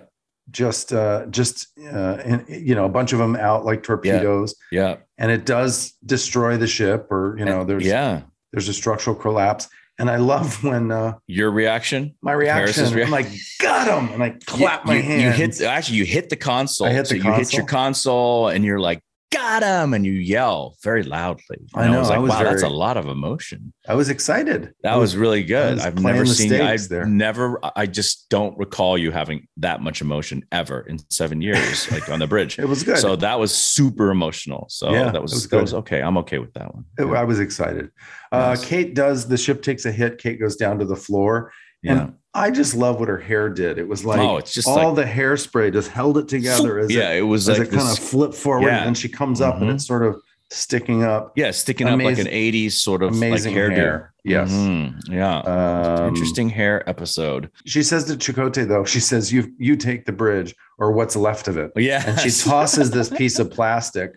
Just, 0.49 0.91
uh, 0.91 1.27
just, 1.27 1.67
uh, 1.79 2.17
and, 2.25 2.45
you 2.49 2.73
know, 2.73 2.85
a 2.85 2.89
bunch 2.89 3.13
of 3.13 3.19
them 3.19 3.35
out 3.35 3.63
like 3.65 3.83
torpedoes, 3.83 4.55
yeah, 4.71 4.97
and 5.19 5.29
it 5.31 5.45
does 5.45 5.93
destroy 6.05 6.57
the 6.57 6.67
ship, 6.67 7.11
or 7.11 7.35
you 7.37 7.45
know, 7.45 7.63
there's 7.63 7.85
yeah. 7.85 8.21
There's 8.55 8.69
a 8.69 8.73
structural 8.73 9.15
collapse. 9.17 9.67
And 9.99 10.09
I 10.09 10.15
love 10.15 10.63
when 10.63 10.91
uh, 10.91 11.13
Your 11.27 11.51
reaction? 11.51 12.15
my 12.21 12.31
reaction, 12.31 12.85
I'm 12.85 13.11
like, 13.11 13.27
got 13.61 13.87
him, 13.87 14.13
and 14.13 14.23
I 14.23 14.29
clap 14.45 14.83
you, 14.85 14.87
my 14.87 14.95
you- 14.95 15.01
hands. 15.03 15.23
You 15.23 15.31
hit 15.65 15.69
actually 15.69 15.97
you 15.97 16.05
hit 16.05 16.29
the 16.29 16.35
console. 16.37 16.87
I 16.87 16.91
hit 16.91 17.07
so 17.07 17.15
the 17.15 17.23
you 17.23 17.33
hit 17.33 17.53
your 17.53 17.65
console 17.65 18.47
and 18.47 18.63
you're 18.63 18.79
like, 18.79 19.01
got 19.35 19.63
him, 19.63 19.93
and 19.93 20.05
you 20.05 20.13
yell 20.13 20.75
very 20.83 21.03
loudly. 21.03 21.57
I 21.75 21.83
And 21.83 21.93
know, 21.93 21.99
was 21.99 22.09
I 22.09 22.13
like, 22.15 22.21
was 22.21 22.29
wow, 22.31 22.43
that's 22.43 22.63
a 22.63 22.69
lot 22.69 22.97
of 22.97 23.07
emotion. 23.07 23.73
I 23.87 23.93
was 23.95 24.09
excited. 24.09 24.73
That 24.83 24.93
I 24.93 24.97
was, 24.97 25.15
really 25.17 25.43
good. 25.43 25.75
was 25.75 25.85
I've 25.85 25.99
never 26.01 26.25
seen. 26.25 26.53
I've 26.53 26.87
there. 26.87 27.05
never. 27.05 27.59
I 27.75 27.85
just 27.85 28.29
don't 28.29 28.57
recall 28.57 28.97
you 28.97 29.11
having 29.11 29.47
that 29.57 29.81
much 29.81 30.01
emotion 30.01 30.43
ever 30.51 30.81
in 30.81 30.99
seven 31.11 31.41
years, 31.41 31.91
like 31.95 32.09
on 32.09 32.19
the 32.19 32.27
bridge. 32.27 32.57
It 32.59 32.67
was 32.67 32.83
good. 32.83 32.97
So 32.97 33.15
that 33.17 33.39
was 33.39 33.53
super 33.53 34.09
emotional. 34.11 34.65
So 34.69 34.91
Yeah, 34.91 35.11
that 35.11 35.21
was, 35.21 35.33
was 35.33 35.47
that 35.49 35.61
was 35.61 35.73
okay. 35.73 36.01
I'm 36.01 36.17
okay 36.19 36.39
with 36.39 36.53
that 36.53 36.73
one. 36.73 36.85
It- 36.97 37.05
I 37.05 37.23
was 37.23 37.39
excited. 37.39 37.91
Uh, 38.31 38.37
Nice. 38.49 38.65
Kate 38.65 38.93
does 38.95 39.27
the 39.27 39.37
ship 39.37 39.61
takes 39.61 39.85
a 39.85 39.91
hit. 39.91 40.17
Kate 40.17 40.39
goes 40.39 40.55
down 40.57 40.79
to 40.79 40.85
the 40.85 40.95
floor, 40.95 41.51
yeah. 41.81 41.91
and 42.01 42.13
I 42.33 42.51
just 42.51 42.75
love 42.75 42.99
what 42.99 43.07
her 43.07 43.17
hair 43.17 43.47
did. 43.49 43.77
It 43.77 43.87
was 43.87 44.03
like 44.05 44.19
oh, 44.19 44.37
it's 44.37 44.53
just 44.53 44.67
all 44.67 44.93
like 44.93 45.05
the 45.05 45.11
hairspray 45.11 45.71
just 45.71 45.89
held 45.89 46.17
it 46.17 46.27
together 46.27 46.79
as 46.79 46.91
yeah. 46.91 47.11
it, 47.11 47.19
It 47.19 47.21
was 47.23 47.47
as 47.47 47.59
like 47.59 47.67
it 47.69 47.71
kind 47.71 47.83
of 47.89 47.95
this, 47.97 48.11
flipped 48.11 48.35
forward, 48.35 48.67
yeah. 48.67 48.77
and 48.79 48.87
then 48.87 48.93
she 48.93 49.07
comes 49.09 49.39
up 49.41 49.55
and 49.61 49.69
Mhm. 49.69 49.75
it's 49.75 49.87
sort 49.87 50.03
of 50.05 50.19
sticking 50.51 51.03
up. 51.03 51.31
yeah, 51.35 51.51
sticking 51.51 51.87
up 51.87 51.99
like 51.99 52.19
an 52.19 52.27
'80s 52.27 52.73
sort 52.73 53.01
of 53.03 53.13
Amazing 53.13 53.53
like 53.55 53.63
hairdo. 53.63 53.75
hair. 53.75 54.13
Yes. 54.23 54.51
Mhm. 54.51 54.95
Yeah. 55.09 55.37
Um, 55.39 56.07
Interesting 56.09 56.49
hair 56.49 56.87
episode. 56.89 57.49
She 57.65 57.81
says 57.83 58.03
to 58.05 58.13
Chakotay 58.15 58.67
though, 58.67 58.83
she 58.85 58.99
says, 58.99 59.31
"You 59.31 59.51
you 59.57 59.75
take 59.75 60.05
the 60.05 60.11
bridge 60.11 60.53
or 60.77 60.91
what's 60.91 61.15
left 61.15 61.47
of 61.47 61.57
it." 61.57 61.71
Yeah. 61.75 62.03
And 62.05 62.19
she 62.19 62.29
tosses 62.49 62.91
this 62.91 63.09
piece 63.09 63.39
of 63.39 63.49
plastic, 63.49 64.11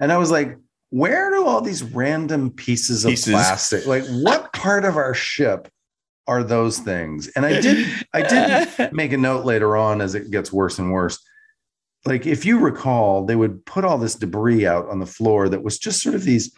And 0.00 0.10
I 0.12 0.16
was 0.18 0.30
like, 0.30 0.56
where 0.90 1.30
do 1.30 1.44
all 1.46 1.60
these 1.60 1.82
random 1.84 2.50
pieces 2.50 3.04
of 3.04 3.10
Pieces. 3.10 3.32
plastic, 3.32 3.86
like 3.86 4.04
what 4.06 4.52
part 4.54 4.84
of 4.84 4.96
our 4.96 5.14
ship 5.14 5.68
are 6.30 6.42
those 6.44 6.78
things? 6.78 7.26
And 7.34 7.44
I 7.44 7.60
did, 7.60 7.86
I 8.14 8.22
did 8.22 8.92
make 9.00 9.12
a 9.12 9.16
note 9.18 9.44
later 9.44 9.76
on 9.76 10.00
as 10.00 10.14
it 10.14 10.30
gets 10.30 10.52
worse 10.52 10.78
and 10.78 10.92
worse. 10.92 11.18
Like 12.06 12.24
if 12.26 12.46
you 12.46 12.58
recall, 12.58 13.26
they 13.26 13.36
would 13.36 13.66
put 13.66 13.84
all 13.84 13.98
this 13.98 14.14
debris 14.14 14.66
out 14.66 14.88
on 14.88 15.00
the 15.00 15.06
floor 15.06 15.48
that 15.48 15.62
was 15.62 15.78
just 15.78 16.00
sort 16.00 16.14
of 16.14 16.22
these 16.24 16.54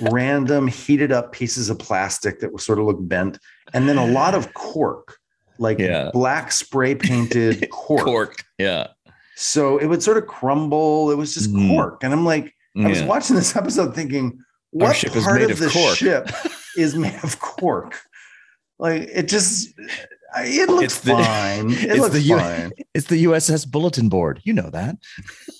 random 0.00 0.66
heated 0.68 1.12
up 1.12 1.32
pieces 1.32 1.68
of 1.70 1.78
plastic 1.78 2.40
that 2.40 2.52
were 2.52 2.58
sort 2.58 2.78
of 2.78 2.86
look 2.86 2.98
bent, 3.00 3.38
and 3.74 3.88
then 3.88 3.98
a 3.98 4.06
lot 4.06 4.34
of 4.34 4.54
cork, 4.54 5.16
like 5.58 5.78
Yeah. 5.78 6.10
black 6.12 6.50
spray 6.52 6.94
painted 6.94 7.68
cork. 7.72 8.04
Cork. 8.04 8.44
Yeah. 8.58 8.88
So 9.36 9.76
it 9.78 9.86
would 9.86 10.02
sort 10.02 10.16
of 10.16 10.26
crumble. 10.26 11.10
It 11.10 11.16
was 11.16 11.34
just 11.34 11.52
Mhm. 11.52 11.68
cork, 11.68 12.02
and 12.04 12.12
I'm 12.12 12.24
like, 12.24 12.54
I 12.78 12.88
was 12.88 13.02
watching 13.02 13.36
this 13.36 13.54
episode 13.56 13.94
thinking, 13.94 14.38
what 14.70 14.96
part 15.22 15.40
of 15.42 15.50
of 15.50 15.58
the 15.58 15.68
cork. 15.70 15.96
ship 15.96 16.30
is 16.76 16.94
made 16.94 17.18
of 17.22 17.38
cork? 17.40 18.00
Like 18.78 19.02
it 19.12 19.28
just, 19.28 19.74
it 20.38 20.68
looks 20.68 20.84
It's 20.84 21.00
the- 21.00 21.12
fine. 21.12 21.70
It 21.70 21.84
it's 21.84 21.98
looks 21.98 22.14
the 22.14 22.20
U- 22.20 22.38
fine. 22.38 22.72
It's 22.94 23.06
the 23.06 23.24
USS 23.24 23.70
bulletin 23.70 24.08
board. 24.08 24.40
You 24.44 24.52
know 24.54 24.70
that. 24.70 24.96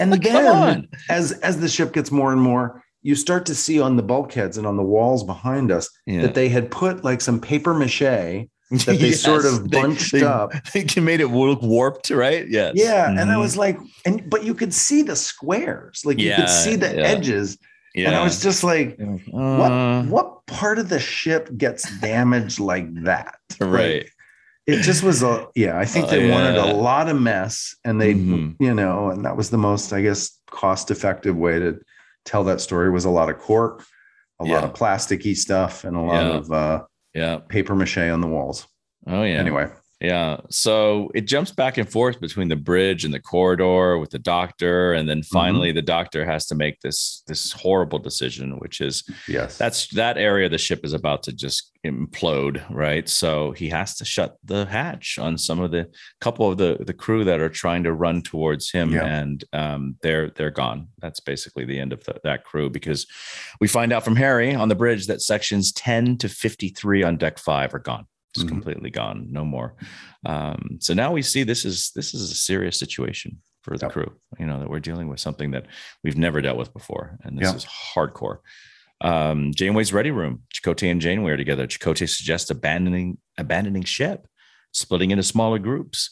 And 0.01 0.13
again, 0.21 0.89
as 1.11 1.33
as 1.41 1.61
the 1.61 1.69
ship 1.69 1.93
gets 1.93 2.11
more 2.11 2.33
and 2.33 2.41
more, 2.41 2.83
you 3.03 3.15
start 3.15 3.47
to 3.47 3.55
see 3.55 3.81
on 3.81 3.97
the 3.97 4.03
bulkheads 4.03 4.59
and 4.59 4.67
on 4.67 4.77
the 4.77 4.83
walls 4.83 5.23
behind 5.25 5.71
us 5.71 5.89
Yeah. 6.07 6.23
that 6.23 6.35
they 6.35 6.49
had 6.49 6.71
put 6.71 7.05
like 7.05 7.21
some 7.21 7.41
paper 7.41 7.73
mache. 7.75 8.01
that 8.71 8.99
they 8.99 9.13
sort 9.13 9.45
of 9.47 9.71
they- 9.71 9.81
bunched 9.81 10.13
they- 10.13 10.25
up. 10.25 10.51
They 10.75 10.85
made 11.01 11.21
it 11.21 11.29
look 11.29 11.63
warped, 11.63 12.11
right? 12.11 12.45
Yes. 12.49 12.73
Yeah, 12.75 13.09
and 13.09 13.31
I 13.31 13.35
Mhm. 13.37 13.41
was 13.41 13.57
like, 13.57 13.79
and 14.05 14.29
but 14.29 14.43
you 14.45 14.55
could 14.55 14.75
see 14.75 15.03
the 15.03 15.15
squares, 15.15 16.03
like 16.05 16.19
you 16.19 16.35
could 16.35 16.49
see 16.51 16.75
the 16.77 16.93
yeah. 16.97 17.03
edges, 17.15 17.57
yeah. 17.97 18.07
and 18.09 18.17
I 18.17 18.23
was 18.23 18.41
just 18.43 18.63
like, 18.63 18.99
Uh, 19.01 19.17
what 19.33 20.07
what 20.07 20.47
part 20.47 20.79
of 20.79 20.89
the 20.89 21.01
ship 21.01 21.51
gets 21.57 21.83
damaged 22.01 22.61
like 22.61 22.87
that? 23.05 23.35
Like, 23.61 23.71
right. 23.71 24.07
it 24.67 24.83
just 24.83 25.03
was 25.03 25.23
a 25.23 25.49
yeah. 25.55 25.79
I 25.79 25.85
think 25.87 26.07
Oh, 26.07 26.11
they 26.11 26.31
wanted 26.31 26.55
yeah. 26.57 26.71
a 26.71 26.75
lot 26.75 27.09
of 27.09 27.21
mess, 27.21 27.75
and 27.85 28.01
they 28.01 28.15
Mhm. 28.15 28.57
you 28.61 28.75
know, 28.75 29.11
and 29.11 29.25
that 29.25 29.37
was 29.37 29.51
the 29.51 29.59
most 29.59 29.93
I 29.93 30.03
guess 30.03 30.39
cost 30.51 30.91
effective 30.91 31.37
way 31.37 31.59
to 31.59 31.79
tell 32.25 32.45
that 32.45 32.61
story 32.61 32.91
was 32.91 33.05
a 33.05 33.11
lot 33.11 33.31
of 33.31 33.39
cork, 33.39 33.85
a 34.41 34.45
lot 34.45 34.65
of 34.65 34.73
plasticky 34.75 35.35
stuff, 35.37 35.85
and 35.85 35.97
a 35.97 36.01
lot 36.01 36.25
Yeah. 36.27 36.37
of 36.39 36.53
uh, 36.53 36.83
Yeah. 37.15 37.39
paper 37.49 37.75
mache 37.75 37.99
on 38.13 38.21
the 38.21 38.27
walls. 38.29 38.67
Oh 39.07 39.23
yeah. 39.23 39.39
Anyway, 39.39 39.69
Yeah. 40.01 40.41
So 40.51 41.11
it 41.15 41.23
jumps 41.23 41.53
back 41.53 41.79
and 41.79 41.91
forth 41.91 42.21
between 42.21 42.49
the 42.49 42.57
bridge 42.57 43.05
and 43.07 43.15
the 43.15 43.21
corridor 43.21 43.97
with 43.97 44.11
the 44.11 44.19
doctor. 44.19 44.93
And 44.93 45.09
then 45.09 45.23
finally 45.23 45.73
the 45.73 45.81
doctor 45.81 46.27
has 46.27 46.45
to 46.49 46.55
make 46.55 46.81
this 46.81 47.23
this 47.27 47.53
horrible 47.53 47.99
decision, 47.99 48.59
which 48.59 48.83
is 48.83 49.05
yes, 49.27 49.57
that's 49.57 49.89
that 49.95 50.19
area 50.19 50.47
of 50.47 50.53
the 50.53 50.59
ship 50.59 50.85
is 50.85 50.93
about 50.93 51.23
to 51.23 51.33
just 51.33 51.73
implode, 51.85 52.63
right? 52.69 53.09
So 53.09 53.53
he 53.53 53.71
has 53.71 53.97
to 53.97 54.05
shut 54.05 54.37
the 54.45 54.67
hatch 54.67 55.19
on 55.19 55.39
some 55.39 55.61
of 55.61 55.71
the 55.71 55.89
couple 56.21 56.51
of 56.51 56.59
the 56.59 56.77
the 56.81 56.93
crew 56.93 57.25
that 57.25 57.41
are 57.41 57.49
trying 57.49 57.85
to 57.85 57.95
run 57.95 58.21
towards 58.21 58.71
him, 58.71 58.93
Yeah. 58.93 59.07
and 59.07 59.45
um, 59.55 59.97
they're 60.03 60.29
they're 60.29 60.51
gone. 60.51 60.89
That's 60.99 61.21
basically 61.21 61.65
the 61.65 61.81
end 61.81 61.95
of 61.95 62.05
the, 62.05 62.21
that 62.23 62.45
crew 62.45 62.69
because 62.69 63.07
we 63.63 63.69
find 63.69 63.95
out 63.95 64.05
from 64.05 64.17
Harry 64.17 64.55
on 64.55 64.69
the 64.69 64.75
bridge 64.75 65.07
that 65.07 65.23
sections 65.23 65.73
ten 65.73 66.19
to 66.19 66.29
fifty 66.29 66.69
three 66.69 67.03
on 67.03 67.17
deck 67.17 67.39
five 67.39 67.73
are 67.73 67.79
gone. 67.79 68.07
It's 68.37 68.44
Mhm. 68.44 68.49
completely 68.49 68.90
gone, 68.90 69.27
no 69.31 69.44
more. 69.44 69.75
Um, 70.25 70.79
so 70.81 70.94
now 70.94 71.12
we 71.12 71.22
see 71.22 71.42
this 71.42 71.64
is 71.64 71.90
this 71.94 72.14
is 72.14 72.31
a 72.31 72.35
serious 72.35 72.79
situation 72.79 73.38
for 73.62 73.77
the 73.77 73.87
Yep. 73.87 73.92
crew. 73.92 74.12
You 74.38 74.46
know 74.46 74.61
that 74.61 74.70
we're 74.70 74.81
dealing 74.81 75.09
with 75.09 75.20
something 75.20 75.51
that 75.53 75.66
we've 76.05 76.16
never 76.18 76.40
dealt 76.40 76.59
with 76.59 76.72
before, 76.72 77.18
and 77.25 77.38
this 77.38 77.49
Yep. 77.49 77.57
is 77.57 77.66
hardcore. 77.94 78.38
Um, 79.03 79.53
Janeway's 79.55 79.92
ready 79.92 80.11
room. 80.11 80.42
Chakotay 80.55 80.90
and 80.90 81.01
Janeway 81.01 81.33
are 81.33 81.37
together. 81.37 81.66
Chakotay 81.66 82.09
suggests 82.09 82.51
abandoning 82.51 83.18
abandoning 83.38 83.83
ship, 83.85 84.27
splitting 84.72 85.11
into 85.11 85.22
smaller 85.22 85.59
groups. 85.59 86.11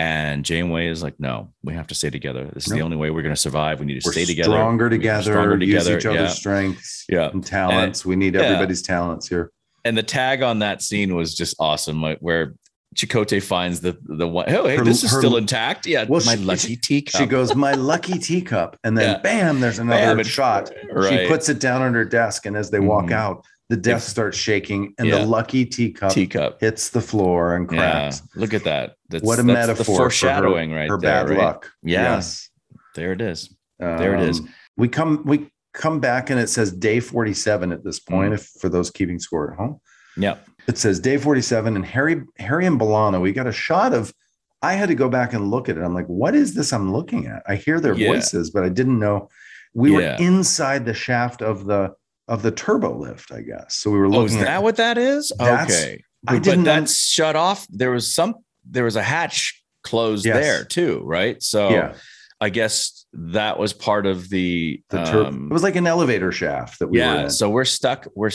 And 0.00 0.44
Janeway 0.44 0.86
is 0.86 1.02
like, 1.02 1.18
no, 1.18 1.52
we 1.64 1.74
have 1.74 1.88
to 1.88 1.94
stay 1.94 2.08
together. 2.10 2.48
This 2.54 2.68
is 2.68 2.72
the 2.72 2.82
only 2.82 2.96
way 2.96 3.10
we're 3.10 3.22
going 3.22 3.34
to 3.34 3.40
survive. 3.40 3.80
We 3.80 3.86
need 3.86 4.00
to 4.00 4.06
we're 4.06 4.12
stay 4.12 4.24
together. 4.26 4.50
stronger 4.50 4.88
together, 4.88 5.22
stronger 5.32 5.56
use 5.64 5.88
each 5.88 6.06
other's 6.06 6.20
Yeah. 6.20 6.28
strengths 6.28 7.04
Yeah. 7.08 7.30
and 7.30 7.44
talents. 7.44 8.04
we 8.06 8.14
need 8.14 8.34
yeah. 8.34 8.42
everybody's 8.42 8.80
talents 8.82 9.26
here. 9.28 9.50
And 9.88 9.96
the 9.96 10.02
tag 10.02 10.42
on 10.42 10.58
that 10.58 10.82
scene 10.82 11.14
was 11.14 11.34
just 11.34 11.56
awesome, 11.58 12.02
like 12.02 12.18
where 12.18 12.52
Chakotay 12.94 13.42
finds 13.42 13.80
the 13.80 13.96
the 14.04 14.28
one. 14.28 14.44
Oh, 14.48 14.66
hey, 14.66 14.76
Her- 14.76 14.84
this 14.84 15.02
is 15.02 15.10
her- 15.10 15.18
still 15.18 15.36
intact. 15.38 15.86
Yeah, 15.86 16.04
Well, 16.06 16.20
my 16.26 16.36
she- 16.36 16.42
lucky 16.44 16.76
teacup. 16.76 17.18
She 17.18 17.26
goes, 17.26 17.54
"My 17.54 17.72
lucky 17.72 18.18
teacup," 18.28 18.76
and 18.84 18.98
then 18.98 19.12
Yeah. 19.14 19.20
bam, 19.22 19.60
there's 19.60 19.78
another 19.78 20.16
Bam, 20.16 20.24
shot. 20.24 20.70
right. 20.92 21.20
She 21.22 21.26
puts 21.26 21.48
it 21.48 21.58
down 21.58 21.80
on 21.80 21.94
her 21.94 22.04
desk, 22.04 22.44
and 22.44 22.54
as 22.54 22.70
they 22.70 22.80
walk 22.80 23.06
Mhm. 23.06 23.12
out, 23.12 23.44
the 23.70 23.76
desk 23.76 24.08
starts 24.10 24.36
shaking, 24.36 24.92
and 24.98 25.08
Yeah. 25.08 25.20
the 25.20 25.26
lucky 25.26 25.64
teacup 25.64 26.12
teacup. 26.12 26.60
hits 26.60 26.90
the 26.90 27.00
floor 27.00 27.54
and 27.56 27.66
Yeah, 27.72 27.78
cracks. 27.78 28.22
look 28.36 28.52
at 28.52 28.64
that. 28.64 28.94
That's, 29.08 29.24
what 29.24 29.38
a 29.38 29.42
metaphor 29.42 29.74
The 29.76 29.84
for 29.84 29.92
her- 29.92 29.96
foreshadowing 29.98 30.72
right 30.72 30.90
her 30.90 30.98
there. 31.00 31.10
bad 31.24 31.30
right? 31.30 31.38
luck. 31.38 31.70
Yeah. 31.82 32.14
Yes, 32.16 32.50
There 32.94 33.12
it 33.12 33.22
is. 33.22 33.54
There 33.78 34.14
it 34.16 34.28
is. 34.28 34.40
Um, 34.40 34.48
We 34.76 34.88
come 34.88 35.22
we 35.24 35.50
come 35.78 36.00
back, 36.00 36.28
and 36.28 36.38
it 36.38 36.48
says 36.50 36.72
day 36.72 37.00
47 37.00 37.72
at 37.72 37.84
this 37.84 38.00
point. 38.00 38.32
Mhm. 38.32 38.34
If 38.34 38.46
for 38.60 38.68
those 38.68 38.90
keeping 38.90 39.18
score 39.18 39.52
at 39.52 39.56
home, 39.56 39.80
Yeah. 40.16 40.36
it 40.66 40.76
says 40.76 40.98
day 41.00 41.16
47 41.16 41.76
and 41.76 41.84
harry 41.86 42.22
harry 42.38 42.66
and 42.66 42.78
B'Elanna, 42.78 43.20
we 43.22 43.32
got 43.32 43.46
a 43.46 43.52
shot 43.52 43.94
of 43.94 44.12
i 44.60 44.72
had 44.74 44.88
to 44.88 44.94
go 44.96 45.08
back 45.08 45.32
and 45.32 45.50
look 45.52 45.68
at 45.68 45.76
it 45.78 45.82
i'm 45.84 45.94
like 45.94 46.06
what 46.08 46.34
is 46.34 46.52
this 46.54 46.72
i'm 46.72 46.92
looking 46.92 47.26
at 47.26 47.42
i 47.46 47.54
hear 47.54 47.78
their 47.80 47.94
Yeah. 47.94 48.08
voices 48.12 48.50
but 48.50 48.64
i 48.64 48.68
didn't 48.68 48.98
know 48.98 49.28
we 49.72 49.92
were 49.92 50.16
inside 50.18 50.84
the 50.84 50.92
shaft 50.94 51.40
of 51.42 51.64
the 51.66 51.92
of 52.26 52.42
the 52.42 52.50
turbo 52.50 52.98
lift 52.98 53.30
i 53.32 53.40
guess 53.40 53.76
so 53.76 53.90
we 53.92 53.98
were 53.98 54.06
Oh, 54.12 54.24
is 54.24 54.34
that 54.34 54.48
at 54.48 54.62
what 54.64 54.76
that 54.76 54.98
is? 54.98 55.30
Okay. 55.40 56.02
I 56.26 56.34
but 56.34 56.42
didn't 56.42 56.64
that's 56.64 56.96
shut 56.96 57.36
off. 57.36 57.64
There 57.70 57.92
was 57.92 58.12
some. 58.12 58.34
There 58.68 58.82
was 58.84 58.96
a 58.96 59.02
hatch 59.04 59.62
closed 59.84 60.26
Yes. 60.26 60.36
there 60.42 60.64
too, 60.64 61.00
right? 61.04 61.40
So 61.40 61.70
yeah 61.70 61.94
I 62.40 62.50
guess 62.50 63.04
that 63.12 63.58
was 63.58 63.72
part 63.72 64.06
of 64.06 64.28
the. 64.28 64.82
the 64.90 65.04
tur- 65.04 65.26
um, 65.26 65.48
it 65.50 65.52
was 65.52 65.62
like 65.62 65.76
an 65.76 65.86
elevator 65.86 66.30
shaft 66.32 66.78
that 66.78 66.88
we 66.88 66.98
were 66.98 67.04
yeah. 67.04 67.20
in 67.22 67.30
So 67.30 67.50
we're 67.50 67.64
stuck. 67.64 68.06
We're 68.14 68.30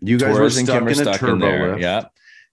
you 0.00 0.18
guys 0.18 0.38
were 0.38 0.50
stuck 0.50 0.82
in 0.82 0.88
a 0.88 0.94
stuck 0.94 1.14
in 1.22 1.28
turbo 1.28 1.38
there. 1.46 1.68
lift 1.70 1.82
Yeah. 1.82 2.04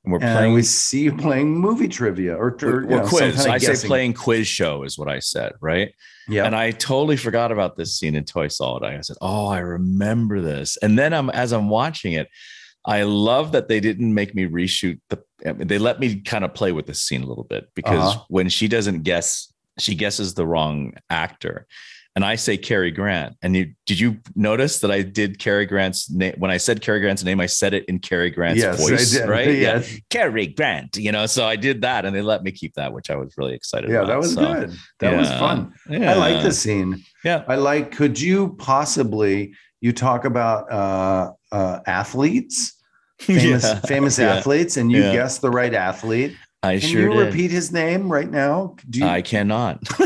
And 0.05 0.11
we're 0.11 0.19
and 0.19 0.37
playing 0.37 0.53
we 0.53 0.63
see 0.63 1.03
you 1.03 1.15
playing 1.15 1.55
movie 1.57 1.87
trivia 1.87 2.35
or, 2.35 2.47
or 2.61 2.85
We're 2.85 3.01
know, 3.01 3.07
quiz. 3.07 3.35
kind 3.35 3.47
of 3.47 3.53
I 3.53 3.57
say 3.57 3.87
playing 3.87 4.13
quiz 4.13 4.47
show 4.47 4.83
is 4.83 4.97
what 4.97 5.07
I 5.07 5.19
said, 5.19 5.53
right? 5.61 5.93
yeah 6.27 6.45
And 6.45 6.55
I 6.55 6.71
totally 6.71 7.15
forgot 7.17 7.51
about 7.51 7.77
this 7.77 7.97
scene 7.97 8.15
until 8.15 8.41
I 8.41 8.47
saw 8.47 8.77
it. 8.77 8.83
I 8.83 8.99
said, 9.01 9.17
"Oh, 9.21 9.47
I 9.47 9.59
remember 9.59 10.41
this." 10.41 10.77
And 10.81 10.99
then 10.99 11.13
I'm 11.13 11.29
as 11.29 11.53
I'm 11.53 11.69
watching 11.69 12.13
it, 12.13 12.27
I 12.85 13.03
love 13.03 13.53
that 13.53 13.69
they 13.69 13.79
didn't 13.79 14.13
make 14.13 14.35
me 14.35 14.45
reshoot 14.45 14.99
the. 15.09 15.23
I 15.45 15.53
mean, 15.53 15.67
they 15.67 15.77
let 15.77 15.99
me 16.01 16.19
kind 16.21 16.43
of 16.43 16.53
play 16.53 16.71
with 16.73 16.85
the 16.85 16.93
scene 16.93 17.23
a 17.23 17.25
little 17.25 17.45
bit 17.45 17.69
because 17.73 18.15
Uh-huh. 18.15 18.25
when 18.27 18.49
she 18.49 18.67
doesn't 18.67 19.03
guess, 19.03 19.52
she 19.79 19.95
guesses 19.95 20.33
the 20.33 20.45
wrong 20.45 20.93
actor. 21.09 21.67
And 22.15 22.23
I 22.23 22.35
say 22.35 22.57
Cary 22.57 22.91
Grant. 22.91 23.35
And 23.41 23.55
you 23.55 23.73
did 23.87 23.99
you 23.99 24.19
notice 24.35 24.81
that 24.81 24.91
I 24.91 25.01
did 25.01 25.39
Cary 25.39 25.65
Grant's 25.65 26.11
name 26.11 26.35
when 26.37 26.51
I 26.51 26.57
said 26.57 26.79
Cary 26.81 26.99
Grant's 26.99 27.23
name? 27.23 27.39
I 27.39 27.47
said 27.47 27.73
it 27.73 27.85
in 27.85 27.97
Cary 27.97 28.29
Grant's 28.29 28.61
yes 28.61 28.79
voice, 28.79 29.15
I 29.15 29.19
did. 29.21 29.29
right? 29.29 29.55
yeah 29.55 29.81
Cary 30.11 30.45
Grant. 30.45 30.95
You 30.97 31.11
know, 31.11 31.25
so 31.25 31.47
I 31.47 31.55
did 31.55 31.81
that, 31.81 32.05
and 32.05 32.15
they 32.15 32.21
let 32.21 32.43
me 32.43 32.51
keep 32.51 32.75
that, 32.75 32.93
which 32.93 33.09
I 33.09 33.15
was 33.15 33.33
really 33.35 33.55
excited. 33.55 33.89
yeah 33.89 34.03
about. 34.03 34.07
that 34.09 34.17
was 34.19 34.33
So, 34.35 34.41
good 34.53 34.77
that 34.99 35.17
was 35.17 35.27
yeah. 35.27 35.39
fun 35.39 35.73
I 35.89 36.13
like 36.13 36.43
the 36.43 36.51
scene. 36.51 37.03
Yeah. 37.25 37.45
I 37.47 37.55
like. 37.55 37.91
Could 37.91 38.21
you 38.21 38.55
possibly 38.59 39.55
you 39.81 39.91
talk 39.91 40.23
about 40.25 40.71
uh, 40.71 41.31
uh, 41.51 41.79
athletes, 41.87 42.75
famous 43.19 43.63
Yeah. 43.63 43.79
famous 43.79 44.19
Yeah. 44.19 44.35
athletes, 44.35 44.77
and 44.77 44.91
you 44.91 45.01
Yeah. 45.01 45.13
guess 45.13 45.39
the 45.39 45.49
right 45.49 45.73
athlete? 45.73 46.35
I 46.63 46.79
Can 46.79 46.89
sure 46.89 47.01
you 47.01 47.09
did. 47.13 47.25
repeat 47.27 47.51
his 47.51 47.71
name 47.71 48.11
right 48.11 48.29
now? 48.31 48.75
Do 48.89 48.99
you, 48.99 49.05
I 49.05 49.21
cannot. 49.21 49.83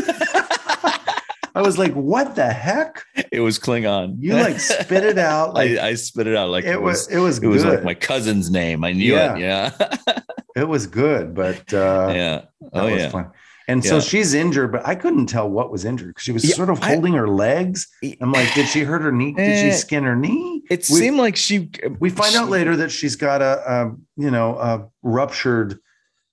I 1.54 1.62
was 1.62 1.78
like, 1.78 1.92
what 1.94 2.34
the 2.36 2.52
heck? 2.52 3.02
it 3.32 3.40
was 3.40 3.58
Klingon. 3.58 4.16
You 4.20 4.34
like 4.34 4.60
spit 4.60 5.04
it 5.04 5.18
out 5.18 5.54
like 5.54 5.72
I, 5.78 5.88
I 5.88 5.94
spit 5.94 6.26
it 6.26 6.36
out 6.36 6.50
like 6.50 6.64
it 6.64 6.80
was. 6.80 7.08
It 7.08 7.18
was. 7.18 7.38
It 7.38 7.46
was 7.46 7.62
good. 7.64 7.74
like 7.76 7.84
my 7.84 7.94
cousin's 7.94 8.50
name. 8.50 8.84
I 8.84 8.92
knew 8.92 9.14
Yeah. 9.14 9.34
it. 9.34 9.40
Yeah. 9.40 10.18
It 10.56 10.68
was 10.68 10.86
good, 10.86 11.34
but 11.34 11.72
uh, 11.72 12.12
yeah. 12.14 12.42
that 12.60 12.70
Oh 12.72 12.90
was 12.90 13.00
yeah. 13.02 13.08
fun. 13.10 13.30
And 13.68 13.84
so 13.84 14.00
she's 14.00 14.32
injured, 14.32 14.72
but 14.72 14.86
I 14.86 14.94
couldn't 14.94 15.26
tell 15.26 15.48
what 15.50 15.70
was 15.70 15.84
injured 15.84 16.08
because 16.08 16.22
she 16.24 16.32
was 16.32 16.42
Yeah, 16.44 16.54
sort 16.54 16.70
of 16.70 16.80
I- 16.82 16.88
holding 16.94 17.12
her 17.14 17.28
legs. 17.28 17.86
I'm 18.20 18.32
like, 18.32 18.52
did 18.54 18.66
she 18.66 18.80
hurt 18.80 19.02
her 19.02 19.12
knee? 19.12 19.34
Did 19.34 19.58
she 19.60 19.68
Eh, 19.68 19.72
skin 19.74 20.04
her 20.04 20.16
knee? 20.16 20.62
It 20.70 20.78
We- 20.90 20.98
seemed 20.98 21.18
like 21.18 21.36
she. 21.36 21.70
We 22.00 22.08
find 22.10 22.32
she- 22.32 22.38
out 22.38 22.48
later 22.48 22.76
that 22.76 22.90
she's 22.90 23.14
got 23.16 23.42
a, 23.42 23.70
a 23.72 23.94
you 24.16 24.30
know 24.30 24.56
a 24.58 24.88
ruptured 25.02 25.78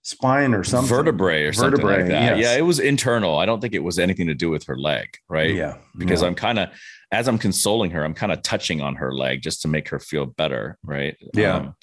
spine 0.05 0.53
or 0.53 0.63
something 0.63 0.87
vertebrae 0.87 1.43
or 1.45 1.51
something 1.51 1.83
like 1.83 2.05
that. 2.07 2.37
yes. 2.37 2.39
Yeah, 2.39 2.55
it 2.57 2.61
was 2.61 2.79
internal. 2.79 3.37
I 3.39 3.45
don't 3.47 3.59
think 3.59 3.73
it 3.73 3.83
was 3.83 3.97
anything 3.97 4.27
to 4.27 4.35
do 4.35 4.51
with 4.51 4.63
her 4.65 4.77
leg, 4.77 5.07
right? 5.27 5.53
Yeah, 5.53 5.77
Because 5.97 6.21
yeah. 6.21 6.27
I'm 6.27 6.35
kind 6.35 6.59
of, 6.59 6.69
as 7.11 7.27
I'm 7.27 7.39
consoling 7.39 7.89
her, 7.91 8.05
I'm 8.05 8.13
kind 8.13 8.31
of 8.31 8.43
touching 8.43 8.81
on 8.81 8.95
her 8.95 9.11
leg 9.13 9.41
just 9.41 9.63
to 9.63 9.67
make 9.67 9.89
her 9.89 9.99
feel 9.99 10.27
better, 10.27 10.77
right? 10.83 11.17
Yeah. 11.33 11.55
Um, 11.55 11.75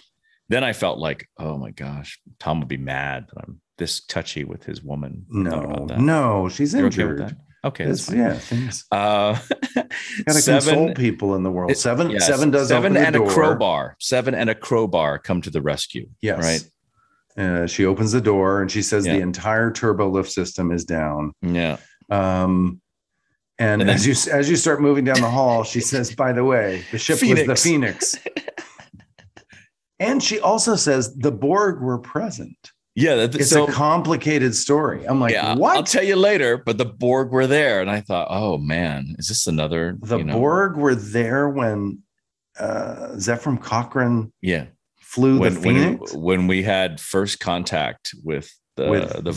then 0.48 0.62
I 0.62 0.72
felt 0.72 0.98
like, 0.98 1.28
oh 1.38 1.58
my 1.58 1.70
gosh, 1.72 2.20
Tom 2.38 2.60
would 2.60 2.68
be 2.68 2.76
mad 2.76 3.26
that 3.34 3.42
I'm 3.44 3.60
this 3.78 4.04
touchy 4.04 4.44
with 4.44 4.62
his 4.64 4.82
woman. 4.84 5.26
No, 5.28 5.86
no, 5.98 6.48
she's 6.48 6.74
You're 6.74 6.86
okay 6.86 7.02
injured. 7.02 7.18
that? 7.18 7.36
Okay, 7.64 7.86
that's 7.86 8.06
fine. 8.06 8.18
yeah, 8.18 8.34
things 8.34 8.84
Uh, 8.92 9.38
gotta 9.74 10.42
console 10.44 10.94
people 10.94 11.34
in 11.36 11.42
the 11.42 11.50
world. 11.50 11.70
it- 11.70 11.78
Seven, 11.78 12.10
yes, 12.10 12.26
seven 12.26 12.50
does 12.50 12.68
seven 12.68 12.96
and 12.96 13.16
a 13.16 13.26
crowbar. 13.26 13.96
Seven 13.98 14.34
and 14.34 14.48
a 14.50 14.54
crowbar 14.54 15.18
come 15.18 15.40
to 15.42 15.50
the 15.50 15.62
rescue. 15.62 16.08
Yes. 16.20 16.42
Right. 16.42 16.68
Uh, 17.36 17.66
she 17.66 17.84
opens 17.86 18.12
the 18.12 18.20
door 18.20 18.60
and 18.60 18.70
she 18.70 18.82
says 18.82 19.06
Yeah. 19.06 19.14
the 19.16 19.20
entire 19.22 19.70
turbo 19.70 20.08
lift 20.10 20.30
system 20.30 20.70
is 20.70 20.84
down. 20.84 21.32
Yeah. 21.42 21.78
Um, 22.10 22.80
and, 23.58 23.80
And 23.80 23.88
then- 23.88 23.94
as 23.96 24.06
you 24.06 24.32
as 24.32 24.50
you 24.50 24.56
start 24.56 24.80
moving 24.82 25.04
down 25.04 25.20
the 25.20 25.30
hall, 25.30 25.62
she 25.64 25.80
says, 25.80 26.14
"By 26.14 26.32
the 26.32 26.44
way, 26.44 26.84
the 26.90 26.98
ship 26.98 27.20
was 27.22 27.46
the 27.46 27.54
Phoenix. 27.56 28.14
Phoenix." 28.16 28.16
and 29.98 30.22
she 30.22 30.40
also 30.40 30.74
says 30.76 31.14
the 31.14 31.30
Borg 31.32 31.80
were 31.80 31.98
present. 31.98 32.56
Yeah. 32.94 33.14
That, 33.14 33.34
It's 33.36 33.50
so 33.50 33.66
a 33.66 33.72
complicated 33.72 34.54
story. 34.54 35.06
I'm 35.06 35.20
like, 35.20 35.32
yeah, 35.32 35.54
what? 35.54 35.76
I'll 35.76 35.82
tell 35.84 36.02
you 36.04 36.16
later. 36.16 36.58
But 36.58 36.76
the 36.76 36.84
Borg 36.84 37.30
were 37.30 37.46
there, 37.46 37.80
and 37.80 37.90
I 37.90 38.00
thought, 38.00 38.28
oh 38.30 38.58
man, 38.58 39.14
is 39.18 39.28
this 39.28 39.46
another? 39.46 39.96
the 40.02 40.18
you 40.18 40.24
know, 40.24 40.34
Borg 40.34 40.76
were 40.76 40.94
there 40.94 41.48
when 41.48 42.00
uh, 42.58 43.12
Zefram 43.16 43.60
Cochrane 43.62 44.32
Yeah. 44.42 44.66
Flew 45.12 45.38
When 45.38 45.54
the 45.54 45.60
Phoenix. 45.60 46.14
when 46.14 46.46
we 46.46 46.62
had 46.62 47.00
first 47.00 47.38
contact 47.40 48.14
with 48.24 48.50
the 48.76 48.88
With 48.90 49.24
the 49.24 49.30
Vulcans. 49.32 49.34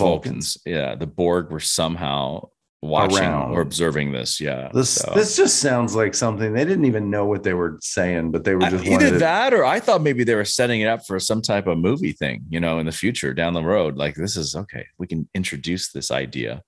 Vulcans, 0.55 0.57
yeah, 0.65 0.95
the 0.95 1.07
Borg 1.07 1.51
were 1.51 1.59
somehow 1.59 2.47
watching 2.81 3.17
Around. 3.17 3.51
or 3.51 3.61
observing 3.61 4.11
this. 4.11 4.39
Yeah. 4.39 4.69
this 4.73 4.91
so. 4.91 5.11
this 5.15 5.35
just 5.35 5.59
sounds 5.59 5.95
like 5.95 6.13
something 6.13 6.53
they 6.53 6.63
didn't 6.65 6.85
even 6.85 7.09
know 7.09 7.25
what 7.25 7.43
they 7.43 7.53
were 7.53 7.77
saying, 7.81 8.31
but 8.31 8.43
they 8.43 8.55
were 8.55 8.63
I- 8.63 8.69
just 8.69 8.85
either 8.85 8.91
wanted 9.05 9.19
that 9.19 9.53
or 9.53 9.65
I 9.65 9.79
thought 9.79 10.01
maybe 10.01 10.23
they 10.23 10.35
were 10.35 10.45
setting 10.45 10.81
it 10.81 10.85
up 10.87 11.05
for 11.05 11.19
some 11.19 11.41
type 11.41 11.67
of 11.67 11.77
movie 11.77 12.11
thing, 12.13 12.43
you 12.49 12.59
know, 12.59 12.79
in 12.79 12.85
the 12.85 12.91
future 12.91 13.33
down 13.33 13.53
the 13.53 13.63
road. 13.63 13.97
Like 13.97 14.15
this 14.15 14.37
is 14.37 14.55
okay, 14.55 14.85
we 14.99 15.07
can 15.07 15.27
introduce 15.33 15.91
this 15.91 16.11
idea 16.11 16.61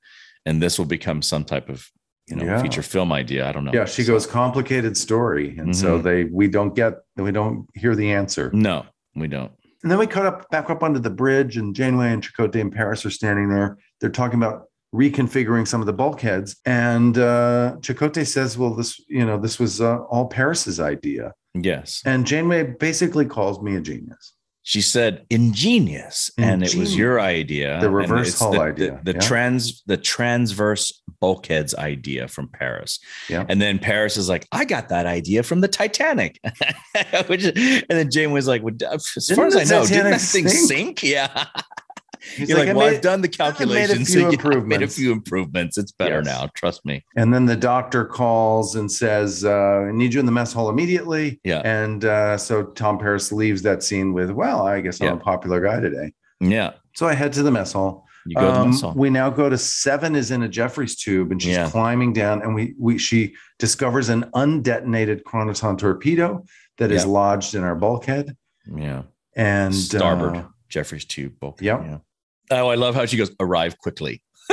and 0.46 0.62
this 0.62 0.78
will 0.80 0.86
become 0.86 1.22
some 1.22 1.44
type 1.46 1.70
of, 1.70 1.88
you 2.28 2.36
know, 2.36 2.46
Yeah. 2.46 2.62
feature 2.62 2.82
film 2.82 3.14
idea. 3.14 3.48
I 3.48 3.52
don't 3.52 3.64
know. 3.64 3.72
Yeah, 3.74 3.86
she 3.86 4.04
So- 4.04 4.14
goes 4.14 4.26
complicated 4.26 4.98
story, 4.98 5.56
and 5.58 5.76
so 5.76 6.00
Mhm. 6.00 6.04
they 6.04 6.24
we 6.26 6.48
don't 6.48 6.76
get 6.76 6.96
we 7.16 7.32
don't 7.32 7.68
hear 7.76 7.96
the 7.96 8.12
answer. 8.12 8.50
No, 8.54 8.86
we 9.20 9.28
don't. 9.28 9.52
And 9.84 9.92
then 9.92 10.00
we 10.00 10.08
cut 10.08 10.26
up 10.26 10.50
back 10.50 10.70
up 10.70 10.82
onto 10.84 11.00
the 11.00 11.10
bridge, 11.10 11.58
and 11.58 11.76
Janeway 11.76 12.12
and 12.12 12.24
Chakotay 12.24 12.62
and 12.62 12.72
Paris 12.72 13.06
are 13.06 13.10
standing 13.12 13.50
there. 13.50 13.78
They're 14.02 14.10
talking 14.10 14.40
about 14.42 14.64
reconfiguring 14.96 15.68
some 15.68 15.82
of 15.82 15.88
the 15.88 15.94
bulkheads, 15.94 16.56
and 16.66 17.18
uh, 17.18 17.76
Chakotay 17.80 18.26
says, 18.26 18.58
"Well, 18.58 18.74
this 18.74 19.00
you 19.08 19.26
know 19.26 19.38
this 19.38 19.60
was 19.60 19.82
uh, 19.82 19.98
all 20.04 20.28
Paris's 20.28 20.80
idea," 20.80 21.34
Yes. 21.54 22.02
and 22.06 22.26
Janeway 22.26 22.76
basically 22.80 23.26
calls 23.26 23.62
me 23.62 23.76
a 23.76 23.82
genius. 23.82 24.34
She 24.68 24.82
said 24.82 25.26
ingenious, 25.30 26.30
and 26.38 26.62
it 26.62 26.76
was 26.76 26.94
your 26.94 27.22
idea. 27.22 27.80
The 27.80 27.90
reverse 27.90 28.38
hull 28.38 28.52
the, 28.52 28.60
idea, 28.60 29.00
The, 29.02 29.14
the 29.14 29.14
yeah. 29.14 29.26
trans 29.26 29.82
the 29.86 29.96
transverse 29.96 30.92
bulkheads 31.22 31.74
idea 31.76 32.28
from 32.28 32.50
Paris. 32.50 33.00
Yeah. 33.30 33.46
And 33.48 33.62
then 33.62 33.80
Paris 33.80 34.18
is 34.18 34.28
like, 34.28 34.46
I 34.52 34.66
got 34.66 34.90
that 34.90 35.06
idea 35.06 35.44
from 35.44 35.62
the 35.62 35.70
Titanic. 35.70 36.42
Which 37.28 37.46
and 37.46 37.86
then 37.88 38.12
Jane 38.12 38.34
was 38.34 38.46
like, 38.50 38.62
well, 38.62 38.76
as 38.92 39.32
far 39.34 39.46
as 39.46 39.56
I 39.56 39.64
know, 39.64 39.88
didn't 39.88 40.12
that 40.12 40.20
thing 40.20 40.50
sink? 40.50 41.00
sink? 41.00 41.04
Yeah. 41.14 41.46
He's 42.36 42.50
You're 42.50 42.58
like, 42.58 42.70
"I 42.70 42.74
well, 42.74 42.88
made- 42.88 42.96
I've 42.98 43.02
done 43.02 43.22
the 43.22 43.28
calculations. 43.28 43.90
made 43.90 43.94
a 43.94 44.06
few 44.06 44.06
so 44.06 44.20
yeah, 44.52 44.58
I 44.58 44.60
made 44.62 44.82
a 44.82 44.88
few 44.88 45.12
improvements. 45.12 45.78
It's 45.78 45.92
better 45.92 46.22
Yes. 46.24 46.26
now. 46.26 46.50
Trust 46.56 46.86
me. 46.86 47.04
And 47.16 47.34
then 47.34 47.46
the 47.46 47.56
doctor 47.56 48.06
calls 48.06 48.76
and 48.76 48.92
says, 48.92 49.44
uh, 49.46 49.52
I 49.88 49.92
need 49.92 50.14
you 50.14 50.20
in 50.20 50.26
the 50.26 50.32
mess 50.32 50.54
hall 50.54 50.70
immediately. 50.70 51.40
Yeah. 51.44 51.62
And 51.64 52.06
uh, 52.06 52.38
so 52.38 52.64
Tom 52.64 52.98
Paris 53.00 53.32
leaves 53.32 53.62
that 53.64 53.84
scene 53.84 54.14
with, 54.14 54.32
Well, 54.32 54.66
I 54.68 54.82
guess 54.82 55.00
I'm 55.02 55.08
Yeah. 55.08 55.14
a 55.14 55.18
popular 55.18 55.62
guy 55.62 55.80
today. 55.80 56.14
Yeah. 56.40 56.74
So 56.96 57.08
I 57.08 57.14
head 57.14 57.34
to 57.34 57.44
the 57.44 57.52
mess 57.52 57.74
hall. 57.74 58.06
You 58.26 58.36
go 58.36 58.42
to 58.42 58.48
the 58.48 58.60
Um, 58.60 58.70
mess 58.72 58.82
hall. 58.82 58.94
we 58.96 59.10
now 59.10 59.30
go 59.30 59.50
to 59.50 59.58
seven 59.58 60.16
is 60.16 60.32
in 60.32 60.44
a 60.44 60.50
Jefferies 60.50 60.96
tube 60.98 61.32
and 61.32 61.42
she's 61.42 61.56
Yeah. 61.56 61.70
climbing 61.70 62.12
down 62.14 62.42
and 62.42 62.54
we 62.54 62.76
we 62.78 62.98
she 62.98 63.36
discovers 63.58 64.10
an 64.10 64.26
undetonated 64.36 65.24
chronoton 65.24 65.78
torpedo 65.78 66.44
that 66.78 66.92
is 66.92 67.06
lodged 67.06 67.56
in 67.56 67.64
our 67.64 67.74
bulkhead. 67.76 68.36
Yeah. 68.76 69.04
And 69.36 69.74
Starboard. 69.74 70.36
uh, 70.38 70.44
Jefferies 70.70 71.06
tube 71.06 71.40
bulk. 71.40 71.62
Yep. 71.62 71.82
Yeah. 71.86 71.98
Oh, 72.52 72.68
I 72.70 72.76
love 72.76 72.96
how 72.96 73.06
she 73.06 73.18
goes, 73.18 73.32
arrive 73.40 73.78
quickly. 73.80 74.22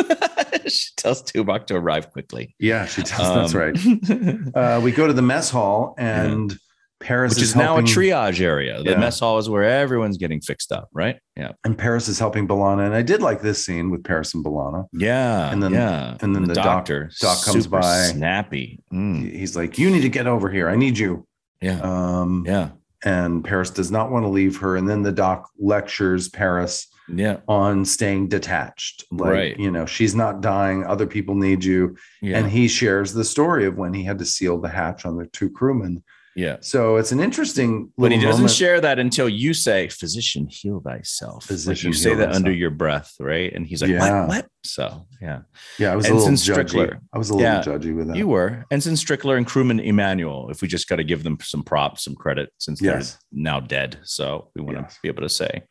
she 0.66 0.88
tells 0.97 1.22
Tuvok 1.22 1.66
to 1.66 1.76
arrive 1.76 2.11
quickly. 2.11 2.55
yeah, 2.59 2.86
she 2.86 3.03
does. 3.03 3.53
that's 3.53 3.55
Um, 3.55 3.61
right. 3.61 4.55
Uh, 4.55 4.80
we 4.82 4.90
go 4.92 5.07
to 5.07 5.12
the 5.12 5.22
mess 5.22 5.51
hall 5.51 5.95
and 5.99 6.57
Paris 7.01 7.34
Which 7.34 7.42
is, 7.42 7.51
is 7.51 7.57
now 7.57 7.76
a 7.76 7.82
triage 7.82 8.40
area. 8.40 8.82
The 8.82 8.92
Yeah. 8.92 8.99
mess 8.99 9.20
hall 9.20 9.38
is 9.38 9.49
where 9.49 9.62
everyone's 9.62 10.16
getting 10.16 10.40
fixed 10.40 10.72
up, 10.72 10.88
right? 10.92 11.16
Yeah. 11.36 11.53
and 11.64 11.76
Paris 11.76 12.09
is 12.09 12.18
helping 12.18 12.49
B'Elanna. 12.49 12.86
And 12.86 12.95
I 12.95 13.03
did 13.03 13.20
like 13.20 13.42
this 13.42 13.64
scene 13.64 13.90
with 13.90 14.03
Paris 14.05 14.32
and 14.34 14.45
B'Elanna. 14.45 14.86
Yeah. 14.92 15.51
And 15.53 15.62
then- 15.62 15.72
yeah. 15.74 16.16
and 16.20 16.34
then 16.34 16.45
the 16.45 16.55
doc- 16.55 16.64
doctor 16.64 17.11
doc 17.20 17.45
comes 17.45 17.64
super 17.64 17.80
by. 17.80 18.05
Snappy. 18.07 18.80
Mm, 18.92 19.30
He's 19.30 19.55
like, 19.55 19.76
You 19.78 19.90
need 19.90 20.03
to 20.03 20.09
get 20.09 20.26
over 20.26 20.49
here. 20.51 20.68
I 20.68 20.76
need 20.76 20.97
you. 20.99 21.26
yeah. 21.61 21.80
Um, 21.82 22.45
yeah. 22.47 22.70
And 23.05 23.45
Paris 23.45 23.68
does 23.70 23.90
not 23.90 24.11
want 24.11 24.24
to 24.24 24.28
leave 24.28 24.57
her. 24.59 24.76
And 24.76 24.88
then 24.88 25.03
the 25.03 25.12
doc 25.12 25.51
lectures 25.59 26.28
Paris 26.30 26.86
Yeah. 27.09 27.38
on 27.48 27.84
staying 27.84 28.28
detached. 28.28 29.05
Like, 29.11 29.30
Right. 29.30 29.59
you 29.59 29.70
know, 29.70 29.84
she's 29.86 30.14
not 30.14 30.40
dying. 30.40 30.84
Other 30.84 31.07
people 31.07 31.34
need 31.34 31.62
you. 31.64 31.96
Yeah. 32.22 32.38
And 32.38 32.50
he 32.50 32.66
shares 32.68 33.12
the 33.12 33.24
story 33.24 33.66
of 33.66 33.76
when 33.76 33.92
he 33.94 34.05
had 34.05 34.18
to 34.20 34.24
seal 34.24 34.61
the 34.61 34.68
hatch 34.70 35.05
on 35.05 35.16
the 35.18 35.26
two 35.26 35.50
crewmen. 35.50 36.02
yeah. 36.36 36.57
So 36.62 36.96
it's 36.96 37.12
an 37.12 37.20
interesting 37.20 37.92
But 37.96 38.11
he 38.11 38.18
doesn't 38.18 38.30
moment. 38.40 38.50
share 38.50 38.80
that 38.80 38.98
until 38.98 39.28
you 39.28 39.55
say, 39.55 39.86
"Physician, 39.88 40.48
heal 40.50 40.80
thyself." 40.80 41.44
Like, 41.44 41.48
Physician, 41.48 41.90
you 41.90 41.94
say 41.94 42.14
that 42.16 42.32
under 42.34 42.50
your 42.50 42.70
breath, 42.70 43.12
right? 43.20 43.52
And 43.55 43.64
he's 43.64 43.80
like, 43.82 43.92
Yeah. 43.92 44.26
"What? 44.26 44.28
What?" 44.28 44.46
So, 44.64 45.07
yeah, 45.22 45.42
yeah, 45.78 45.92
I 45.92 45.96
was 45.96 46.07
a 46.07 46.09
Ensign 46.12 46.34
little 46.57 46.64
judgy. 46.64 46.98
I 47.12 47.18
was 47.18 47.30
a 47.30 47.34
little 47.34 47.48
Yeah. 47.52 47.62
judgy 47.62 47.94
with 47.94 48.09
that. 48.09 48.16
you 48.16 48.26
were 48.26 48.64
Ensign 48.72 48.94
Strickler 48.94 49.36
and 49.36 49.46
crewman 49.46 49.78
Emmanuel. 49.78 50.48
If 50.50 50.61
we 50.61 50.66
just 50.66 50.88
got 50.88 50.96
to 50.96 51.05
give 51.05 51.22
them 51.22 51.38
some 51.40 51.62
props, 51.62 52.02
some 52.02 52.16
credit, 52.16 52.48
since 52.59 52.82
Yes. 52.82 53.12
they're 53.30 53.42
now 53.42 53.61
dead, 53.61 53.98
so 54.02 54.48
we 54.57 54.62
want 54.62 54.78
Yes. 54.78 54.94
to 54.94 55.00
be 55.05 55.09
able 55.09 55.22
to 55.22 55.28
say, 55.28 55.62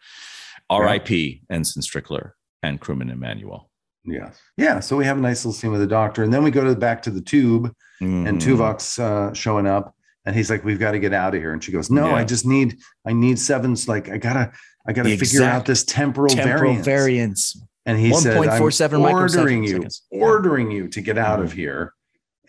"R.I.P. 0.81 1.43
Ensign 1.49 1.81
Strickler 1.83 2.31
and 2.61 2.79
crewman 2.79 3.09
Emmanuel." 3.09 3.69
Yes. 4.05 4.37
Yeah. 4.57 4.79
So 4.81 4.97
we 4.97 5.05
have 5.05 5.17
a 5.17 5.21
nice 5.21 5.45
little 5.45 5.53
scene 5.53 5.71
with 5.71 5.79
the 5.79 5.87
doctor. 5.87 6.23
And 6.23 6.33
then 6.33 6.43
we 6.43 6.51
go 6.51 6.63
to 6.63 6.69
the 6.71 6.75
back 6.75 7.01
to 7.03 7.09
the 7.09 7.21
tube 7.21 7.73
and 8.01 8.27
Mhm. 8.37 8.41
Tuvok's 8.41 8.99
uh, 8.99 9.33
showing 9.33 9.65
up 9.65 9.95
and 10.25 10.35
he's 10.35 10.49
like, 10.49 10.65
We've 10.65 10.79
got 10.79 10.91
to 10.91 10.99
get 10.99 11.13
out 11.13 11.33
of 11.33 11.39
here. 11.41 11.53
And 11.53 11.63
she 11.63 11.71
goes, 11.71 11.89
No, 11.89 12.07
Yeah. 12.07 12.15
I 12.15 12.25
just 12.25 12.45
need, 12.45 12.79
I 13.05 13.13
need 13.13 13.39
sevens. 13.39 13.87
Like, 13.87 14.09
I 14.09 14.17
gotta, 14.17 14.51
I 14.85 14.91
gotta 14.91 15.07
The 15.07 15.15
figure 15.15 15.43
out 15.43 15.65
this 15.65 15.85
temporal, 15.85 16.35
temporal 16.35 16.73
variance. 16.73 16.85
variance. 16.85 17.61
And 17.85 17.97
he 17.97 18.13
said, 18.13 18.35
I'm 18.35 18.43
1.47 18.61 19.09
ordering 19.13 19.63
you. 19.63 19.83
Yeah. 20.11 20.21
ordering 20.21 20.69
you 20.69 20.89
to 20.89 20.99
get 21.01 21.17
out 21.17 21.39
of 21.39 21.53
here. 21.53 21.93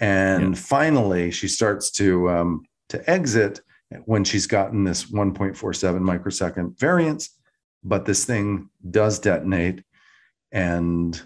And 0.00 0.54
Yeah. 0.56 0.60
finally, 0.60 1.30
she 1.30 1.46
starts 1.46 1.92
to 1.92 2.30
um, 2.30 2.62
to 2.88 3.08
exit 3.08 3.60
when 4.06 4.24
she's 4.24 4.48
gotten 4.48 4.82
this 4.82 5.04
1.47 5.04 6.00
microsecond 6.00 6.76
variance. 6.80 7.30
But 7.84 8.06
this 8.06 8.24
thing 8.24 8.70
does 8.90 9.18
detonate, 9.18 9.82
and 10.52 11.20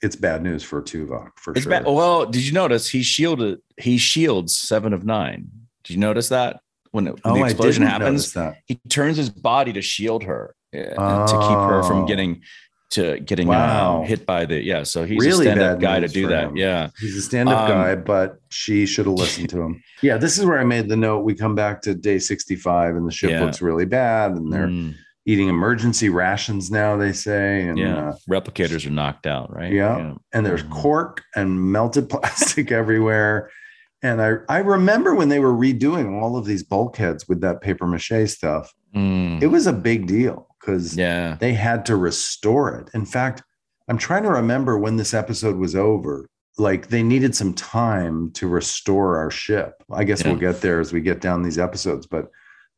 it's 0.00 0.16
bad 0.16 0.42
news 0.42 0.62
for 0.62 0.80
Tuvok 0.82 1.30
for 1.36 1.52
It's 1.52 1.62
sure. 1.62 1.70
bad. 1.70 1.84
Well, 1.84 2.26
did 2.26 2.46
you 2.46 2.52
notice 2.52 2.88
he 2.88 3.02
shielded? 3.02 3.58
He 3.76 3.98
shields 3.98 4.56
seven 4.56 4.92
of 4.92 5.04
nine. 5.04 5.48
Did 5.84 5.94
you 5.94 6.00
notice 6.00 6.28
that 6.28 6.60
when, 6.92 7.06
when 7.06 7.16
oh, 7.24 7.34
the 7.34 7.44
explosion 7.44 7.82
happens? 7.84 8.36
he 8.66 8.76
turns 8.88 9.16
his 9.16 9.30
body 9.30 9.72
to 9.72 9.82
shield 9.82 10.22
her 10.24 10.54
uh, 10.74 11.26
to 11.26 11.32
keep 11.38 11.58
her 11.58 11.80
Oh. 11.80 11.88
from 11.88 12.06
getting 12.06 12.42
to 12.90 13.18
getting 13.20 13.48
Wow. 13.48 14.02
uh, 14.02 14.06
hit 14.06 14.26
by 14.26 14.44
the 14.44 14.62
yeah. 14.62 14.82
So 14.82 15.04
he's 15.04 15.18
Really 15.24 15.46
a 15.46 15.52
stand-up 15.52 15.78
bad 15.78 15.80
guy 15.80 16.00
to 16.00 16.08
do 16.08 16.28
that. 16.28 16.44
him. 16.50 16.56
Yeah, 16.56 16.90
He's 17.00 17.16
a 17.16 17.22
stand-up 17.22 17.58
Um, 17.62 17.68
guy, 17.68 17.94
but 17.96 18.36
she 18.50 18.84
should 18.86 19.06
have 19.06 19.14
listened 19.14 19.48
to 19.50 19.62
him. 19.62 19.82
Yeah, 20.02 20.18
this 20.18 20.36
is 20.38 20.44
where 20.44 20.58
I 20.58 20.64
made 20.64 20.88
the 20.88 20.96
note. 20.96 21.24
We 21.24 21.34
come 21.34 21.54
back 21.54 21.80
to 21.82 21.94
day 21.94 22.18
65 22.18 22.94
and 22.96 23.06
the 23.08 23.10
ship 23.12 23.30
Yeah. 23.30 23.44
looks 23.44 23.62
really 23.62 23.86
bad 23.86 24.32
and 24.32 24.52
they're 24.52 24.66
Mm, 24.68 24.94
eating 25.26 25.48
emergency 25.48 26.08
rations 26.08 26.70
now, 26.70 26.96
they 26.96 27.12
say. 27.12 27.62
And 27.62 27.78
yeah. 27.78 28.08
uh, 28.10 28.14
Replicators 28.28 28.86
are 28.86 28.90
knocked 28.90 29.26
out, 29.26 29.54
right? 29.54 29.72
Yeah. 29.72 30.14
and 30.32 30.44
there's 30.46 30.62
Mhm. 30.64 30.70
cork 30.70 31.22
and 31.36 31.70
melted 31.72 32.08
plastic 32.10 32.72
everywhere. 32.72 33.50
And 34.02 34.20
I, 34.20 34.32
I 34.48 34.58
remember 34.58 35.14
when 35.14 35.28
they 35.28 35.38
were 35.38 35.52
redoing 35.52 36.20
all 36.20 36.36
of 36.36 36.44
these 36.44 36.64
bulkheads 36.64 37.28
with 37.28 37.40
that 37.42 37.60
paper 37.60 37.86
mache 37.86 38.28
stuff, 38.30 38.72
Mm, 38.94 39.40
it 39.42 39.46
was 39.46 39.66
a 39.66 39.72
big 39.72 40.06
deal 40.06 40.46
because 40.60 40.98
yeah. 40.98 41.38
they 41.40 41.54
had 41.54 41.86
to 41.86 41.96
restore 41.96 42.74
it. 42.78 42.90
In 42.92 43.06
fact, 43.06 43.42
I'm 43.88 43.96
trying 43.96 44.22
to 44.24 44.28
remember 44.30 44.76
when 44.78 44.96
this 44.96 45.14
episode 45.14 45.56
was 45.56 45.74
over. 45.74 46.28
Like 46.58 46.88
they 46.88 47.02
needed 47.02 47.34
some 47.34 47.54
time 47.54 48.30
to 48.32 48.46
restore 48.46 49.16
our 49.16 49.30
ship. 49.30 49.82
I 49.90 50.04
guess 50.04 50.20
Yeah. 50.22 50.32
we'll 50.32 50.40
get 50.40 50.60
there 50.60 50.78
as 50.78 50.92
we 50.92 51.00
get 51.00 51.22
down 51.22 51.42
these 51.42 51.58
episodes, 51.58 52.06
but 52.06 52.28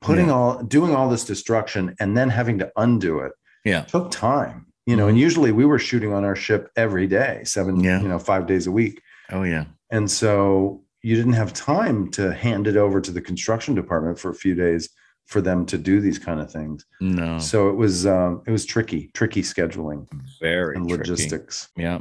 putting 0.04 0.26
Yeah. 0.26 0.32
all 0.34 0.62
doing 0.62 0.94
all 0.94 1.08
this 1.08 1.24
destruction 1.24 1.94
and 2.00 2.16
then 2.16 2.28
having 2.30 2.58
to 2.58 2.70
undo 2.76 3.20
it 3.20 3.32
Yeah. 3.64 3.82
took 3.82 4.10
time. 4.10 4.66
You 4.86 4.96
know, 4.96 5.08
and 5.08 5.18
usually 5.18 5.50
we 5.50 5.64
were 5.64 5.78
shooting 5.78 6.12
on 6.12 6.24
our 6.24 6.36
ship 6.36 6.70
every 6.76 7.06
day, 7.06 7.40
seven, 7.44 7.80
Yeah. 7.80 8.00
you 8.02 8.08
know, 8.08 8.18
five 8.18 8.46
days 8.46 8.66
a 8.66 8.70
week. 8.72 9.00
Oh 9.32 9.42
yeah. 9.42 9.64
And 9.90 10.10
so 10.10 10.82
you 11.02 11.16
didn't 11.16 11.32
have 11.34 11.52
time 11.52 12.10
to 12.12 12.32
hand 12.34 12.66
it 12.66 12.76
over 12.76 13.00
to 13.00 13.10
the 13.10 13.20
construction 13.20 13.74
department 13.74 14.18
for 14.18 14.30
a 14.30 14.34
few 14.34 14.54
days 14.54 14.88
for 15.26 15.40
them 15.40 15.64
to 15.66 15.78
do 15.78 16.00
these 16.02 16.18
kind 16.18 16.38
of 16.40 16.50
things. 16.50 16.84
No. 17.00 17.38
So 17.38 17.68
it 17.70 17.76
was 17.76 18.06
um, 18.06 18.42
it 18.46 18.50
was 18.50 18.66
tricky, 18.66 19.10
tricky 19.14 19.40
scheduling 19.42 20.06
very 20.40 20.76
and 20.76 20.86
tricky. 20.88 21.10
logistics. 21.10 21.68
Yeah. 21.76 22.00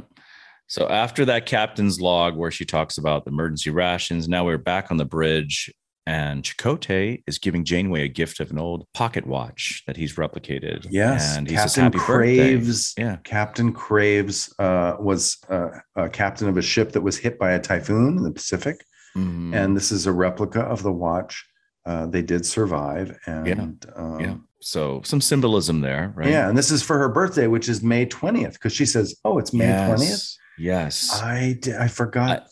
So 0.66 0.88
after 0.88 1.24
that 1.26 1.46
captain's 1.46 2.00
log 2.00 2.36
where 2.36 2.50
she 2.50 2.64
talks 2.64 2.98
about 2.98 3.24
the 3.24 3.30
emergency 3.30 3.70
rations, 3.70 4.28
now 4.28 4.44
we're 4.44 4.58
back 4.58 4.90
on 4.90 4.96
the 4.98 5.04
bridge 5.04 5.72
and 6.06 6.42
Chakotay 6.42 7.22
is 7.26 7.38
giving 7.38 7.64
Janeway 7.64 8.02
a 8.04 8.08
gift 8.08 8.40
of 8.40 8.50
an 8.50 8.58
old 8.58 8.86
pocket 8.92 9.26
watch 9.26 9.82
that 9.86 9.96
he's 9.96 10.14
replicated. 10.16 10.86
Yes, 10.90 11.36
and 11.36 11.48
he 11.48 11.56
says, 11.56 11.74
Captain 11.74 11.82
"Happy 11.84 11.98
birthday." 11.98 12.36
Craves. 12.56 12.94
Yeah, 12.98 13.16
Captain 13.24 13.72
Craves 13.72 14.54
uh, 14.58 14.96
was 15.00 15.38
uh, 15.48 15.68
a 15.96 16.08
captain 16.08 16.48
of 16.48 16.56
a 16.56 16.62
ship 16.62 16.92
that 16.92 17.00
was 17.00 17.16
hit 17.18 17.38
by 17.38 17.52
a 17.52 17.60
typhoon 17.60 18.16
in 18.18 18.22
the 18.22 18.32
Pacific, 18.32 18.84
Mhm. 19.16 19.54
and 19.54 19.76
this 19.76 19.90
is 19.92 20.06
a 20.06 20.12
replica 20.12 20.60
of 20.60 20.82
the 20.82 20.92
watch. 20.92 21.46
Uh, 21.86 22.06
they 22.06 22.22
did 22.22 22.44
survive, 22.46 23.16
and 23.26 23.84
um, 23.96 24.20
yeah. 24.20 24.34
So 24.60 25.02
some 25.04 25.20
symbolism 25.20 25.82
there, 25.82 26.12
right? 26.16 26.30
yeah, 26.30 26.48
and 26.48 26.56
this 26.56 26.70
is 26.70 26.82
for 26.82 26.98
her 26.98 27.10
birthday, 27.10 27.46
which 27.46 27.68
is 27.68 27.82
May 27.82 28.06
twentieth, 28.06 28.54
because 28.54 28.72
she 28.72 28.86
says, 28.86 29.14
"Oh, 29.24 29.38
it's 29.38 29.52
May 29.52 29.66
Yes. 29.66 29.88
twentieth." 29.88 30.36
Yes. 30.56 31.10
I 31.22 31.58
di- 31.60 31.76
I 31.76 31.88
forgot. 31.88 32.48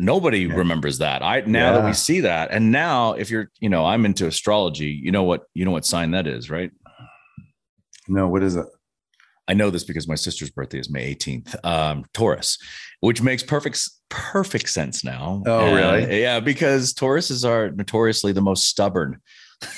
Nobody 0.00 0.40
Yeah. 0.42 0.54
remembers 0.54 0.98
that. 0.98 1.22
I 1.22 1.40
now 1.40 1.72
that 1.72 1.84
we 1.84 1.92
see 1.92 2.20
that, 2.20 2.50
and 2.52 2.70
now 2.70 3.14
if 3.14 3.30
you're, 3.30 3.50
you 3.58 3.68
know, 3.68 3.84
I'm 3.84 4.04
into 4.04 4.26
astrology. 4.26 4.86
You 5.02 5.10
know 5.10 5.24
what? 5.24 5.42
You 5.54 5.64
know 5.64 5.72
what 5.72 5.84
sign 5.84 6.12
that 6.12 6.26
is, 6.26 6.48
right? 6.50 6.70
no, 8.08 8.28
what 8.28 8.42
is 8.42 8.56
it? 8.56 8.64
I 9.48 9.54
know 9.54 9.70
this 9.70 9.84
because 9.84 10.06
my 10.06 10.14
sister's 10.14 10.50
birthday 10.50 10.78
is 10.78 10.90
May 10.90 11.14
18th, 11.14 11.56
um, 11.64 12.04
Taurus, 12.14 12.58
which 13.00 13.22
makes 13.22 13.42
perfect 13.42 13.80
perfect 14.10 14.68
sense 14.68 15.02
now. 15.04 15.42
Oh, 15.46 15.66
And, 15.66 15.74
really? 15.74 16.20
Yeah, 16.22 16.40
because 16.40 16.94
Tauruses 16.94 17.48
are 17.48 17.70
notoriously 17.70 18.32
the 18.32 18.40
most 18.42 18.66
stubborn 18.66 19.20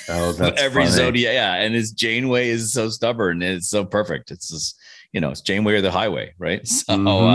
Oh, 0.07 0.31
that's 0.37 0.61
every 0.61 0.83
funny. 0.83 0.91
zodiac. 0.95 1.33
Yeah, 1.33 1.55
and 1.55 1.73
his 1.73 1.91
Janeway 1.91 2.49
is 2.49 2.71
so 2.73 2.89
stubborn. 2.89 3.41
It's 3.41 3.69
so 3.69 3.83
perfect. 3.85 4.29
It's 4.31 4.49
just 4.49 4.77
you 5.13 5.19
know, 5.19 5.31
it's 5.31 5.41
Janeway 5.41 5.73
or 5.73 5.81
the 5.81 5.91
highway, 5.91 6.33
right? 6.37 6.61
So 6.67 6.93
Mhm. 6.95 7.27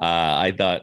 uh, 0.00 0.04
uh, 0.04 0.38
I 0.38 0.52
thought. 0.56 0.82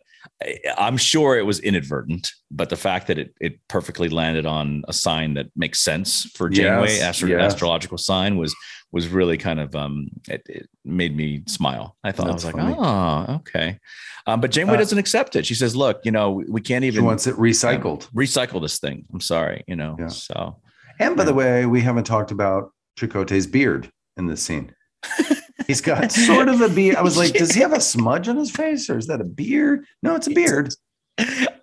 I'm 0.77 0.97
sure 0.97 1.37
it 1.37 1.45
was 1.45 1.59
inadvertent, 1.59 2.31
but 2.51 2.69
the 2.69 2.75
fact 2.75 3.07
that 3.07 3.17
it 3.17 3.33
it 3.39 3.59
perfectly 3.67 4.09
landed 4.09 4.45
on 4.45 4.83
a 4.87 4.93
sign 4.93 5.33
that 5.35 5.47
makes 5.55 5.79
sense 5.79 6.23
for 6.35 6.49
Janeway, 6.49 6.89
Yes, 6.93 7.01
astro- 7.01 7.29
yes. 7.29 7.53
astrological 7.53 7.97
sign, 7.97 8.37
was 8.37 8.55
was 8.91 9.07
really 9.07 9.37
kind 9.37 9.59
of 9.59 9.75
um 9.75 10.07
it, 10.29 10.41
it 10.47 10.69
made 10.85 11.15
me 11.15 11.43
smile. 11.47 11.95
I 12.03 12.11
thought 12.11 12.27
That's 12.27 12.45
I 12.45 12.47
was 12.49 12.55
funny. 12.55 12.75
like, 12.75 12.79
oh, 12.79 13.35
okay. 13.35 13.79
Um, 14.27 14.39
but 14.41 14.51
Janeway 14.51 14.75
Uh, 14.75 14.77
doesn't 14.77 14.97
accept 14.99 15.35
it. 15.35 15.45
She 15.45 15.55
says, 15.55 15.75
look, 15.75 15.99
you 16.05 16.11
know, 16.11 16.43
we, 16.47 16.61
can't 16.61 16.85
even 16.85 17.01
She 17.01 17.05
wants 17.05 17.27
it 17.27 17.35
recycled. 17.35 18.07
recycle 18.15 18.61
this 18.61 18.79
thing. 18.79 19.05
I'm 19.13 19.19
sorry, 19.19 19.63
you 19.67 19.75
know. 19.75 19.97
Yeah. 19.99 20.07
So 20.07 20.61
And 20.99 21.17
by 21.17 21.23
the 21.25 21.33
way, 21.33 21.65
we 21.65 21.81
haven't 21.81 22.05
talked 22.05 22.31
about 22.31 22.71
Chakotay's 22.97 23.47
beard 23.47 23.89
in 24.15 24.27
this 24.27 24.41
scene. 24.41 24.73
He's 25.67 25.81
got 25.81 26.11
sort 26.11 26.47
of 26.49 26.61
a 26.61 26.69
beard. 26.69 26.95
I 26.95 27.01
was 27.01 27.17
like, 27.17 27.33
does 27.33 27.51
he 27.51 27.61
have 27.61 27.73
a 27.73 27.81
smudge 27.81 28.27
on 28.27 28.37
his 28.37 28.51
face 28.51 28.89
or 28.89 28.97
is 28.97 29.07
that 29.07 29.21
a 29.21 29.25
beard? 29.25 29.85
No, 30.01 30.15
it's 30.15 30.27
a 30.27 30.31
beard. 30.31 30.73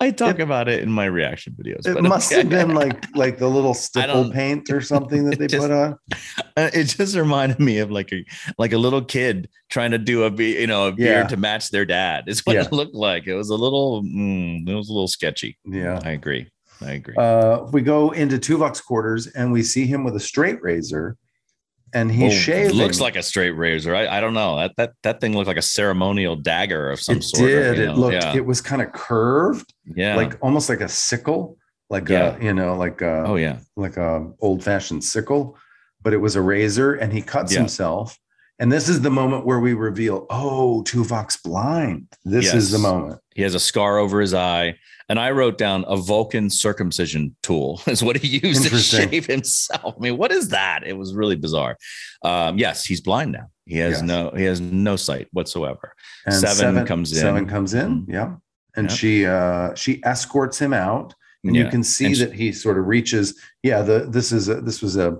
I 0.01 0.13
talk 0.13 0.37
It- 0.39 0.43
about 0.43 0.69
it 0.69 0.81
in 0.83 0.91
my 0.93 1.07
reaction 1.07 1.57
videos. 1.61 1.85
It 1.85 2.01
must 2.03 2.33
have 2.33 2.49
been 2.49 2.73
like 2.75 3.05
like 3.17 3.39
the 3.39 3.49
little 3.49 3.75
stipple 3.87 4.31
paint 4.31 4.71
or 4.71 4.81
something 4.81 5.29
that 5.29 5.39
they 5.41 5.49
just- 5.49 5.61
put 5.67 5.73
on. 5.73 5.97
Uh, 6.57 6.71
it 6.73 6.85
just 6.85 7.17
reminded 7.17 7.59
me 7.59 7.79
of 7.79 7.91
like 7.91 8.13
a 8.13 8.25
like 8.59 8.73
a 8.73 8.79
little 8.79 9.05
kid 9.05 9.49
trying 9.69 9.91
to 9.91 9.99
do 9.99 10.23
a 10.23 10.31
be 10.31 10.61
you 10.61 10.69
know 10.69 10.87
a 10.87 10.93
beard 10.93 11.25
Yeah. 11.25 11.27
to 11.29 11.37
match 11.37 11.71
their 11.71 11.85
dad. 11.85 12.25
Is 12.29 12.47
what 12.47 12.55
Yeah. 12.55 12.63
it 12.67 12.73
looked 12.73 12.95
like. 12.95 13.27
It 13.27 13.35
was 13.35 13.51
a 13.51 13.57
little 13.57 14.03
mm, 14.05 14.69
it 14.69 14.75
was 14.75 14.89
a 14.89 14.93
little 14.93 15.09
sketchy. 15.09 15.59
Yeah. 15.65 15.99
I 16.05 16.11
agree. 16.13 16.49
I 16.81 16.93
agree. 16.93 17.15
Uh, 17.19 17.65
we 17.73 17.83
go 17.83 18.13
into 18.13 18.39
Tuvok's 18.39 18.81
quarters 18.81 19.27
and 19.27 19.53
we 19.53 19.63
see 19.65 19.85
him 19.85 20.05
with 20.05 20.15
a 20.17 20.21
straight 20.21 20.63
razor 20.63 21.17
and 21.95 22.11
he's 22.11 22.23
Well, 22.23 22.31
shaving. 22.31 22.77
Looks 22.77 23.01
like 23.01 23.17
a 23.17 23.23
straight 23.23 23.51
razor. 23.53 23.95
I, 23.95 24.19
I 24.19 24.21
don't 24.21 24.35
know. 24.35 24.57
That 24.57 24.73
that 24.77 24.93
that 25.03 25.21
thing 25.21 25.35
looked 25.35 25.49
like 25.49 25.57
a 25.57 25.63
ceremonial 25.63 26.37
dagger 26.37 26.91
of 26.91 27.01
some 27.01 27.19
it 27.19 27.25
sort. 27.25 27.49
did. 27.49 27.67
Of, 27.73 27.77
you 27.77 27.83
it 27.83 27.87
know, 27.87 27.95
looked, 27.95 28.15
Yeah. 28.15 28.37
it 28.37 28.45
was 28.47 28.61
kind 28.61 28.83
of 28.83 28.93
curved, 28.93 29.73
yeah. 29.85 30.17
like 30.17 30.37
almost 30.43 30.69
like 30.69 30.81
a 30.81 30.89
sickle, 30.89 31.57
like 31.89 32.09
Yeah. 32.09 32.37
a, 32.37 32.43
you 32.45 32.53
know, 32.55 32.77
like 32.77 33.01
a, 33.03 33.25
oh 33.27 33.37
yeah. 33.37 33.59
like 33.77 33.97
a 33.97 34.31
old 34.41 34.63
fashioned 34.65 35.03
sickle, 35.05 35.57
but 36.03 36.13
it 36.13 36.19
was 36.19 36.37
a 36.37 36.43
razor 36.43 36.95
and 36.95 37.13
he 37.13 37.23
cuts 37.23 37.53
Yeah. 37.53 37.61
himself. 37.61 38.19
And 38.59 38.71
this 38.71 38.91
is 38.91 39.01
the 39.01 39.11
moment 39.11 39.47
where 39.47 39.59
we 39.59 39.73
reveal, 39.73 40.27
oh, 40.29 40.83
Tuvok's 40.87 41.39
blind. 41.39 42.09
This 42.27 42.53
is 42.53 42.71
the 42.71 42.79
moment. 42.79 43.19
He 43.35 43.41
has 43.41 43.55
a 43.55 43.61
scar 43.61 43.97
over 43.97 44.21
his 44.21 44.35
eye. 44.35 44.77
And 45.11 45.19
I 45.19 45.33
wrote 45.33 45.59
down 45.59 45.85
a 45.89 45.97
Vulcan 45.97 46.49
circumcision 46.49 47.35
tool 47.43 47.83
is 47.89 48.01
what 48.03 48.17
he 48.17 48.39
used 48.47 48.63
to 48.69 48.79
shave 48.79 49.27
himself. 49.27 49.97
I 49.99 50.01
mean, 50.01 50.17
what 50.17 50.31
is 50.31 50.49
that? 50.51 50.87
It 50.87 50.97
was 50.97 51.15
really 51.15 51.35
bizarre. 51.35 51.77
Um, 52.23 52.57
yes, 52.59 52.85
he's 52.85 53.01
blind 53.01 53.33
now. 53.33 53.49
He 53.67 53.79
has 53.79 53.95
Yes. 53.95 54.03
no 54.03 54.31
he 54.37 54.45
has 54.45 54.61
no 54.61 54.95
sight 54.95 55.27
whatsoever. 55.33 55.95
And 56.27 56.35
Seven 56.37 56.87
comes 56.87 57.13
in. 57.13 57.19
Seven 57.19 57.47
comes 57.49 57.75
in. 57.75 58.07
Yeah. 58.09 58.37
And 58.77 58.91
she 58.91 59.27
uh 59.27 59.75
she 59.75 60.01
escorts 60.05 60.59
him 60.61 60.73
out. 60.73 61.13
And 61.43 61.57
you 61.57 61.67
can 61.69 61.83
see 61.83 62.15
she- 62.15 62.25
that 62.25 62.33
he 62.33 62.53
sort 62.53 62.79
of 62.79 62.87
reaches. 62.87 63.37
Yeah, 63.65 63.83
the 63.83 64.07
this 64.09 64.31
is 64.31 64.49
a, 64.49 64.61
this 64.61 64.81
was 64.81 64.97
a 64.97 65.19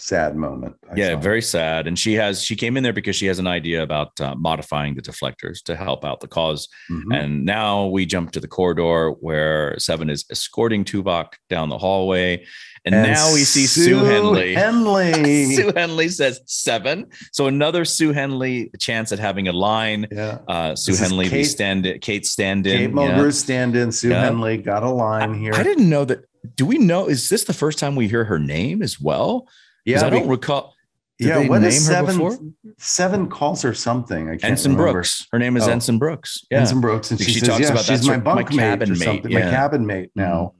sad 0.00 0.36
moment. 0.36 0.76
I 0.90 0.94
yeah, 0.96 1.16
very 1.16 1.42
sad. 1.42 1.86
And 1.86 1.98
she 1.98 2.14
has 2.14 2.42
she 2.42 2.56
came 2.56 2.76
in 2.76 2.82
there 2.82 2.92
because 2.92 3.16
she 3.16 3.26
has 3.26 3.38
an 3.38 3.46
idea 3.46 3.82
about 3.82 4.20
uh, 4.20 4.34
modifying 4.36 4.94
the 4.94 5.02
deflectors 5.02 5.62
to 5.64 5.76
help 5.76 6.04
out 6.04 6.20
the 6.20 6.28
cause. 6.28 6.68
Mhm. 6.90 7.14
And 7.16 7.44
now 7.44 7.86
we 7.86 8.06
jump 8.06 8.30
to 8.32 8.40
the 8.40 8.48
corridor 8.48 9.10
where 9.20 9.78
Seven 9.78 10.08
is 10.10 10.24
escorting 10.30 10.84
Tuvok 10.84 11.34
down 11.50 11.68
the 11.68 11.78
hallway. 11.78 12.44
And, 12.84 12.94
now 12.94 13.34
we 13.34 13.40
see 13.40 13.66
Sue, 13.66 13.98
Henley. 13.98 14.54
Henley. 14.64 15.44
Sue 15.56 15.72
Henley 15.76 16.08
says 16.08 16.40
seven. 16.46 17.06
So 17.32 17.46
another 17.46 17.84
Sue 17.84 18.12
Henley 18.12 18.70
chance 18.78 19.12
at 19.12 19.18
having 19.18 19.46
a 19.48 19.52
line. 19.52 20.06
yeah. 20.10 20.38
Uh, 20.48 20.74
Sue 20.74 20.92
This 20.92 21.00
Henley, 21.00 21.28
Kate- 21.28 21.44
stand 21.44 21.98
Kate 22.00 22.24
stand 22.24 22.66
in. 22.66 22.78
Kate 22.78 22.92
Mulgrew 22.94 23.32
stand 23.34 23.76
in. 23.76 23.92
Sue 23.92 24.10
Yeah. 24.10 24.22
Henley 24.24 24.56
got 24.58 24.84
a 24.84 24.88
line 24.90 25.34
here. 25.34 25.52
I 25.54 25.62
didn't 25.64 25.90
know 25.90 26.04
that. 26.06 26.20
Do 26.54 26.64
we 26.64 26.78
know? 26.78 27.08
Is 27.08 27.28
this 27.28 27.44
the 27.44 27.52
first 27.52 27.78
time 27.78 27.94
we 27.96 28.08
hear 28.08 28.24
her 28.24 28.38
name 28.38 28.80
as 28.80 28.98
well? 29.00 29.48
'Cause 29.94 30.02
yeah, 30.02 30.06
I 30.06 30.10
don't 30.10 30.24
be- 30.24 30.28
recall. 30.28 30.74
Did 31.18 31.28
yeah. 31.28 31.38
they 31.40 31.48
What 31.48 31.58
name 31.62 31.68
is 31.68 31.84
seven? 31.86 32.16
before? 32.16 32.38
Seven 32.78 33.28
calls 33.28 33.64
or 33.64 33.74
something. 33.74 34.28
I 34.28 34.32
can't 34.32 34.44
Ensign 34.52 34.72
remember. 34.72 34.92
Brooks. 34.92 35.26
Her 35.32 35.38
name 35.40 35.56
is 35.56 35.66
Oh. 35.66 35.72
Ensign 35.72 35.98
Brooks. 35.98 36.44
Yeah. 36.50 36.60
Ensign 36.60 36.80
Brooks, 36.80 37.10
and 37.10 37.18
she, 37.20 37.32
she 37.32 37.38
says, 37.40 37.48
talks 37.48 37.60
"Yeah, 37.62 37.70
about 37.72 37.84
she's 37.84 38.06
my 38.06 38.12
her- 38.12 38.18
my 38.18 38.24
bunk 38.34 38.50
mate 38.50 38.56
cabin 38.58 38.90
or 38.90 38.92
mate, 38.94 39.04
something, 39.04 39.32
my 39.34 39.40
cabin 39.40 39.84
mate 39.86 40.10
now." 40.14 40.54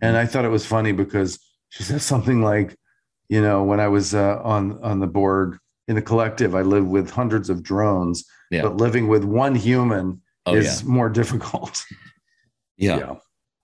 And 0.00 0.16
I 0.16 0.24
thought 0.26 0.44
it 0.44 0.48
was 0.50 0.64
funny 0.64 0.92
because 0.92 1.38
she 1.68 1.82
says 1.82 2.02
something 2.02 2.40
like, 2.42 2.76
"You 3.28 3.42
know, 3.42 3.62
when 3.64 3.78
I 3.80 3.88
was 3.88 4.14
uh, 4.14 4.40
on 4.42 4.78
on 4.82 5.00
the 5.00 5.06
Borg 5.06 5.58
in 5.88 5.96
the 5.96 6.02
collective, 6.02 6.54
I 6.54 6.62
lived 6.62 6.86
with 6.88 7.10
hundreds 7.10 7.50
of 7.50 7.62
drones, 7.62 8.24
Yeah. 8.50 8.62
but 8.62 8.76
living 8.78 9.08
with 9.08 9.24
one 9.24 9.54
human 9.54 10.22
Oh 10.46 10.54
is 10.54 10.82
more 10.84 11.08
difficult." 11.20 11.84
yeah. 12.78 12.96
Yeah. 12.98 13.14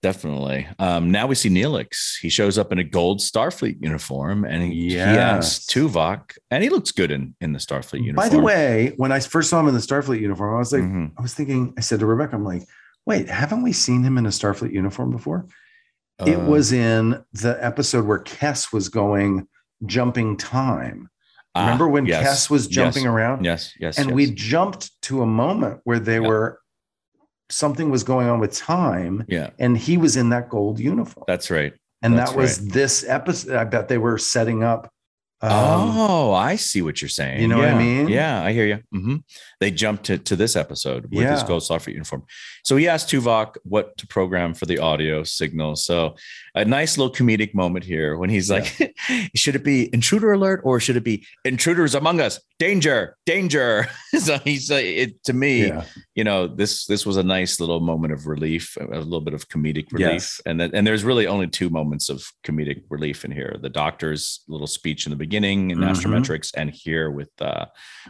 Definitely. 0.01 0.67
Um, 0.79 1.11
now 1.11 1.27
we 1.27 1.35
see 1.35 1.49
Neelix. 1.49 2.17
He 2.19 2.29
shows 2.29 2.57
up 2.57 2.71
in 2.71 2.79
a 2.79 2.83
gold 2.83 3.19
Starfleet 3.19 3.77
uniform 3.81 4.43
and 4.45 4.63
he, 4.63 4.89
he 4.89 4.99
asks 4.99 5.65
Tuvok, 5.67 6.37
and 6.49 6.63
he 6.63 6.69
looks 6.69 6.91
good 6.91 7.11
in, 7.11 7.35
in 7.39 7.53
the 7.53 7.59
Starfleet 7.59 8.03
uniform. 8.03 8.15
By 8.15 8.29
the 8.29 8.39
way, 8.39 8.93
when 8.97 9.11
I 9.11 9.19
first 9.19 9.49
saw 9.51 9.59
him 9.59 9.67
in 9.67 9.75
the 9.75 9.79
Starfleet 9.79 10.19
uniform, 10.19 10.55
I 10.55 10.57
was 10.59 10.73
like, 10.73 10.81
Mhm. 10.81 11.11
I 11.17 11.21
was 11.21 11.33
thinking, 11.35 11.73
I 11.77 11.81
said 11.81 11.99
to 11.99 12.07
Rebecca, 12.07 12.35
I'm 12.35 12.43
like, 12.43 12.63
wait, 13.05 13.29
haven't 13.29 13.61
we 13.61 13.73
seen 13.73 14.03
him 14.03 14.17
in 14.17 14.25
a 14.25 14.29
Starfleet 14.29 14.71
uniform 14.73 15.11
before? 15.11 15.45
it 16.25 16.37
Uh, 16.37 16.45
was 16.45 16.71
in 16.71 17.23
the 17.33 17.57
episode 17.63 18.05
where 18.05 18.19
Kes 18.19 18.71
was 18.73 18.89
going 18.89 19.47
jumping 19.85 20.37
time. 20.37 21.09
ah, 21.55 21.61
Remember 21.61 21.87
when 21.87 22.05
yes, 22.05 22.45
Kes 22.45 22.49
was 22.49 22.67
jumping 22.67 23.03
yes, 23.03 23.11
around? 23.11 23.43
Yes, 23.45 23.73
yes. 23.79 23.97
And 23.97 24.09
yes. 24.09 24.15
we 24.15 24.31
jumped 24.31 24.91
to 25.03 25.21
a 25.21 25.25
moment 25.25 25.81
where 25.83 25.99
they 25.99 26.19
Yeah. 26.21 26.27
were 26.27 26.59
something 27.51 27.89
was 27.89 28.03
going 28.03 28.27
on 28.27 28.39
with 28.39 28.53
time, 28.53 29.25
yeah, 29.27 29.51
and 29.59 29.77
he 29.77 29.97
was 29.97 30.17
in 30.17 30.29
that 30.29 30.49
gold 30.49 30.79
uniform. 30.79 31.25
that's 31.27 31.51
right. 31.51 31.73
and 32.01 32.17
that's 32.17 32.31
uh, 32.31 32.33
that 32.33 32.41
was 32.41 32.67
this 32.67 33.05
episode. 33.07 33.55
I 33.55 33.63
bet 33.65 33.87
they 33.87 33.97
were 33.97 34.17
setting 34.17 34.63
up. 34.63 34.89
Um, 35.43 35.97
oh, 35.97 36.33
I 36.33 36.55
see 36.55 36.81
what 36.81 37.01
you're 37.01 37.09
saying. 37.09 37.41
you 37.41 37.47
know 37.47 37.57
what 37.57 37.69
I 37.69 37.77
mean? 37.77 38.07
Yeah, 38.07 38.43
I 38.43 38.53
hear 38.53 38.65
you. 38.65 38.79
Mm-hmm. 38.93 39.15
They 39.59 39.71
jumped 39.71 40.05
to, 40.05 40.17
to 40.19 40.35
this 40.35 40.55
episode 40.55 41.05
with 41.05 41.27
his 41.27 41.41
Yeah. 41.41 41.47
gold 41.47 41.63
Starfleet 41.63 41.93
uniform. 41.93 42.23
So 42.63 42.77
he 42.77 42.87
asked 42.87 43.09
Tuvok 43.09 43.55
what 43.63 43.97
to 43.97 44.05
program 44.05 44.53
for 44.53 44.67
the 44.67 44.77
audio 44.77 45.23
signal. 45.23 45.75
So 45.77 46.15
a 46.53 46.63
nice 46.63 46.97
little 46.97 47.13
comedic 47.13 47.55
moment 47.55 47.85
here 47.85 48.17
when 48.17 48.29
he's 48.29 48.51
like, 48.51 48.93
should 49.35 49.55
it 49.55 49.63
be 49.63 49.91
intruder 49.93 50.31
alert 50.33 50.61
or 50.63 50.79
should 50.79 50.95
it 50.95 51.03
be 51.03 51.25
intruders 51.43 51.95
among 51.95 52.21
us? 52.21 52.39
Danger, 52.59 53.17
danger. 53.25 53.87
so 54.19 54.37
he's 54.39 54.69
like, 54.69 54.85
it 54.85 55.23
to 55.23 55.33
me, 55.33 55.67
yeah. 55.67 55.85
you 56.13 56.23
know, 56.23 56.45
this 56.45 56.85
this 56.85 57.03
was 57.03 57.17
a 57.17 57.23
nice 57.23 57.59
little 57.59 57.79
moment 57.79 58.13
of 58.13 58.27
relief, 58.27 58.77
a 58.79 58.99
little 58.99 59.21
bit 59.21 59.33
of 59.33 59.47
comedic 59.49 59.91
relief. 59.91 60.11
Yes. 60.13 60.41
And 60.45 60.59
then 60.59 60.69
and 60.75 60.85
there's 60.85 61.03
really 61.03 61.25
only 61.25 61.47
two 61.47 61.71
moments 61.71 62.09
of 62.09 62.23
comedic 62.45 62.83
relief 62.89 63.25
in 63.25 63.31
here. 63.31 63.57
The 63.59 63.69
doctor's 63.69 64.41
little 64.47 64.67
speech 64.67 65.07
in 65.07 65.09
the 65.09 65.15
beginning 65.15 65.30
in 65.33 65.43
Mhm. 65.79 65.89
astrometrics 65.89 66.51
and 66.55 66.69
here 66.69 67.09
with 67.11 67.29
uh 67.41 67.65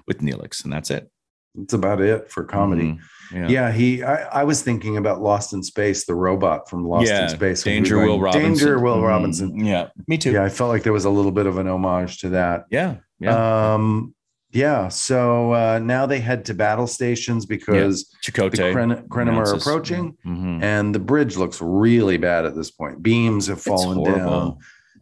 with 0.08 0.20
Neelix, 0.20 0.64
and 0.64 0.74
that's 0.74 0.90
it. 0.90 1.10
That's 1.56 1.74
about 1.74 2.00
it 2.02 2.32
for 2.32 2.44
comedy. 2.46 2.94
Mhm. 2.94 3.00
Yeah. 3.34 3.48
Yeah, 3.48 3.72
he. 3.72 4.04
I, 4.04 4.42
I 4.42 4.44
was 4.44 4.62
thinking 4.62 4.98
about 4.98 5.22
Lost 5.22 5.54
in 5.54 5.64
Space, 5.64 6.06
the 6.06 6.16
robot 6.16 6.70
from 6.70 6.86
Lost 6.88 7.08
Yeah, 7.08 7.24
in 7.24 7.30
Space. 7.30 7.66
when 7.66 7.74
we 7.74 7.80
Danger 7.80 7.98
Will 8.00 8.06
going, 8.08 8.22
Robinson. 8.22 8.50
Danger 8.54 8.80
Will 8.80 8.98
Mhm. 8.98 9.08
Robinson. 9.08 9.66
Yeah. 9.66 9.88
Me 10.08 10.18
too. 10.18 10.32
Yeah, 10.32 10.40
Yeah. 10.40 10.46
I 10.46 10.50
felt 10.50 10.70
like 10.70 10.84
there 10.84 10.94
was 10.94 11.06
a 11.06 11.10
little 11.10 11.32
bit 11.32 11.46
of 11.46 11.58
an 11.58 11.68
homage 11.68 12.20
to 12.20 12.30
that. 12.30 12.66
Yeah. 12.70 12.96
Um, 13.28 14.14
Yeah. 14.54 14.90
So 14.90 15.54
uh, 15.54 15.80
now 15.82 16.06
they 16.06 16.20
head 16.20 16.44
to 16.46 16.54
battle 16.54 16.86
stations 16.88 17.46
because 17.46 18.14
the 18.26 18.32
Chakotay. 18.34 18.74
Kren- 18.74 19.08
Krenim 19.08 19.38
are 19.38 19.54
approaching, 19.56 20.18
Mhm. 20.26 20.62
and 20.62 20.94
the 20.94 21.00
bridge 21.00 21.38
looks 21.38 21.62
really 21.62 22.18
bad 22.18 22.46
at 22.46 22.54
this 22.54 22.70
point. 22.70 23.02
Beams 23.02 23.48
have 23.48 23.62
fallen 23.62 24.04
down. 24.04 24.58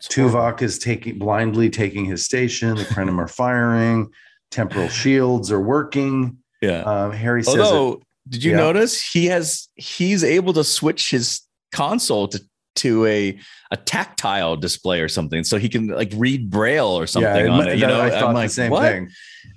Horrible. 0.07 0.27
It's 0.29 0.33
horrible. 0.35 0.59
Tuvok 0.59 0.61
is 0.61 0.79
taking 0.79 1.19
blindly 1.19 1.69
taking 1.69 2.05
his 2.05 2.25
station. 2.25 2.75
The 2.75 2.83
Krenim 2.83 3.17
are 3.19 3.27
firing. 3.27 4.09
Temporal 4.51 4.89
shields 4.89 5.51
are 5.51 5.61
working. 5.61 6.37
Yeah. 6.61 6.81
Um, 6.81 7.11
Harry 7.11 7.43
says, 7.43 7.55
it- 7.71 7.99
did 8.27 8.43
you 8.43 8.51
Yeah. 8.51 8.57
notice 8.57 9.01
he 9.11 9.25
has 9.27 9.69
he's 9.75 10.23
able 10.23 10.53
to 10.53 10.63
switch 10.63 11.09
his 11.11 11.41
console 11.71 12.27
to 12.29 12.41
to 12.75 13.05
a 13.07 13.37
a 13.71 13.77
tactile 13.77 14.55
display 14.55 15.01
or 15.01 15.09
something, 15.09 15.43
so 15.43 15.57
he 15.57 15.67
can 15.69 15.87
like 15.87 16.11
read 16.15 16.49
braille 16.49 16.87
or 16.87 17.05
something 17.07 17.45
yeah, 17.45 17.51
on 17.51 17.67
it. 17.67 17.77
You 17.77 17.87
know, 17.87 17.99
I 18.01 18.09
thought 18.09 18.35
I'm 18.35 18.41
the 18.43 18.47
same 18.49 18.71
what? 18.71 18.83
thing. 18.83 19.09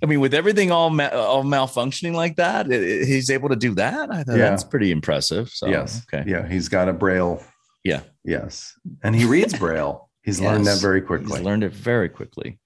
I 0.03 0.07
mean, 0.07 0.21
with 0.21 0.35
everything 0.35 0.71
all 0.71 0.91
ma- 0.91 1.09
all 1.09 1.45
malfunctioning 1.45 2.15
like 2.15 2.37
that, 2.37 2.71
it- 2.71 2.83
it- 2.83 3.07
he's 3.07 3.31
able 3.31 3.49
to 3.51 3.57
do 3.57 3.75
that. 3.77 4.11
I 4.11 4.23
thought 4.25 4.37
Yeah. 4.39 4.51
that's 4.51 4.65
pretty 4.65 4.91
impressive. 4.91 5.51
So, 5.51 5.67
yes. 5.69 6.03
okay, 6.13 6.29
Yeah, 6.29 6.49
he's 6.49 6.69
got 6.69 6.89
a 6.89 6.93
braille. 6.93 7.43
Yeah. 7.85 8.01
Yes, 8.25 8.75
and 9.03 9.15
he 9.15 9.25
reads 9.25 9.55
braille. 9.55 10.09
He's 10.23 10.41
learned 10.41 10.67
that 10.67 10.73
Yes. 10.73 10.81
very 10.81 11.01
he's 11.01 11.07
quickly. 11.07 11.43
learned 11.43 11.65
it 11.65 11.73
very 11.73 12.09
quickly. 12.09 12.59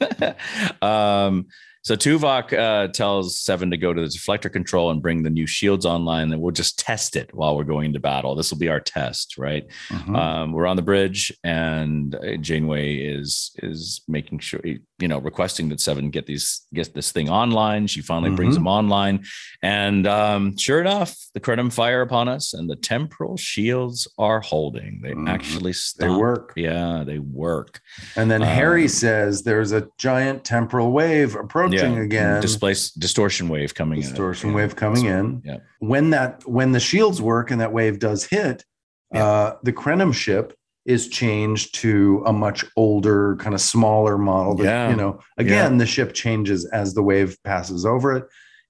um, 0.82 1.46
so 1.84 1.94
Tuvok 1.96 2.52
uh, 2.58 2.88
tells 2.88 3.38
Seven 3.38 3.70
to 3.70 3.76
go 3.76 3.92
to 3.92 4.00
the 4.00 4.06
deflector 4.08 4.50
control 4.50 4.90
and 4.90 5.02
bring 5.02 5.22
the 5.22 5.30
new 5.30 5.46
shields 5.46 5.84
online, 5.84 6.32
and 6.32 6.40
we'll 6.40 6.50
just 6.50 6.78
test 6.78 7.14
it 7.14 7.34
while 7.34 7.56
we're 7.56 7.64
going 7.64 7.86
into 7.86 8.00
battle. 8.00 8.34
This 8.34 8.50
will 8.50 8.58
be 8.58 8.68
our 8.70 8.80
test, 8.80 9.36
right? 9.36 9.64
Mhm. 9.90 10.16
Um, 10.16 10.52
we're 10.52 10.66
on 10.66 10.76
the 10.76 10.82
bridge, 10.82 11.30
and 11.44 12.14
uh, 12.14 12.36
Janeway 12.38 12.96
is 12.96 13.52
is 13.62 14.00
making 14.08 14.38
sure, 14.38 14.60
you 14.64 15.08
know, 15.08 15.18
requesting 15.18 15.68
that 15.68 15.80
Seven 15.80 16.10
get 16.10 16.26
these 16.26 16.66
get 16.72 16.94
this 16.94 17.12
thing 17.12 17.28
online. 17.28 17.86
She 17.86 18.00
finally 18.00 18.30
brings 18.34 18.54
Mhm. 18.54 18.58
them 18.60 18.66
online, 18.68 19.24
and 19.62 20.06
um, 20.06 20.56
sure 20.56 20.80
enough, 20.80 21.14
the 21.34 21.40
Krenim 21.40 21.70
fire 21.72 22.00
upon 22.00 22.28
us, 22.28 22.54
and 22.54 22.68
the 22.70 22.76
temporal 22.76 23.36
shields 23.36 24.08
are 24.18 24.40
holding. 24.40 25.00
They 25.02 25.12
Mhm. 25.12 25.28
actually 25.28 25.74
stop. 25.74 26.00
they 26.08 26.14
work. 26.14 26.52
Yeah, 26.56 27.04
they 27.04 27.18
work. 27.18 27.80
And 28.16 28.30
then 28.30 28.40
Harry 28.40 28.82
Um, 28.84 28.88
says 28.88 29.42
there's 29.42 29.72
a 29.72 29.88
giant 29.98 30.44
temporal 30.44 30.90
wave 30.90 31.34
approaching 31.34 31.73
again. 31.82 32.40
Displace 32.40 32.90
distortion 32.90 33.48
wave 33.48 33.74
coming 33.74 34.00
distortion 34.00 34.50
in. 34.50 34.54
Distortion 34.54 34.54
wave 34.54 34.76
coming 34.76 35.04
in. 35.06 35.42
Yeah. 35.44 35.58
When 35.80 36.10
that 36.10 36.42
when 36.46 36.72
the 36.72 36.80
shields 36.80 37.20
work 37.20 37.50
and 37.50 37.60
that 37.60 37.72
wave 37.72 37.98
does 37.98 38.24
hit, 38.24 38.64
Yeah. 39.12 39.24
uh, 39.26 39.56
the 39.62 39.72
Krenim 39.72 40.12
ship 40.14 40.54
is 40.86 41.08
changed 41.08 41.74
to 41.76 42.22
a 42.26 42.32
much 42.32 42.64
older, 42.76 43.36
kind 43.36 43.54
of 43.54 43.60
smaller 43.60 44.18
model. 44.18 44.54
That, 44.56 44.64
Yeah. 44.64 44.90
You 44.90 44.96
know, 44.96 45.20
again, 45.38 45.78
the 45.78 45.86
ship 45.86 46.12
changes 46.12 46.66
as 46.66 46.92
the 46.94 47.02
wave 47.02 47.38
passes 47.42 47.86
over 47.86 48.14
it. 48.16 48.24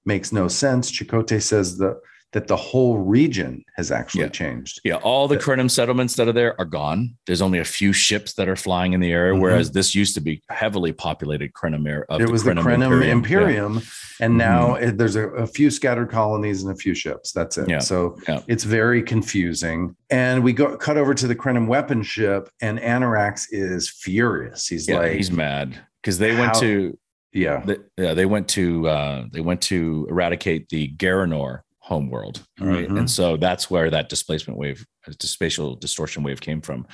Makes 0.07 0.33
no 0.33 0.47
sense. 0.49 0.93
Chakotay 0.93 1.43
says 1.43 1.79
that 1.79 1.99
that 2.35 2.49
the 2.49 2.57
whole 2.57 2.99
region 2.99 3.65
has 3.77 3.93
actually 3.93 4.23
Yeah. 4.23 4.29
changed. 4.29 4.81
Yeah, 4.85 4.97
all 4.97 5.29
the 5.29 5.37
Yeah. 5.37 5.41
Krenim 5.43 5.71
settlements 5.71 6.17
that 6.17 6.27
are 6.27 6.33
there 6.33 6.59
are 6.61 6.65
gone. 6.65 7.15
There's 7.29 7.41
only 7.41 7.61
a 7.61 7.65
few 7.65 7.93
ships 7.93 8.35
that 8.35 8.49
are 8.49 8.57
flying 8.57 8.93
in 8.93 8.99
the 8.99 9.13
area, 9.13 9.35
Mhm. 9.35 9.41
whereas 9.41 9.71
this 9.71 9.95
used 9.95 10.15
to 10.17 10.21
be 10.21 10.43
heavily 10.51 10.93
populated 10.93 11.53
Krenim 11.53 11.89
area. 11.89 12.05
Of 12.09 12.21
it 12.21 12.29
was 12.29 12.43
the 12.43 12.51
Krenim 12.55 13.05
Yeah. 13.05 13.13
Imperium, 13.13 13.83
and 14.21 14.35
Mhm. 14.35 14.37
now 14.37 14.75
it, 14.75 14.99
there's 14.99 15.15
a, 15.15 15.29
a 15.29 15.47
few 15.47 15.71
scattered 15.71 16.11
colonies 16.11 16.65
and 16.65 16.73
a 16.73 16.77
few 16.77 16.93
ships. 16.93 17.31
That's 17.31 17.57
it. 17.57 17.69
Yeah. 17.69 17.79
So 17.79 18.17
Yeah. 18.29 18.41
it's 18.49 18.65
very 18.65 19.01
confusing. 19.01 19.95
And 20.11 20.43
we 20.43 20.53
go 20.53 20.77
cut 20.77 20.97
over 20.97 21.15
to 21.15 21.29
the 21.29 21.37
Krenim 21.37 21.69
weapon 21.69 22.03
ship, 22.03 22.49
and 22.61 22.81
Anorax 22.81 23.47
is 23.53 23.89
furious. 23.89 24.67
He's 24.67 24.89
Yeah, 24.89 24.99
like, 24.99 25.13
he's 25.13 25.31
mad 25.31 25.79
because 26.03 26.19
they 26.19 26.35
went 26.35 26.55
to 26.55 26.99
yeah, 27.37 27.63
they, 27.67 27.77
yeah, 27.97 28.15
they 28.15 28.27
went 28.27 28.47
to 28.51 28.87
uh, 28.89 29.25
they 29.33 29.41
went 29.41 29.61
to 29.63 30.07
eradicate 30.09 30.69
the 30.69 30.93
Garanor 30.97 31.61
homeworld, 31.89 32.43
right? 32.59 32.89
Mhm. 32.89 32.99
And 33.01 33.11
so 33.11 33.37
that's 33.37 33.71
where 33.71 33.91
that 33.91 34.09
displacement 34.09 34.59
wave, 34.59 34.87
uh, 35.07 35.13
spatial 35.21 35.77
distortion 35.77 36.23
wave, 36.23 36.41
came 36.41 36.61
from 36.63 36.87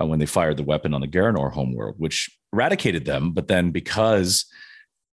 uh, 0.00 0.06
when 0.06 0.20
they 0.20 0.26
fired 0.26 0.56
the 0.56 0.62
weapon 0.62 0.94
on 0.94 1.00
the 1.00 1.08
Garanor 1.08 1.52
homeworld, 1.52 1.96
which 1.98 2.30
eradicated 2.52 3.04
them. 3.04 3.32
But 3.32 3.48
then 3.48 3.72
because 3.72 4.46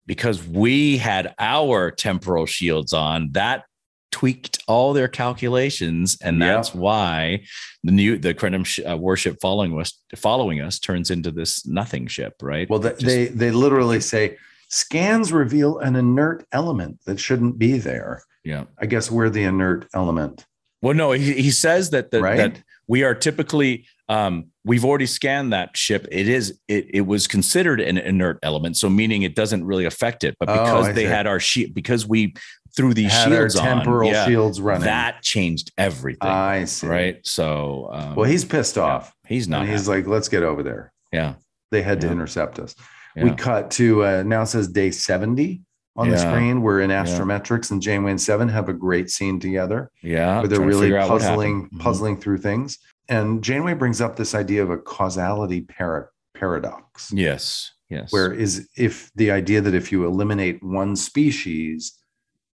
because 0.07 0.43
we 0.47 0.97
had 0.97 1.35
our 1.39 1.91
temporal 1.91 2.47
shields 2.47 2.93
on, 2.95 3.31
that 3.33 3.65
tweaked 4.11 4.59
all 4.67 4.93
their 4.95 5.07
calculations, 5.07 6.17
and 6.23 6.39
Yeah. 6.41 6.55
that's 6.55 6.75
why 6.75 7.45
the 7.85 7.93
new 7.93 8.17
the 8.19 8.33
Krenim 8.35 8.65
sh- 8.65 8.81
uh, 8.91 8.97
warship 8.97 9.37
following 9.43 9.79
us 9.79 9.93
following 10.17 10.63
us 10.63 10.79
turns 10.79 11.11
into 11.11 11.31
this 11.31 11.67
nothing 11.67 12.07
ship, 12.07 12.33
right? 12.41 12.69
well, 12.71 12.79
they, 12.81 12.91
Just- 12.91 13.05
they 13.05 13.27
they 13.27 13.51
literally 13.51 14.01
say 14.01 14.39
scans 14.71 15.31
reveal 15.31 15.79
an 15.79 15.95
inert 15.95 16.47
element 16.53 17.01
that 17.05 17.21
shouldn't 17.21 17.59
be 17.59 17.77
there. 17.79 18.23
Yeah. 18.45 18.65
I 18.79 18.87
guess 18.87 19.11
we're 19.11 19.31
the 19.31 19.45
inert 19.45 19.87
element. 19.95 20.45
Well, 20.83 20.95
no, 20.95 21.13
he, 21.13 21.35
he 21.35 21.51
says 21.51 21.91
that 21.91 22.11
the, 22.11 22.21
Right? 22.23 22.37
that 22.39 22.63
we 22.89 23.03
are 23.05 23.15
typically 23.15 23.87
um, 24.09 24.47
we've 24.65 24.85
already 24.85 25.07
scanned 25.07 25.53
that 25.53 25.77
ship. 25.77 26.07
It 26.11 26.27
is 26.27 26.59
it 26.69 26.87
it 26.93 27.01
was 27.03 27.27
considered 27.29 27.81
an 27.81 27.97
inert 27.99 28.39
element, 28.43 28.77
so 28.77 28.89
meaning 28.91 29.23
it 29.23 29.35
doesn't 29.37 29.65
really 29.65 29.85
affect 29.85 30.25
it. 30.25 30.35
But 30.41 30.49
Oh, 30.49 30.55
because 30.55 30.89
I 30.89 30.93
they 30.93 31.05
see. 31.05 31.09
had 31.11 31.27
our 31.29 31.39
sheet, 31.39 31.75
because 31.75 32.07
we 32.09 32.35
threw 32.77 32.93
these 32.95 33.13
Had 33.13 33.29
our 33.33 33.39
shields 33.39 33.57
on, 33.57 33.65
temporal 33.65 34.11
yeah, 34.11 34.27
shields 34.27 34.61
running. 34.61 34.85
that 34.85 35.23
changed 35.23 35.71
everything, 35.79 36.29
I 36.29 36.65
see. 36.65 36.87
right? 36.87 37.25
So, 37.27 37.89
um, 37.93 38.15
Well, 38.17 38.29
he's 38.31 38.45
pissed 38.45 38.77
yeah, 38.77 38.83
off. 38.85 39.13
he's 39.27 39.49
not. 39.49 39.63
and 39.63 39.71
he's 39.71 39.87
like, 39.89 40.07
let's 40.07 40.29
get 40.29 40.43
over 40.45 40.63
there. 40.63 40.93
yeah, 41.13 41.35
They 41.73 41.83
had 41.83 42.01
to 42.03 42.11
intercept 42.11 42.59
us. 42.61 42.75
yeah, 43.17 43.25
We 43.25 43.33
cut 43.33 43.71
to 43.73 44.05
uh, 44.05 44.23
now 44.25 44.43
it 44.43 44.47
says 44.47 44.67
day 44.69 44.91
70 44.93 45.63
on 45.97 46.09
the 46.09 46.19
screen. 46.19 46.63
We're 46.63 46.81
in 46.81 46.91
astrometrics, 46.91 47.71
and 47.71 47.83
Janeway 47.83 48.13
and 48.13 48.21
Seven 48.21 48.49
have 48.49 48.69
a 48.69 48.73
great 48.73 49.11
scene 49.11 49.39
together 49.41 49.91
yeah. 50.03 50.39
where 50.39 50.49
they're 50.49 50.61
really 50.61 50.91
puzzling. 50.91 51.69
Mhm. 51.69 51.81
puzzling 51.81 52.17
through 52.21 52.39
things. 52.39 52.79
And 53.09 53.43
Janeway 53.43 53.75
brings 53.75 54.01
up 54.01 54.17
this 54.17 54.35
idea 54.35 54.63
of 54.63 54.71
a 54.71 54.79
causality 54.79 55.63
para- 55.63 56.09
paradox, 56.35 57.13
Yes, 57.13 57.73
yes. 57.89 58.13
where 58.13 58.33
is 58.33 58.69
if 58.77 59.11
the 59.17 59.31
idea 59.31 59.61
that 59.61 59.75
if 59.75 59.91
you 59.91 60.07
eliminate 60.07 60.63
one 60.63 60.95
species, 60.97 61.93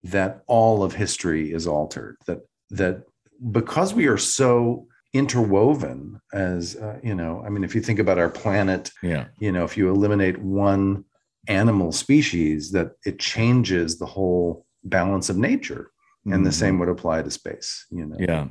that 0.03 0.41
all 0.47 0.83
of 0.83 0.93
history 0.93 1.51
is 1.51 1.67
altered. 1.67 2.15
That 2.27 2.39
that 2.71 3.03
because 3.51 3.93
we 3.93 4.07
are 4.07 4.17
so 4.17 4.87
interwoven 5.13 6.19
as 6.33 6.75
uh, 6.75 6.99
you 7.01 7.15
know 7.15 7.41
i 7.45 7.49
mean 7.49 7.63
if 7.63 7.73
you 7.73 7.79
think 7.79 7.99
about 7.99 8.17
our 8.17 8.29
planet 8.29 8.91
yeah, 9.01 9.25
you 9.39 9.49
know 9.49 9.63
if 9.63 9.77
you 9.77 9.89
eliminate 9.89 10.37
one 10.39 11.05
animal 11.47 11.91
species 11.91 12.71
that 12.71 12.91
it 13.05 13.19
changes 13.19 13.97
the 13.97 14.05
whole 14.05 14.65
balance 14.83 15.29
of 15.29 15.37
nature 15.37 15.91
and 16.25 16.45
the 16.45 16.49
Mhm. 16.49 16.53
same 16.53 16.79
would 16.79 16.89
apply 16.89 17.21
to 17.21 17.29
space 17.31 17.85
you 17.91 18.05
know 18.05 18.15
Yeah. 18.19 18.47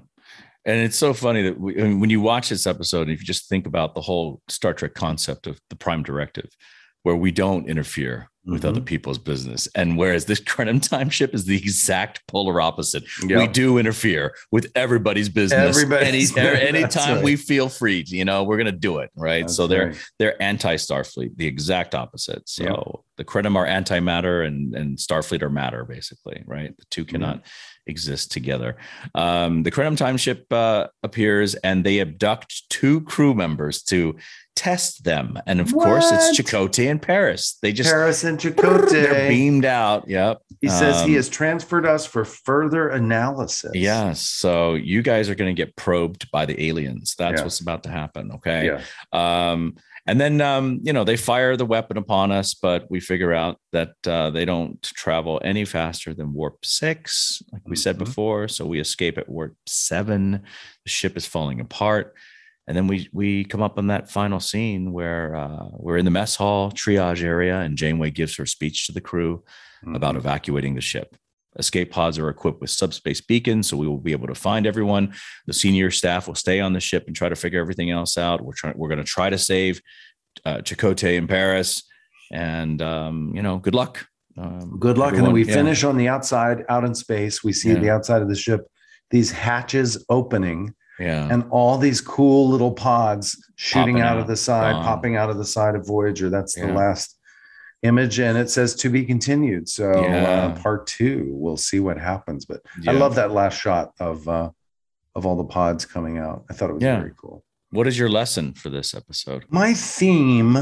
And 0.66 0.80
it's 0.80 0.96
so 0.96 1.12
funny 1.12 1.42
that 1.42 1.60
we, 1.60 1.78
I 1.78 1.82
mean, 1.88 2.00
when 2.00 2.08
you 2.08 2.22
watch 2.22 2.48
this 2.48 2.66
episode, 2.66 3.10
if 3.10 3.20
you 3.20 3.26
just 3.26 3.50
think 3.50 3.66
about 3.66 3.94
the 3.94 4.00
whole 4.00 4.40
Star 4.48 4.72
Trek 4.72 4.94
concept 4.94 5.46
of 5.46 5.60
the 5.68 5.76
prime 5.76 6.02
directive, 6.02 6.48
where 7.04 7.16
we 7.16 7.30
don't 7.30 7.68
interfere 7.68 8.28
with 8.46 8.62
Mhm. 8.62 8.68
other 8.68 8.80
people's 8.82 9.16
business. 9.16 9.66
And 9.74 9.96
whereas 9.96 10.26
this 10.26 10.38
Krenim 10.50 10.86
time 10.86 11.08
ship 11.08 11.34
is 11.34 11.46
the 11.46 11.56
exact 11.56 12.20
polar 12.28 12.60
opposite. 12.60 13.04
Yeah. 13.26 13.38
We 13.38 13.46
do 13.46 13.78
interfere 13.78 14.34
with 14.52 14.70
everybody's 14.74 15.30
business. 15.30 15.74
Everybody's- 15.78 16.36
Any, 16.36 16.46
anytime 16.78 17.14
right. 17.16 17.24
we 17.24 17.36
feel 17.36 17.70
free, 17.70 18.04
you 18.06 18.24
know, 18.26 18.42
we're 18.44 18.58
going 18.58 18.66
to 18.66 18.72
do 18.72 18.98
it. 18.98 19.10
Right. 19.16 19.42
That's 19.44 19.56
so 19.56 19.66
they're, 19.66 19.86
right. 19.88 19.96
they're 20.18 20.42
anti 20.42 20.74
Starfleet, 20.76 21.36
the 21.36 21.46
exact 21.46 21.94
opposite. 21.94 22.46
So 22.46 22.64
Yeah. 22.64 23.00
the 23.16 23.24
Krenim 23.24 23.56
are 23.56 23.64
anti 23.66 23.98
matter 24.00 24.42
and, 24.42 24.74
and 24.74 24.98
Starfleet 24.98 25.40
are 25.40 25.48
matter, 25.50 25.84
basically. 25.86 26.42
Right. 26.46 26.76
The 26.76 26.84
two 26.90 27.06
cannot 27.06 27.44
exist 27.86 28.30
together. 28.32 28.76
Um, 29.14 29.62
the 29.62 29.70
Krenim 29.70 29.96
time 29.96 30.16
ship 30.18 30.50
uh, 30.52 30.88
appears 31.02 31.54
and 31.56 31.82
they 31.84 32.00
abduct 32.00 32.68
two 32.70 33.00
crew 33.02 33.34
members 33.34 33.82
to 33.84 34.16
test 34.56 35.04
them. 35.04 35.38
And 35.46 35.60
of 35.60 35.72
course, 35.72 36.10
it's 36.12 36.26
What? 36.38 36.46
Chakotay 36.70 36.90
and 36.90 37.00
Paris. 37.02 37.58
They 37.62 37.72
just 37.72 37.90
Paris 37.90 38.24
and 38.24 38.38
Chakotay. 38.38 38.90
they're 38.90 39.28
beamed 39.28 39.64
out. 39.64 40.08
Yep. 40.08 40.38
He 40.60 40.68
says 40.68 41.00
he 41.02 41.10
Um, 41.12 41.14
has 41.16 41.28
transferred 41.28 41.86
us 41.86 42.06
for 42.06 42.24
further 42.24 42.88
analysis. 42.88 43.72
Yes. 43.74 44.20
So 44.22 44.74
you 44.74 45.02
guys 45.02 45.28
are 45.28 45.34
going 45.34 45.54
to 45.54 45.60
get 45.60 45.74
probed 45.76 46.30
by 46.30 46.46
the 46.46 46.68
aliens. 46.68 47.14
That's 47.18 47.40
Yeah. 47.40 47.44
what's 47.44 47.60
about 47.60 47.82
to 47.84 47.90
happen. 47.90 48.30
Okay. 48.36 48.66
Yeah. 48.66 48.80
Um, 49.12 49.74
and 50.06 50.20
then, 50.20 50.40
um, 50.42 50.80
you 50.82 50.92
know, 50.92 51.02
they 51.02 51.16
fire 51.16 51.56
the 51.56 51.64
weapon 51.66 51.96
upon 51.96 52.30
us, 52.30 52.52
but 52.54 52.90
we 52.90 53.00
figure 53.00 53.32
out 53.32 53.58
that 53.72 53.94
uh, 54.06 54.28
they 54.30 54.44
don't 54.44 54.80
travel 54.82 55.40
any 55.42 55.64
faster 55.64 56.12
than 56.14 56.34
warp 56.34 56.64
six, 56.64 57.42
like 57.52 57.62
we 57.66 57.74
said 57.74 57.96
Mhm. 57.96 58.00
before. 58.00 58.48
So 58.48 58.66
we 58.66 58.80
escape 58.80 59.16
at 59.18 59.28
warp 59.28 59.54
seven. 59.66 60.42
The 60.84 60.90
ship 60.90 61.16
is 61.16 61.26
falling 61.26 61.58
apart. 61.60 62.14
And 62.66 62.76
then 62.76 62.86
we 62.86 63.08
we 63.12 63.44
come 63.44 63.62
up 63.62 63.76
on 63.78 63.88
that 63.88 64.10
final 64.10 64.40
scene 64.40 64.92
where 64.92 65.36
uh, 65.36 65.66
we're 65.72 65.98
in 65.98 66.04
the 66.06 66.10
mess 66.10 66.36
hall 66.36 66.70
triage 66.72 67.22
area, 67.22 67.60
and 67.60 67.76
Janeway 67.76 68.10
gives 68.10 68.36
her 68.36 68.46
speech 68.46 68.86
to 68.86 68.92
the 68.92 69.00
crew 69.02 69.44
about 69.94 70.14
Mhm. 70.14 70.18
evacuating 70.18 70.74
the 70.74 70.80
ship. 70.80 71.14
Escape 71.58 71.90
pods 71.92 72.18
are 72.18 72.30
equipped 72.30 72.60
with 72.60 72.70
subspace 72.70 73.20
beacons, 73.20 73.68
so 73.68 73.76
we 73.76 73.86
will 73.86 73.98
be 74.00 74.12
able 74.12 74.26
to 74.26 74.34
find 74.34 74.66
everyone. 74.66 75.12
The 75.46 75.52
senior 75.52 75.90
staff 75.90 76.26
will 76.26 76.34
stay 76.34 76.58
on 76.58 76.72
the 76.72 76.80
ship 76.80 77.04
and 77.06 77.14
try 77.14 77.28
to 77.28 77.36
figure 77.36 77.60
everything 77.60 77.90
else 77.90 78.16
out. 78.18 78.40
We're 78.40 78.54
trying. 78.54 78.74
We're 78.78 78.88
going 78.88 78.98
to 78.98 79.04
try 79.04 79.28
to 79.30 79.38
save 79.38 79.80
uh, 80.44 80.56
Chakotay 80.58 81.16
in 81.16 81.26
Paris, 81.28 81.82
and 82.32 82.80
um, 82.82 83.32
you 83.36 83.42
know, 83.42 83.58
good 83.58 83.74
luck. 83.74 84.06
Um, 84.36 84.78
Good 84.80 84.98
luck. 84.98 85.10
and 85.10 85.18
then 85.18 85.26
everyone- 85.26 85.32
we 85.34 85.44
yeah. 85.46 85.54
finish 85.54 85.84
on 85.84 85.96
the 85.96 86.08
outside, 86.08 86.64
out 86.68 86.84
in 86.84 86.92
space. 86.94 87.44
We 87.44 87.52
see 87.52 87.68
Yeah. 87.68 87.78
the 87.78 87.90
outside 87.90 88.20
of 88.20 88.28
the 88.28 88.34
ship, 88.34 88.62
these 89.10 89.30
hatches 89.30 90.04
opening, 90.08 90.74
Yeah. 90.98 91.28
and 91.30 91.44
all 91.50 91.76
these 91.78 92.00
cool 92.00 92.48
little 92.48 92.72
pods 92.72 93.36
shooting 93.56 94.00
out, 94.00 94.12
out. 94.12 94.18
of 94.18 94.26
the 94.28 94.36
side, 94.36 94.74
popping 94.74 95.16
out 95.16 95.28
of 95.30 95.38
the 95.38 95.44
side 95.44 95.74
of 95.74 95.86
Voyager. 95.86 96.30
That's 96.30 96.54
the 96.54 96.68
last 96.68 97.18
image, 97.82 98.18
and 98.20 98.38
it 98.38 98.48
says 98.48 98.74
to 98.76 98.88
be 98.88 99.04
continued. 99.04 99.68
So 99.68 99.90
Yeah. 100.02 100.24
uh, 100.54 100.60
part 100.62 100.86
two, 100.86 101.26
we'll 101.30 101.56
see 101.56 101.80
what 101.80 101.98
happens. 101.98 102.44
But 102.46 102.60
Yeah. 102.80 102.92
I 102.92 102.94
love 102.94 103.14
that 103.16 103.32
last 103.32 103.60
shot 103.60 103.92
of 103.98 104.26
uh, 104.28 104.50
of 105.16 105.26
all 105.26 105.36
the 105.36 105.44
pods 105.44 105.84
coming 105.84 106.18
out. 106.18 106.44
I 106.50 106.54
thought 106.54 106.70
it 106.70 106.74
was 106.74 106.82
Yeah. 106.82 106.98
very 107.00 107.12
cool. 107.16 107.44
What 107.70 107.86
is 107.88 107.98
your 107.98 108.08
lesson 108.08 108.52
for 108.54 108.70
this 108.70 108.94
episode? 108.94 109.44
My 109.48 109.74
theme, 109.74 110.56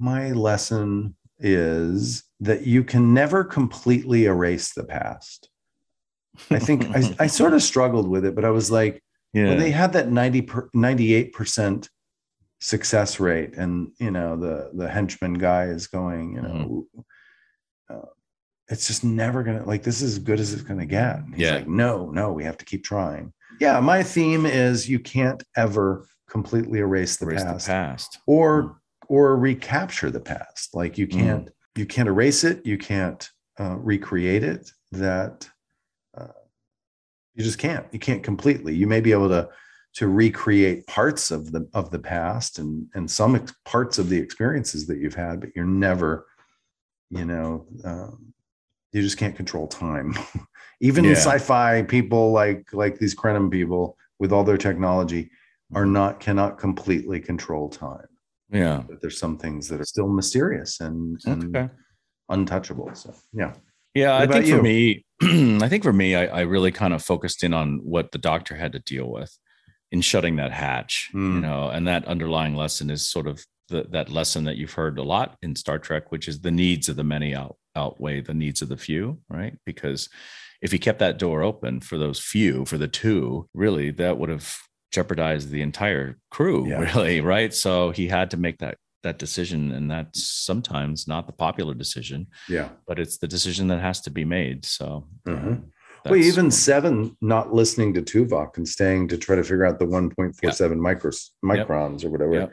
my 0.00 0.32
lesson 0.32 1.14
is 1.38 2.24
that 2.40 2.66
you 2.66 2.82
can 2.82 3.14
never 3.14 3.44
completely 3.44 4.24
erase 4.24 4.72
the 4.74 4.84
past. 4.84 5.48
I 6.50 6.58
think 6.58 6.86
I, 6.94 7.14
I 7.20 7.26
sort 7.28 7.52
of 7.54 7.62
struggled 7.62 8.08
with 8.08 8.24
it, 8.24 8.34
but 8.34 8.44
I 8.44 8.50
was 8.50 8.70
like, 8.70 9.02
yeah. 9.36 9.48
when 9.48 9.58
they 9.58 9.70
had 9.70 9.92
that 9.92 10.10
90 10.10 10.42
per, 10.42 10.68
98% 10.74 11.88
success 12.60 13.20
rate 13.20 13.54
and 13.56 13.88
you 14.00 14.10
know 14.10 14.34
the 14.36 14.70
the 14.74 14.88
henchman 14.88 15.34
guy 15.34 15.64
is 15.64 15.86
going 15.88 16.32
you 16.34 16.40
know 16.42 16.86
Mm-hmm. 16.96 17.94
uh, 17.94 18.08
it's 18.68 18.86
just 18.86 19.04
never 19.04 19.42
gonna 19.42 19.62
like 19.64 19.82
this 19.82 20.00
is 20.02 20.14
as 20.14 20.18
good 20.18 20.40
as 20.40 20.52
it's 20.54 20.62
gonna 20.62 20.86
get 20.86 21.20
he's 21.34 21.40
Yeah. 21.46 21.56
like 21.56 21.68
no 21.68 22.10
no 22.10 22.32
we 22.32 22.44
have 22.44 22.56
to 22.56 22.64
keep 22.64 22.82
trying 22.82 23.32
yeah 23.60 23.78
my 23.80 24.02
theme 24.02 24.46
is 24.46 24.88
you 24.88 24.98
can't 24.98 25.42
ever 25.54 26.06
completely 26.30 26.78
erase 26.80 27.18
the 27.18 27.26
Erase 27.26 27.44
past 27.44 27.66
the 27.66 27.72
past. 27.72 28.18
or 28.26 28.80
or 29.08 29.36
recapture 29.36 30.10
the 30.10 30.20
past 30.20 30.74
like 30.74 30.96
you 30.98 31.06
Mm. 31.06 31.12
can't 31.20 31.48
you 31.76 31.84
can't 31.86 32.08
erase 32.08 32.42
it 32.42 32.64
you 32.64 32.78
can't 32.78 33.28
uh, 33.60 33.76
recreate 33.78 34.42
it 34.44 34.70
that 34.92 35.46
you 37.36 37.44
just 37.44 37.58
can't 37.58 37.86
you 37.92 37.98
can't 37.98 38.22
completely 38.24 38.74
you 38.74 38.86
may 38.86 39.00
be 39.00 39.12
able 39.12 39.28
to 39.28 39.48
to 39.94 40.08
recreate 40.08 40.86
parts 40.86 41.30
of 41.30 41.52
the 41.52 41.68
of 41.74 41.90
the 41.90 41.98
past 41.98 42.58
and 42.58 42.86
and 42.94 43.10
some 43.10 43.36
ex- 43.36 43.54
parts 43.64 43.98
of 43.98 44.08
the 44.08 44.18
experiences 44.18 44.86
that 44.86 44.98
you've 44.98 45.14
had 45.14 45.40
but 45.40 45.50
you're 45.54 45.64
never 45.64 46.26
you 47.10 47.24
know 47.24 47.66
um, 47.84 48.32
you 48.92 49.02
just 49.02 49.18
can't 49.18 49.36
control 49.36 49.66
time 49.68 50.14
even 50.80 51.04
Yeah. 51.04 51.12
sci-fi 51.12 51.82
people 51.82 52.32
like 52.32 52.72
like 52.72 52.98
these 52.98 53.14
Krenim 53.14 53.50
people 53.50 53.96
with 54.18 54.32
all 54.32 54.44
their 54.44 54.58
technology 54.58 55.30
are 55.74 55.86
not 55.86 56.20
cannot 56.20 56.58
completely 56.58 57.20
control 57.20 57.68
time 57.68 58.08
Yeah. 58.50 58.82
but 58.88 59.00
there's 59.00 59.18
some 59.18 59.36
things 59.38 59.68
that 59.68 59.80
are 59.80 59.84
still 59.84 60.08
mysterious 60.08 60.80
and, 60.80 61.20
and 61.26 61.56
Okay. 61.56 61.68
untouchable. 62.28 62.90
So 62.94 63.14
yeah, 63.32 63.52
Yeah, 63.94 64.18
What 64.20 64.30
I 64.30 64.32
think 64.32 64.46
for 64.46 64.56
you? 64.56 64.62
me, 64.62 65.05
I 65.22 65.68
think 65.68 65.82
for 65.82 65.92
me, 65.92 66.14
I, 66.14 66.26
I 66.26 66.40
really 66.42 66.72
kind 66.72 66.92
of 66.94 67.02
focused 67.02 67.42
in 67.42 67.54
on 67.54 67.78
what 67.82 68.12
the 68.12 68.18
doctor 68.18 68.54
had 68.54 68.72
to 68.72 68.78
deal 68.78 69.10
with 69.10 69.36
in 69.92 70.00
shutting 70.00 70.36
that 70.36 70.52
hatch, 70.52 71.08
you 71.14 71.18
Mm. 71.20 71.40
know, 71.42 71.68
and 71.68 71.86
that 71.86 72.04
underlying 72.06 72.54
lesson 72.56 72.90
is 72.90 73.08
sort 73.08 73.26
of 73.26 73.44
the, 73.68 73.86
that 73.90 74.10
lesson 74.10 74.44
that 74.44 74.56
you've 74.56 74.72
heard 74.74 74.98
a 74.98 75.02
lot 75.02 75.36
in 75.42 75.56
Star 75.56 75.78
Trek, 75.78 76.12
which 76.12 76.28
is 76.28 76.40
the 76.40 76.50
needs 76.50 76.88
of 76.88 76.96
the 76.96 77.04
many 77.04 77.34
out, 77.34 77.56
outweigh 77.74 78.20
the 78.20 78.34
needs 78.34 78.62
of 78.62 78.68
the 78.68 78.76
few, 78.76 79.18
right? 79.28 79.56
Because 79.64 80.08
if 80.62 80.72
he 80.72 80.78
kept 80.78 80.98
that 81.00 81.18
door 81.18 81.42
open 81.42 81.80
for 81.80 81.98
those 81.98 82.20
few, 82.20 82.64
for 82.64 82.78
the 82.78 82.88
two, 82.88 83.48
really, 83.54 83.90
that 83.92 84.18
would 84.18 84.28
have 84.28 84.56
jeopardized 84.92 85.50
the 85.50 85.62
entire 85.62 86.16
crew, 86.30 86.66
Yeah. 86.68 86.78
really, 86.78 87.20
right? 87.20 87.52
So 87.54 87.90
he 87.90 88.08
had 88.08 88.30
to 88.32 88.36
make 88.36 88.58
that 88.58 88.76
that 89.06 89.18
decision, 89.18 89.72
and 89.72 89.88
that's 89.90 90.20
sometimes 90.28 91.06
not 91.06 91.26
the 91.26 91.32
popular 91.32 91.74
decision 91.74 92.26
yeah. 92.48 92.68
but 92.88 92.98
it's 92.98 93.18
the 93.18 93.28
decision 93.28 93.68
that 93.68 93.80
has 93.80 94.00
to 94.00 94.10
be 94.10 94.24
made. 94.24 94.64
So, 94.64 95.06
uh, 95.28 95.32
that's- 95.32 95.60
Well, 96.10 96.16
even 96.16 96.50
Seven 96.50 97.16
not 97.20 97.54
listening 97.54 97.94
to 97.94 98.02
Tuvok 98.02 98.56
and 98.56 98.68
staying 98.68 99.08
to 99.08 99.16
try 99.16 99.36
to 99.36 99.42
figure 99.44 99.64
out 99.64 99.78
the 99.78 99.86
1.47 99.86 100.78
micros 100.88 101.30
microns 101.44 102.04
or 102.04 102.10
whatever. 102.10 102.34
Yep. 102.34 102.52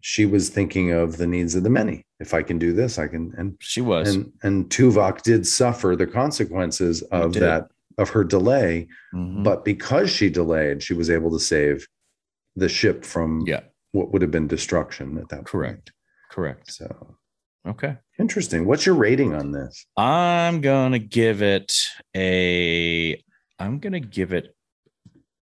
She 0.00 0.26
was 0.26 0.50
thinking 0.50 0.90
of 0.90 1.16
the 1.16 1.26
needs 1.26 1.54
of 1.54 1.62
the 1.62 1.70
many. 1.70 2.04
If 2.20 2.34
I 2.34 2.42
can 2.42 2.58
do 2.58 2.72
this, 2.74 2.98
I 2.98 3.06
can. 3.08 3.32
And 3.38 3.56
she 3.60 3.80
was. 3.80 4.14
and 4.14 4.32
and 4.42 4.68
Tuvok 4.68 5.22
did 5.22 5.46
suffer 5.46 5.96
the 5.96 6.06
consequences 6.06 7.00
of 7.10 7.32
that 7.34 7.68
of 7.96 8.10
her 8.10 8.24
delay, 8.24 8.86
Mhm. 9.14 9.44
but 9.44 9.64
because 9.64 10.10
she 10.10 10.28
delayed, 10.28 10.82
she 10.82 10.94
was 11.00 11.08
able 11.08 11.30
to 11.30 11.38
save 11.54 11.86
the 12.56 12.68
ship 12.68 13.04
from 13.04 13.44
yeah, 13.46 13.60
what 13.94 14.12
would 14.12 14.22
have 14.22 14.30
been 14.32 14.48
destruction 14.48 15.16
at 15.18 15.28
that 15.28 15.36
point. 15.38 15.46
correct. 15.46 15.92
Correct. 16.30 16.72
So 16.72 17.16
Okay. 17.66 17.96
interesting. 18.18 18.66
What's 18.66 18.84
your 18.84 18.96
rating 18.96 19.34
on 19.34 19.52
this? 19.52 19.86
I'm 19.96 20.60
going 20.60 20.92
to 20.92 20.98
give 20.98 21.40
it 21.42 21.72
a, 22.14 23.22
I'm 23.58 23.78
to 23.80 24.00
give 24.00 24.32
it 24.32 24.54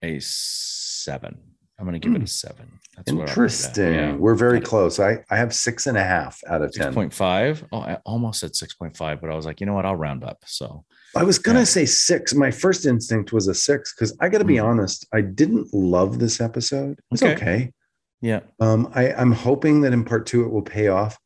a 0.03 0.20
seven. 0.20 1.38
I'm 1.78 1.84
going 1.84 2.01
to 2.01 2.09
give 2.09 2.14
it 2.16 2.22
a 2.22 2.26
seven. 2.26 2.78
That's 2.97 3.12
what 3.12 3.22
I'll 3.22 3.26
put 3.26 3.28
it 3.28 3.28
at. 3.28 3.28
Interesting. 3.30 3.94
Yeah. 3.94 4.14
We're 4.14 4.34
very 4.36 4.61
close. 4.61 4.99
I, 4.99 5.18
I 5.28 5.36
have 5.36 5.53
six 5.55 5.86
and 5.86 5.99
a 5.99 6.05
half 6.05 6.40
out 6.49 6.62
of 6.62 6.72
10. 6.72 6.94
6.5. 6.94 7.66
Oh, 7.72 7.80
I 7.80 7.99
almost 8.07 8.40
said 8.40 8.53
6.5, 8.53 9.20
but 9.20 9.28
I 9.28 9.34
was 9.34 9.44
like, 9.44 9.61
you 9.61 9.66
know 9.66 9.74
what? 9.74 9.84
I'll 9.84 9.97
round 9.97 10.24
up. 10.24 10.38
So, 10.47 10.84
I 11.16 11.22
was 11.24 11.38
going 11.38 11.57
to 11.57 11.61
Yeah. 11.62 11.64
say 11.64 11.84
six. 11.84 12.32
My 12.32 12.51
first 12.51 12.86
instinct 12.86 13.32
was 13.32 13.49
a 13.49 13.55
six 13.55 13.92
because 13.94 14.16
I 14.20 14.28
got 14.30 14.38
to 14.38 14.44
be 14.44 14.55
Mm. 14.57 14.64
honest. 14.64 15.07
I 15.12 15.20
didn't 15.20 15.74
love 15.74 16.18
this 16.18 16.40
episode. 16.40 16.99
It's 17.11 17.22
Okay. 17.22 17.34
okay. 17.34 17.72
Yeah. 18.21 18.41
Um, 18.61 18.91
I, 18.95 19.12
I'm 19.12 19.33
hoping 19.33 19.83
that 19.83 19.93
in 19.93 20.05
part 20.05 20.27
two 20.27 20.45
it 20.45 20.51
will 20.51 20.62
pay 20.62 20.89
off. 20.89 21.19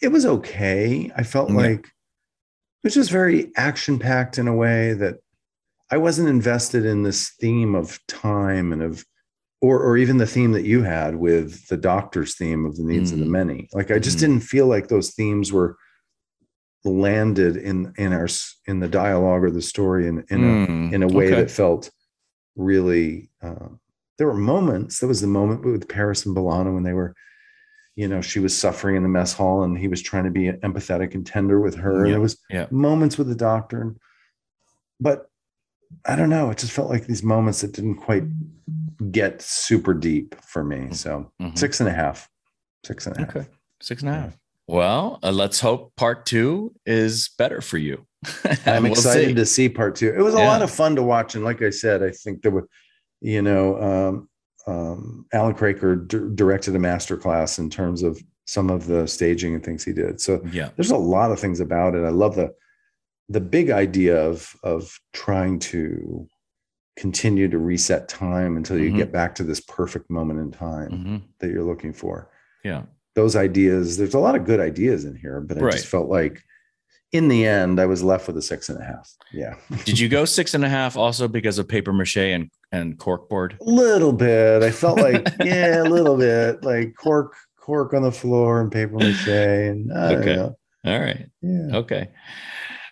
It 0.00 0.08
was 0.08 0.24
okay. 0.26 1.10
I 1.16 1.22
felt 1.22 1.50
Yeah. 1.50 1.56
like 1.56 1.86
it 1.86 2.84
was 2.84 2.94
just 2.94 3.10
very 3.10 3.50
action 3.56 3.98
packed 3.98 4.38
in 4.38 4.48
a 4.48 4.54
way 4.54 4.92
that 4.94 5.16
I 5.90 5.98
wasn't 5.98 6.28
invested 6.28 6.84
in 6.86 7.02
this 7.02 7.30
theme 7.40 7.74
of 7.74 7.98
time 8.08 8.72
and 8.72 8.82
of, 8.82 9.04
or 9.60 9.78
or 9.80 9.96
even 9.96 10.16
the 10.16 10.26
theme 10.26 10.52
that 10.52 10.64
you 10.64 10.82
had 10.82 11.16
with 11.16 11.66
the 11.68 11.76
doctor's 11.76 12.36
theme 12.36 12.64
of 12.66 12.76
the 12.76 12.82
needs 12.84 13.12
of 13.12 13.18
the 13.20 13.24
Mm. 13.26 13.30
many. 13.30 13.68
Like 13.72 13.90
I 13.90 13.98
just 13.98 14.16
Mhm. 14.16 14.20
didn't 14.20 14.40
feel 14.40 14.66
like 14.66 14.88
those 14.88 15.14
themes 15.14 15.52
were 15.52 15.76
landed 16.84 17.56
in 17.56 17.92
in 17.96 18.12
our 18.12 18.26
in 18.66 18.80
the 18.80 18.88
dialogue 18.88 19.44
or 19.44 19.50
the 19.50 19.62
story 19.62 20.08
in 20.08 20.24
in 20.30 20.42
a 20.42 20.66
Mm, 20.66 20.92
in 20.92 21.02
a 21.04 21.08
way 21.08 21.26
okay. 21.26 21.36
that 21.42 21.50
felt 21.50 21.90
really 22.56 23.30
uh, 23.40 23.68
there 24.18 24.26
were 24.26 24.34
moments 24.34 24.98
there 25.00 25.08
was 25.08 25.20
the 25.20 25.26
moment 25.26 25.64
with 25.64 25.88
paris 25.88 26.26
and 26.26 26.36
B'Elanna 26.36 26.72
when 26.74 26.82
they 26.82 26.92
were 26.92 27.14
you 27.96 28.08
know 28.08 28.20
she 28.20 28.38
was 28.40 28.56
suffering 28.56 28.96
in 28.96 29.02
the 29.02 29.08
mess 29.08 29.32
hall 29.32 29.62
and 29.62 29.78
he 29.78 29.88
was 29.88 30.02
trying 30.02 30.24
to 30.24 30.30
be 30.30 30.50
empathetic 30.50 31.14
and 31.14 31.26
tender 31.26 31.60
with 31.60 31.74
her 31.76 32.04
and 32.04 32.12
there 32.12 32.20
was 32.20 32.38
yeah. 32.50 32.66
moments 32.70 33.18
with 33.18 33.28
the 33.28 33.34
doctor 33.34 33.80
and, 33.82 33.96
but 35.00 35.26
i 36.06 36.16
don't 36.16 36.30
know 36.30 36.50
it 36.50 36.58
just 36.58 36.72
felt 36.72 36.88
like 36.90 37.06
these 37.06 37.22
moments 37.22 37.60
that 37.60 37.72
didn't 37.72 37.96
quite 37.96 38.24
get 39.10 39.42
super 39.42 39.94
deep 39.94 40.34
for 40.42 40.62
me 40.64 40.92
so 40.92 41.30
Mhm. 41.40 41.58
six 41.58 41.80
and 41.80 41.88
a 41.88 41.92
half 41.92 42.28
six 42.84 43.06
and 43.06 43.16
a 43.16 43.20
half 43.20 43.36
Okay. 43.36 43.48
Six 43.80 44.02
and 44.02 44.10
a 44.10 44.14
half. 44.14 44.38
Well, 44.68 45.18
uh, 45.24 45.32
let's 45.32 45.58
hope 45.58 45.92
part 45.96 46.24
two 46.24 46.72
is 46.86 47.30
better 47.36 47.60
for 47.60 47.78
you. 47.78 48.06
I'm 48.64 48.84
We'll 48.84 48.92
excited 48.92 49.30
see. 49.30 49.34
to 49.34 49.44
see 49.44 49.68
part 49.68 49.96
two. 49.96 50.10
It 50.16 50.22
was 50.22 50.34
a 50.34 50.38
Yeah. 50.38 50.46
lot 50.46 50.62
of 50.62 50.70
fun 50.70 50.94
to 50.94 51.02
watch, 51.02 51.34
and 51.34 51.42
like 51.42 51.62
I 51.62 51.70
said, 51.70 52.00
I 52.00 52.10
think 52.12 52.42
there 52.42 52.52
were, 52.52 52.68
you 53.22 53.40
know, 53.40 53.80
um, 53.80 54.28
um, 54.66 55.26
Allan 55.32 55.54
Kroeker 55.54 56.06
d- 56.06 56.34
directed 56.34 56.74
a 56.76 56.78
master 56.78 57.16
class 57.16 57.58
in 57.58 57.70
terms 57.70 58.02
of 58.02 58.20
some 58.46 58.68
of 58.68 58.86
the 58.86 59.06
staging 59.06 59.54
and 59.54 59.64
things 59.64 59.84
he 59.84 59.92
did. 59.92 60.20
So 60.20 60.42
Yeah. 60.52 60.70
there's 60.76 60.90
a 60.90 60.96
lot 60.96 61.30
of 61.30 61.38
things 61.38 61.60
about 61.60 61.94
it. 61.94 62.04
I 62.04 62.10
love 62.10 62.34
the 62.34 62.52
the 63.28 63.40
big 63.40 63.70
idea 63.70 64.20
of 64.20 64.54
of 64.64 64.98
trying 65.12 65.58
to 65.60 66.28
continue 66.96 67.48
to 67.48 67.58
reset 67.58 68.08
time 68.08 68.56
until 68.56 68.78
you 68.78 68.90
Mhm. 68.90 68.96
get 68.96 69.12
back 69.12 69.34
to 69.36 69.44
this 69.44 69.60
perfect 69.60 70.10
moment 70.10 70.40
in 70.40 70.50
time 70.50 70.90
hmm 70.90 71.16
that 71.38 71.50
you're 71.50 71.64
looking 71.64 71.92
for 71.92 72.28
Yeah. 72.64 72.82
those 73.14 73.34
ideas. 73.36 73.96
There's 73.96 74.14
a 74.14 74.18
lot 74.18 74.34
of 74.36 74.44
good 74.44 74.60
ideas 74.60 75.04
in 75.04 75.14
here, 75.16 75.40
but 75.40 75.56
I 75.56 75.62
Right. 75.62 75.72
just 75.72 75.86
felt 75.86 76.08
like 76.08 76.42
in 77.12 77.28
the 77.28 77.46
end, 77.46 77.78
I 77.78 77.86
was 77.86 78.02
left 78.02 78.26
with 78.26 78.36
a 78.38 78.42
six 78.42 78.68
and 78.68 78.80
a 78.80 78.84
half. 78.84 79.10
Yeah. 79.32 79.54
Did 79.84 79.98
you 79.98 80.08
go 80.08 80.24
six 80.24 80.54
and 80.54 80.64
a 80.64 80.68
half 80.68 80.96
also 80.96 81.28
because 81.28 81.58
of 81.58 81.68
paper 81.68 81.92
mache 81.92 82.16
and, 82.16 82.50
and 82.72 82.98
corkboard? 82.98 83.58
A 83.60 83.64
little 83.64 84.12
bit. 84.12 84.62
I 84.62 84.70
felt 84.70 84.98
like, 84.98 85.28
yeah, 85.44 85.82
a 85.82 85.84
little 85.84 86.16
bit 86.16 86.62
like 86.64 86.94
cork, 86.96 87.34
cork 87.60 87.92
on 87.94 88.02
the 88.02 88.12
floor 88.12 88.60
and 88.60 88.72
paper 88.72 88.96
mache. 88.96 89.28
And 89.28 89.92
I 89.92 90.14
Okay. 90.16 90.38
All 90.84 90.98
right. 91.00 91.26
Yeah. 91.42 91.76
Okay. 91.76 92.08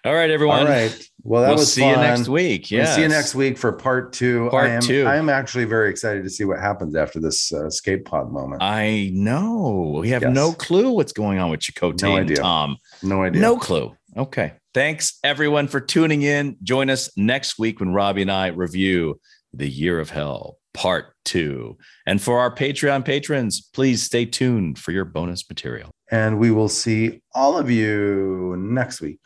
All 0.04 0.14
right, 0.14 0.30
everyone. 0.30 0.60
All 0.60 0.64
right. 0.64 0.96
Well, 1.24 1.42
that 1.42 1.48
we'll 1.48 1.58
was 1.58 1.70
see 1.74 1.82
fun. 1.82 1.90
you 1.90 1.96
next 1.96 2.26
week. 2.28 2.68
We'll 2.70 2.80
Yeah. 2.80 2.94
see 2.94 3.02
you 3.02 3.08
next 3.08 3.34
week 3.34 3.58
for 3.58 3.70
part 3.72 4.14
two. 4.14 4.48
Part 4.48 4.64
I 4.70 4.74
am, 4.74 4.80
two. 4.80 5.04
I 5.06 5.16
am 5.16 5.28
actually 5.28 5.66
very 5.66 5.90
excited 5.90 6.24
to 6.24 6.30
see 6.30 6.44
what 6.44 6.58
happens 6.58 6.96
after 6.96 7.20
this 7.20 7.52
uh, 7.52 7.66
escape 7.66 8.06
pod 8.06 8.32
moment. 8.32 8.62
I 8.62 9.10
know. 9.12 9.98
We 10.00 10.08
have 10.10 10.22
Yes. 10.22 10.34
no 10.34 10.52
clue 10.52 10.90
what's 10.92 11.12
going 11.12 11.38
on 11.38 11.50
with 11.50 11.60
Chakotay 11.60 12.02
No 12.02 12.16
and 12.16 12.24
idea. 12.30 12.36
Tom. 12.36 12.78
no 13.02 13.22
idea. 13.22 13.42
No 13.42 13.58
clue. 13.58 13.94
Okay. 14.16 14.54
Thanks 14.74 15.18
everyone 15.22 15.68
for 15.68 15.80
tuning 15.80 16.22
in. 16.22 16.56
Join 16.62 16.90
us 16.90 17.11
next 17.16 17.58
week 17.58 17.80
when 17.80 17.92
Robbie 17.92 18.22
and 18.22 18.30
I 18.30 18.48
review 18.48 19.20
The 19.52 19.68
Year 19.68 20.00
of 20.00 20.11
Hell, 20.11 20.58
Part 20.74 21.14
Two. 21.24 21.76
And 22.06 22.20
for 22.20 22.38
our 22.38 22.54
Patreon 22.54 23.04
patrons, 23.04 23.61
please 23.61 24.02
stay 24.02 24.24
tuned 24.24 24.78
for 24.78 24.92
your 24.92 25.04
bonus 25.04 25.48
material. 25.48 25.90
And 26.11 26.38
we 26.38 26.50
will 26.50 26.68
see 26.68 27.22
all 27.34 27.56
of 27.56 27.70
you 27.70 28.56
next 28.58 29.00
week. 29.00 29.20